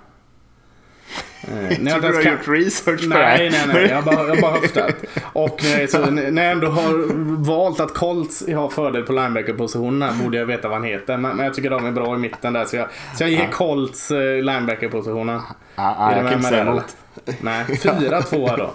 Eh, 1.42 1.80
när 1.80 1.92
jag 1.92 2.02
du 2.02 2.08
har 2.16 2.24
kan- 2.24 2.32
gjort 2.32 2.48
research 2.48 3.02
på 3.02 3.08
det 3.10 3.20
Nej, 3.20 3.50
här? 3.50 3.68
nej, 3.68 3.74
nej. 3.74 3.90
Jag 3.90 4.04
bara, 4.04 4.28
jag 4.28 4.42
bara 4.42 4.52
höftat. 4.52 4.96
Och 5.34 5.60
när 5.64 5.80
jag, 5.80 5.90
så, 5.90 6.06
när 6.06 6.44
jag 6.44 6.52
ändå 6.52 6.68
har 6.68 7.14
valt 7.46 7.80
att 7.80 7.94
Colts 7.94 8.44
har 8.56 8.70
fördel 8.70 9.04
på 9.04 9.14
linebacker-positionerna 9.14 10.14
borde 10.24 10.38
jag 10.38 10.46
veta 10.46 10.68
vad 10.68 10.78
han 10.78 10.88
heter. 10.88 11.18
Men, 11.18 11.36
men 11.38 11.46
jag 11.46 11.56
tycker 11.56 11.70
de 11.70 11.86
är 11.86 11.92
bra 11.92 12.16
i 12.16 12.18
mitten 12.18 12.54
där. 12.54 12.66
Så 12.66 12.76
jag, 12.76 12.88
så 13.18 13.24
jag 13.24 13.30
ger 13.30 13.40
Ja. 13.40 13.48
Colts 13.52 14.12
eh, 14.12 14.18
linebacker-positionen. 14.44 15.42
Ja, 15.76 15.96
ja, 16.00 16.16
jag 16.16 16.24
kan 16.26 16.34
inte 16.34 16.50
säga 16.50 16.62
emot. 16.62 16.98
Nej, 17.42 17.64
4-2 17.68 18.50
här 18.50 18.58
då. 18.58 18.74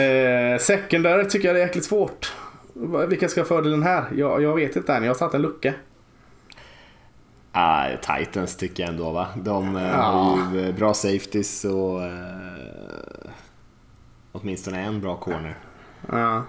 Eh, 0.00 0.58
secondary 0.58 1.24
tycker 1.28 1.48
jag 1.48 1.56
det 1.56 1.60
är 1.60 1.66
jäkligt 1.66 1.84
svårt. 1.84 2.32
Vilka 3.08 3.28
ska 3.28 3.40
ha 3.40 3.46
fördelen 3.48 3.82
här? 3.82 4.04
Jag, 4.16 4.42
jag 4.42 4.54
vet 4.54 4.76
inte 4.76 4.94
än. 4.94 5.02
Jag 5.04 5.10
har 5.10 5.14
satt 5.18 5.34
en 5.34 5.42
lucka. 5.42 5.72
Ah, 7.56 7.88
Titans 8.18 8.56
tycker 8.56 8.82
jag 8.82 8.90
ändå 8.90 9.10
va. 9.12 9.26
De 9.36 9.76
eh, 9.76 9.82
Ja. 9.82 9.96
har 10.02 10.54
ju 10.54 10.68
eh, 10.68 10.74
bra 10.74 10.94
safeties 10.94 11.64
och 11.64 12.02
eh, 12.02 12.10
åtminstone 14.32 14.80
en 14.80 15.00
bra 15.00 15.16
corner. 15.16 15.54
Ja. 16.12 16.42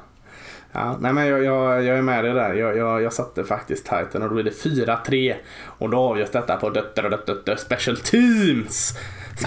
Ja, 0.71 0.97
nej 0.99 1.13
men 1.13 1.27
jag, 1.27 1.43
jag, 1.43 1.83
jag 1.83 1.97
är 1.97 2.01
med 2.01 2.23
dig 2.23 2.33
där. 2.33 2.53
Jag, 2.53 2.77
jag, 2.77 3.01
jag 3.01 3.13
satte 3.13 3.43
faktiskt 3.43 3.83
Titan 3.83 4.21
och 4.21 4.29
då 4.29 4.33
blir 4.35 4.43
det 4.43 4.51
4-3. 4.63 5.35
Och 5.65 5.89
då 5.89 5.97
avgörs 5.97 6.29
detta 6.31 6.55
på 6.55 6.69
dött, 6.69 6.95
dött, 6.95 7.27
dött, 7.27 7.45
dött, 7.45 7.59
special 7.59 7.97
teams. 7.97 8.93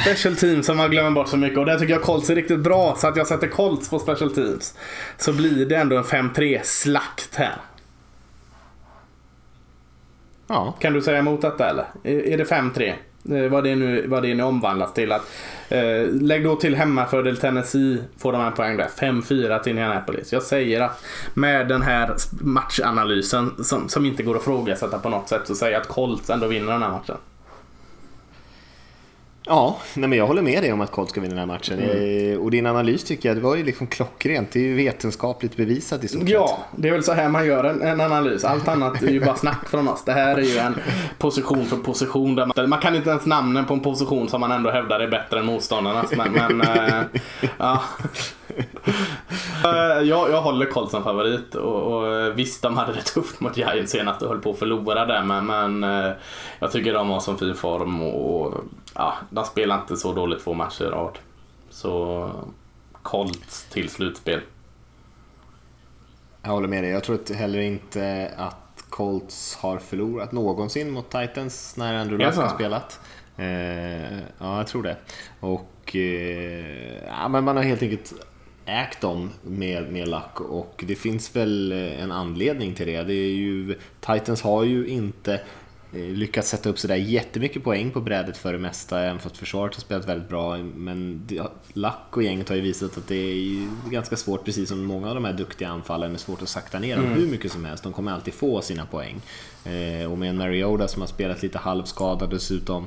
Special 0.01 0.37
teams 0.37 0.67
som 0.67 0.77
man 0.77 0.91
glömmer 0.91 1.11
bort 1.11 1.29
så 1.29 1.37
mycket 1.37 1.59
och 1.59 1.67
där 1.67 1.79
tycker 1.79 1.93
jag 1.93 2.03
Colts 2.03 2.31
är 2.31 2.35
riktigt 2.35 2.59
bra 2.61 2.95
så 2.99 3.09
att 3.09 3.17
jag 3.17 3.27
sätter 3.27 3.47
Colts 3.49 3.91
på 3.91 3.99
special 3.99 4.35
teams. 4.35 4.75
Så 5.17 5.33
blir 5.33 5.67
det 5.67 5.77
ändå 5.77 5.97
en 5.97 6.05
5-3 6.05 6.61
slakt 6.65 7.35
här. 7.35 7.57
Ja, 10.49 10.75
Kan 10.79 10.93
du 10.93 11.03
säga 11.03 11.19
emot 11.19 11.43
detta 11.43 11.71
eller? 11.71 11.85
Är, 12.03 12.37
det 12.37 12.45
5-3? 12.45 12.95
Eh, 13.31 13.51
vad, 13.51 13.65
det 13.65 13.77
nu, 13.77 14.07
vad 14.07 14.23
det 14.23 14.35
nu 14.35 14.43
omvandlas 14.43 14.95
till. 14.95 15.13
Att, 15.13 15.31
eh, 15.69 16.07
lägg 16.21 16.45
då 16.45 16.57
till 16.57 16.75
hemmafördel 16.75 17.37
Tennessee 17.37 17.99
får 18.19 18.33
de 18.33 18.43
en 18.43 18.53
poäng 18.53 18.77
där. 18.77 18.89
5-4 19.01 19.59
till 19.59 19.71
Indianapolis. 19.71 20.33
Jag 20.33 20.43
säger 20.43 20.81
att 20.81 21.05
med 21.35 21.69
den 21.69 21.83
här 21.83 22.15
matchanalysen 22.41 23.65
som, 23.65 23.89
som 23.89 24.07
inte 24.07 24.23
går 24.23 24.37
att 24.37 24.45
frågasätta 24.45 24.99
på 24.99 25.09
något 25.09 25.29
sätt 25.29 25.43
så 25.45 25.55
säger 25.55 25.73
jag 25.73 25.81
att 25.81 25.89
Colts 25.89 26.31
ändå 26.31 26.47
vinner 26.47 26.73
den 26.73 26.83
här 26.83 26.91
matchen. 26.91 27.17
Ja, 29.49 29.79
nej 29.95 30.09
men 30.09 30.19
jag 30.19 30.27
håller 30.27 30.43
med 30.43 30.63
dig 30.63 30.73
om 30.73 30.81
att 30.81 30.91
Colts 30.91 31.11
ska 31.11 31.21
vinna 31.21 31.35
den 31.35 31.39
här 31.39 31.47
matchen. 31.47 31.79
Mm. 31.79 32.33
Eh, 32.33 32.39
och 32.39 32.51
din 32.51 32.67
analys 32.67 33.05
tycker 33.05 33.29
jag, 33.29 33.37
det 33.37 33.41
var 33.41 33.57
ju 33.57 33.65
liksom 33.65 33.87
klockrent. 33.87 34.53
Det 34.53 34.59
är 34.59 34.63
ju 34.63 34.75
vetenskapligt 34.75 35.57
bevisat 35.57 36.05
i 36.05 36.09
stort 36.09 36.21
sett. 36.21 36.31
Ja, 36.31 36.59
det 36.77 36.89
är 36.89 36.93
väl 36.93 37.05
så 37.05 37.13
här 37.13 37.29
man 37.29 37.47
gör 37.47 37.65
en, 37.65 37.83
en, 37.83 38.01
analys. 38.01 38.45
Allt 38.45 38.69
annat 38.69 39.03
är 39.03 39.11
ju 39.11 39.25
bara 39.25 39.37
snack 39.37 39.69
från 39.69 39.89
oss. 39.89 40.05
Det 40.05 40.13
här 40.13 40.37
är 40.37 40.43
ju 40.43 40.59
en 40.59 40.75
position 41.19 41.67
för 41.67 41.77
position. 41.77 42.35
Där 42.35 42.47
man, 42.47 42.69
man 42.69 42.81
kan 42.81 42.95
inte 42.95 43.11
ens 43.11 43.27
namnen 43.27 43.65
på 43.65 43.75
en 43.75 43.81
position 43.81 44.29
som 44.29 44.41
man 44.41 44.53
ändå 44.53 44.71
hävdar 44.71 45.01
är 45.01 45.09
bättre 45.09 45.39
än 45.39 45.47
motståndarnas. 45.47 46.13
Men, 46.17 46.33
men 46.33 46.61
äh, 46.61 47.03
ja. 47.59 47.83
jag, 50.03 50.31
jag 50.31 50.43
håller 50.43 50.67
Colts 50.67 50.91
som 50.91 51.05
favorit 51.05 51.55
och, 51.55 51.83
och, 51.83 52.39
visst 52.39 52.63
de 52.63 52.77
hade 52.77 52.93
det 52.93 53.03
tufft 53.03 53.41
mot 53.41 53.57
Giants 53.57 53.93
senast 53.93 54.23
och 54.23 54.29
höll 54.29 54.39
på 54.39 54.51
att 54.51 54.59
förlora 54.59 55.07
där 55.07 55.23
men, 55.23 55.47
men 55.47 55.85
eh, 55.85 56.13
jag 56.59 56.73
tycker 56.73 56.95
de 56.95 57.11
har 57.11 57.21
sån 57.21 57.39
fin 57.39 57.55
form 57.55 58.03
och 58.03 58.55
ja, 58.99 59.15
de 59.31 59.45
spelar 59.45 59.81
inte 59.81 59.97
så 59.97 60.13
dåligt 60.13 60.45
två 60.45 60.55
matcher 60.55 60.85
i 60.85 60.89
rad. 60.89 61.19
Så 61.71 62.31
Colts 63.03 63.67
till 63.71 63.89
slutspel. 63.89 64.41
Jag 66.43 66.51
håller 66.51 66.69
med 66.69 66.85
dig. 66.85 66.91
Jag 66.91 67.05
tror 67.05 67.35
heller 67.35 67.61
inte 67.61 68.33
att 68.37 68.85
Colts 68.91 69.57
har 69.57 69.79
förlorat 69.79 70.33
någonsin 70.33 70.91
mot 70.91 71.11
Titans 71.11 71.77
när 71.77 71.95
Andrew 71.95 72.27
Luck 72.27 72.37
har 72.37 72.55
spelat. 72.55 73.01
Eh, 73.37 74.19
ja, 74.19 74.59
jag 74.59 74.67
tror 74.67 74.83
det. 74.83 74.97
Och 75.41 75.97
eh, 75.97 77.07
ja, 77.07 77.29
men 77.29 77.45
man 77.45 77.57
har 77.57 77.65
helt 77.65 77.83
enkelt 77.83 78.15
ägt 78.67 79.01
dem 79.01 79.31
med, 79.43 79.93
med 79.93 80.09
Luck 80.09 80.41
och 80.41 80.85
det 80.87 80.95
finns 80.95 81.37
väl 81.37 81.73
en 81.73 82.13
anledning 82.13 82.75
till 82.75 82.87
det. 82.87 83.03
det 83.03 83.15
är 83.15 83.35
ju, 83.35 83.79
Titans 84.01 84.43
har 84.43 84.65
ju 84.65 84.87
inte 84.87 85.41
lyckats 85.93 86.49
sätta 86.49 86.69
upp 86.69 86.79
sådär 86.79 86.97
jättemycket 86.97 87.65
poäng 87.65 87.91
på 87.91 88.01
brädet 88.01 88.37
för 88.37 88.53
det 88.53 88.59
mesta, 88.59 89.01
även 89.01 89.19
fast 89.19 89.37
försvaret 89.37 89.75
har 89.75 89.81
spelat 89.81 90.09
väldigt 90.09 90.29
bra. 90.29 90.57
Men 90.57 91.29
Lack 91.73 92.17
och 92.17 92.23
gänget 92.23 92.49
har 92.49 92.57
ju 92.57 92.63
visat 92.63 92.99
att 92.99 93.09
det 93.09 93.15
är 93.15 93.69
ganska 93.91 94.17
svårt, 94.17 94.45
precis 94.45 94.69
som 94.69 94.85
många 94.85 95.09
av 95.09 95.15
de 95.15 95.25
här 95.25 95.33
duktiga 95.33 95.69
anfallen, 95.69 96.15
är 96.15 96.19
svårt 96.19 96.43
att 96.43 96.49
sakta 96.49 96.79
ner 96.79 96.97
dem 96.97 97.05
mm. 97.05 97.19
hur 97.19 97.27
mycket 97.27 97.53
som 97.53 97.65
helst. 97.65 97.85
De 97.85 97.93
kommer 97.93 98.13
alltid 98.13 98.35
få 98.35 98.63
sina 98.63 98.87
poäng. 98.87 99.21
Eh, 99.65 100.13
och 100.13 100.19
med 100.19 100.31
en 100.31 100.37
Mariota 100.37 100.89
som 100.89 101.03
har 101.03 101.07
spelat 101.07 101.43
lite 101.43 101.59
halvskadad 101.59 102.31
dessutom, 102.31 102.87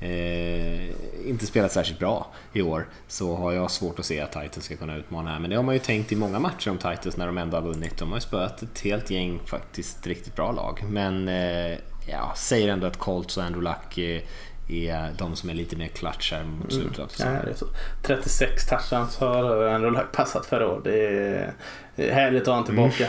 eh, 0.00 0.88
inte 1.28 1.46
spelat 1.46 1.72
särskilt 1.72 1.98
bra 1.98 2.26
i 2.52 2.62
år, 2.62 2.88
så 3.08 3.36
har 3.36 3.52
jag 3.52 3.70
svårt 3.70 3.98
att 3.98 4.04
se 4.04 4.20
att 4.20 4.32
Titans 4.32 4.64
ska 4.64 4.76
kunna 4.76 4.96
utmana 4.96 5.30
här. 5.30 5.38
Men 5.38 5.50
det 5.50 5.56
har 5.56 5.62
man 5.62 5.74
ju 5.74 5.80
tänkt 5.80 6.12
i 6.12 6.16
många 6.16 6.38
matcher 6.38 6.70
om 6.70 6.78
Titans 6.78 7.16
när 7.16 7.26
de 7.26 7.38
ändå 7.38 7.56
har 7.56 7.62
vunnit. 7.62 7.98
De 7.98 8.08
har 8.08 8.16
ju 8.16 8.20
spöat 8.20 8.62
ett 8.62 8.80
helt 8.80 9.10
gäng 9.10 9.40
faktiskt 9.46 10.06
riktigt 10.06 10.36
bra 10.36 10.52
lag. 10.52 10.84
Men 10.88 11.28
eh, 11.28 11.78
ja, 12.06 12.32
säger 12.36 12.68
ändå 12.68 12.86
att 12.86 12.96
Colts 12.96 13.36
och 13.36 13.44
Andrew 13.44 13.70
Luck 13.70 13.98
är, 13.98 14.22
är 14.68 15.12
de 15.18 15.36
som 15.36 15.50
är 15.50 15.54
lite 15.54 15.76
mer 15.76 15.88
clutch 15.88 16.32
här 16.32 16.44
mot 16.44 16.72
mm. 16.72 16.82
slutet 16.82 16.98
av 16.98 17.08
säsongen. 17.08 17.54
Ja, 17.60 17.66
36 18.02 18.66
touchdowns 18.66 19.16
har 19.16 19.66
Andrew 19.66 20.00
Luck 20.00 20.12
passat 20.12 20.46
förra 20.46 20.68
året. 20.68 20.84
Det 20.84 22.06
är 22.08 22.12
härligt 22.12 22.42
att 22.42 22.46
ha 22.46 22.54
honom 22.54 22.66
tillbaka. 22.66 23.06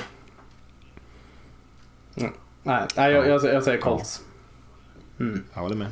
Mm. 2.18 2.32
Nej, 2.64 2.88
nej 2.96 3.12
jag, 3.12 3.28
jag, 3.28 3.44
jag 3.44 3.64
säger 3.64 3.82
Colts. 3.82 4.22
Mm. 5.20 5.44
Jag 5.54 5.62
håller 5.62 5.76
med. 5.76 5.92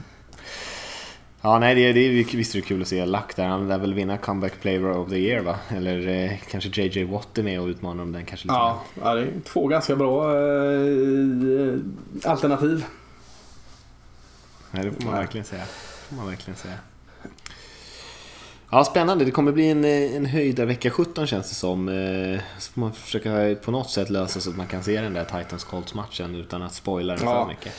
Ja, 1.46 1.60
nej, 1.60 1.76
det, 1.76 1.94
det, 1.94 2.24
visst 2.36 2.56
är 2.56 2.60
det 2.60 2.66
kul 2.66 2.82
att 2.82 2.88
se 2.88 3.06
Luck 3.06 3.36
där. 3.36 3.48
Han 3.48 3.68
lär 3.68 3.78
väl 3.78 3.94
vinna 3.94 4.18
comeback 4.18 4.62
player 4.62 4.98
of 4.98 5.10
the 5.10 5.18
year 5.18 5.41
va? 5.41 5.56
Eller 5.70 6.08
eh, 6.08 6.32
kanske 6.52 6.82
JJ 6.82 7.04
Watt 7.04 7.38
är 7.38 7.44
med 7.44 7.62
och 7.62 7.68
utmanar 7.68 8.04
om 8.04 8.12
den 8.12 8.26
kanske 8.26 8.48
lite 8.48 8.54
ja, 8.54 8.82
ja, 9.02 9.14
det 9.16 9.22
är 9.22 9.32
två 9.46 9.68
ganska 9.68 9.96
bra 9.96 10.24
eh, 10.24 11.78
alternativ. 12.24 12.86
Nej, 14.72 14.84
det 14.84 14.91
får 14.91 15.04
man 15.04 15.14
verkligen 15.14 15.46
säga. 15.46 15.64
får 16.10 16.16
man 16.16 16.28
verkligen 16.28 16.58
säga. 16.58 16.78
Ja, 18.70 18.84
spännande. 18.84 19.26
Det 19.26 19.32
kommer 19.32 19.52
bli 19.52 19.70
en, 19.70 19.86
eh, 19.86 20.16
en 20.16 20.26
höjda 20.26 20.66
vecka 20.66 20.89
17 20.89 21.28
känns 21.28 21.50
det 21.50 21.56
som. 21.56 21.89
Eh, 21.89 22.39
så 22.60 22.72
får 22.72 22.82
man 22.82 22.94
försöka 22.94 23.56
på 23.56 23.72
något 23.72 23.89
sätt 23.89 24.10
lösa 24.10 24.39
så 24.39 24.50
att 24.50 24.58
man 24.58 24.68
kan 24.68 24.84
se 24.84 25.02
den 25.02 25.14
där 25.14 25.26
Titans 25.26 25.64
Colts 25.64 25.94
matchen 25.94 26.36
utan 26.36 26.62
att 26.62 26.74
spoila 26.74 27.16
den 27.16 27.26
ja. 27.26 27.44
för 27.44 27.50
mycket. 27.50 27.74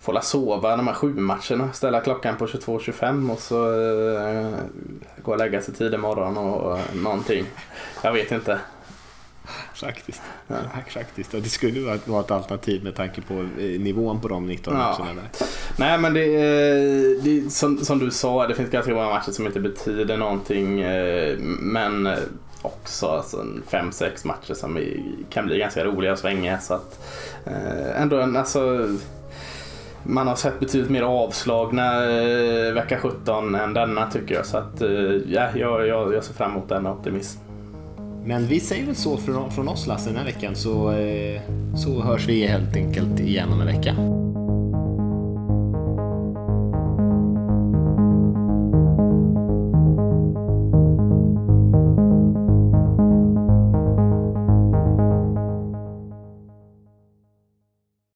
Får 0.00 0.12
la 0.12 0.22
sova 0.22 0.76
de 0.76 0.86
här 0.86 0.94
sju 0.94 1.14
matcherna, 1.14 1.72
ställa 1.72 2.00
klockan 2.00 2.36
på 2.36 2.46
22.25 2.46 3.32
och 3.32 3.38
så 3.38 3.70
uh, 3.70 4.54
gå 5.22 5.32
och 5.32 5.38
lägga 5.38 5.62
sig 5.62 5.74
tidig 5.74 6.00
morgon 6.00 6.36
och 6.36 6.74
uh, 6.74 6.80
någonting. 6.94 7.46
Jag 8.02 8.12
vet 8.12 8.32
inte. 8.32 8.58
Faktiskt. 9.74 10.22
Ja. 10.46 10.56
Faktiskt. 10.88 11.32
Det 11.32 11.48
skulle 11.48 11.98
vara 12.04 12.20
ett 12.20 12.30
alternativ 12.30 12.84
med 12.84 12.94
tanke 12.94 13.20
på 13.20 13.34
eh, 13.34 13.80
nivån 13.80 14.20
på 14.20 14.28
de 14.28 14.46
19 14.46 14.74
ja. 14.74 14.78
matcherna. 14.78 15.20
Där. 15.20 15.46
Nej 15.76 15.98
men 15.98 16.14
det, 16.14 16.24
eh, 16.24 17.22
det 17.22 17.50
som, 17.50 17.78
som, 17.78 17.98
du 17.98 18.10
sa, 18.10 18.46
det 18.46 18.54
finns 18.54 18.70
ganska 18.70 18.94
många 18.94 19.08
matcher 19.08 19.30
som 19.32 19.46
inte 19.46 19.60
betyder 19.60 20.16
någonting. 20.16 20.80
Eh, 20.80 21.38
men 21.60 22.08
också 22.62 23.06
alltså, 23.06 23.46
fem, 23.66 23.92
sex 23.92 24.24
matcher 24.24 24.54
som 24.54 24.78
kan 25.30 25.46
bli 25.46 25.58
ganska 25.58 25.84
roliga 25.84 26.12
och 26.12 26.18
svänga. 26.18 26.58
Så 26.58 26.74
att, 26.74 27.00
ändå 27.96 28.20
en, 28.20 28.36
alltså, 28.36 28.88
man 30.04 30.26
har 30.26 30.36
sett 30.36 30.60
betydligt 30.60 30.90
mer 30.90 31.02
avslagna 31.02 32.10
eh, 32.10 32.72
vecka 32.72 32.98
17 32.98 33.54
än 33.54 33.74
denna 33.74 34.10
tycker 34.10 34.34
jag. 34.34 34.46
Så 34.46 34.56
att, 34.56 34.82
eh, 34.82 34.88
ja, 35.28 35.48
jag, 35.54 35.86
jag, 35.86 36.14
jag 36.14 36.24
ser 36.24 36.34
fram 36.34 36.50
emot 36.50 36.68
denna 36.68 36.92
optimism. 36.92 37.40
Men 38.24 38.46
vi 38.46 38.60
säger 38.60 38.86
väl 38.86 38.96
så 38.96 39.16
från, 39.16 39.50
från 39.50 39.68
oss 39.68 39.86
Lasse 39.86 40.10
den 40.10 40.18
här 40.18 40.24
veckan 40.24 40.54
så, 40.56 40.92
eh, 40.92 41.40
så 41.76 42.02
hörs 42.02 42.28
vi 42.28 42.46
helt 42.46 42.76
enkelt 42.76 43.20
igen 43.20 43.52
om 43.52 43.60
en 43.60 43.66
vecka. 43.66 43.94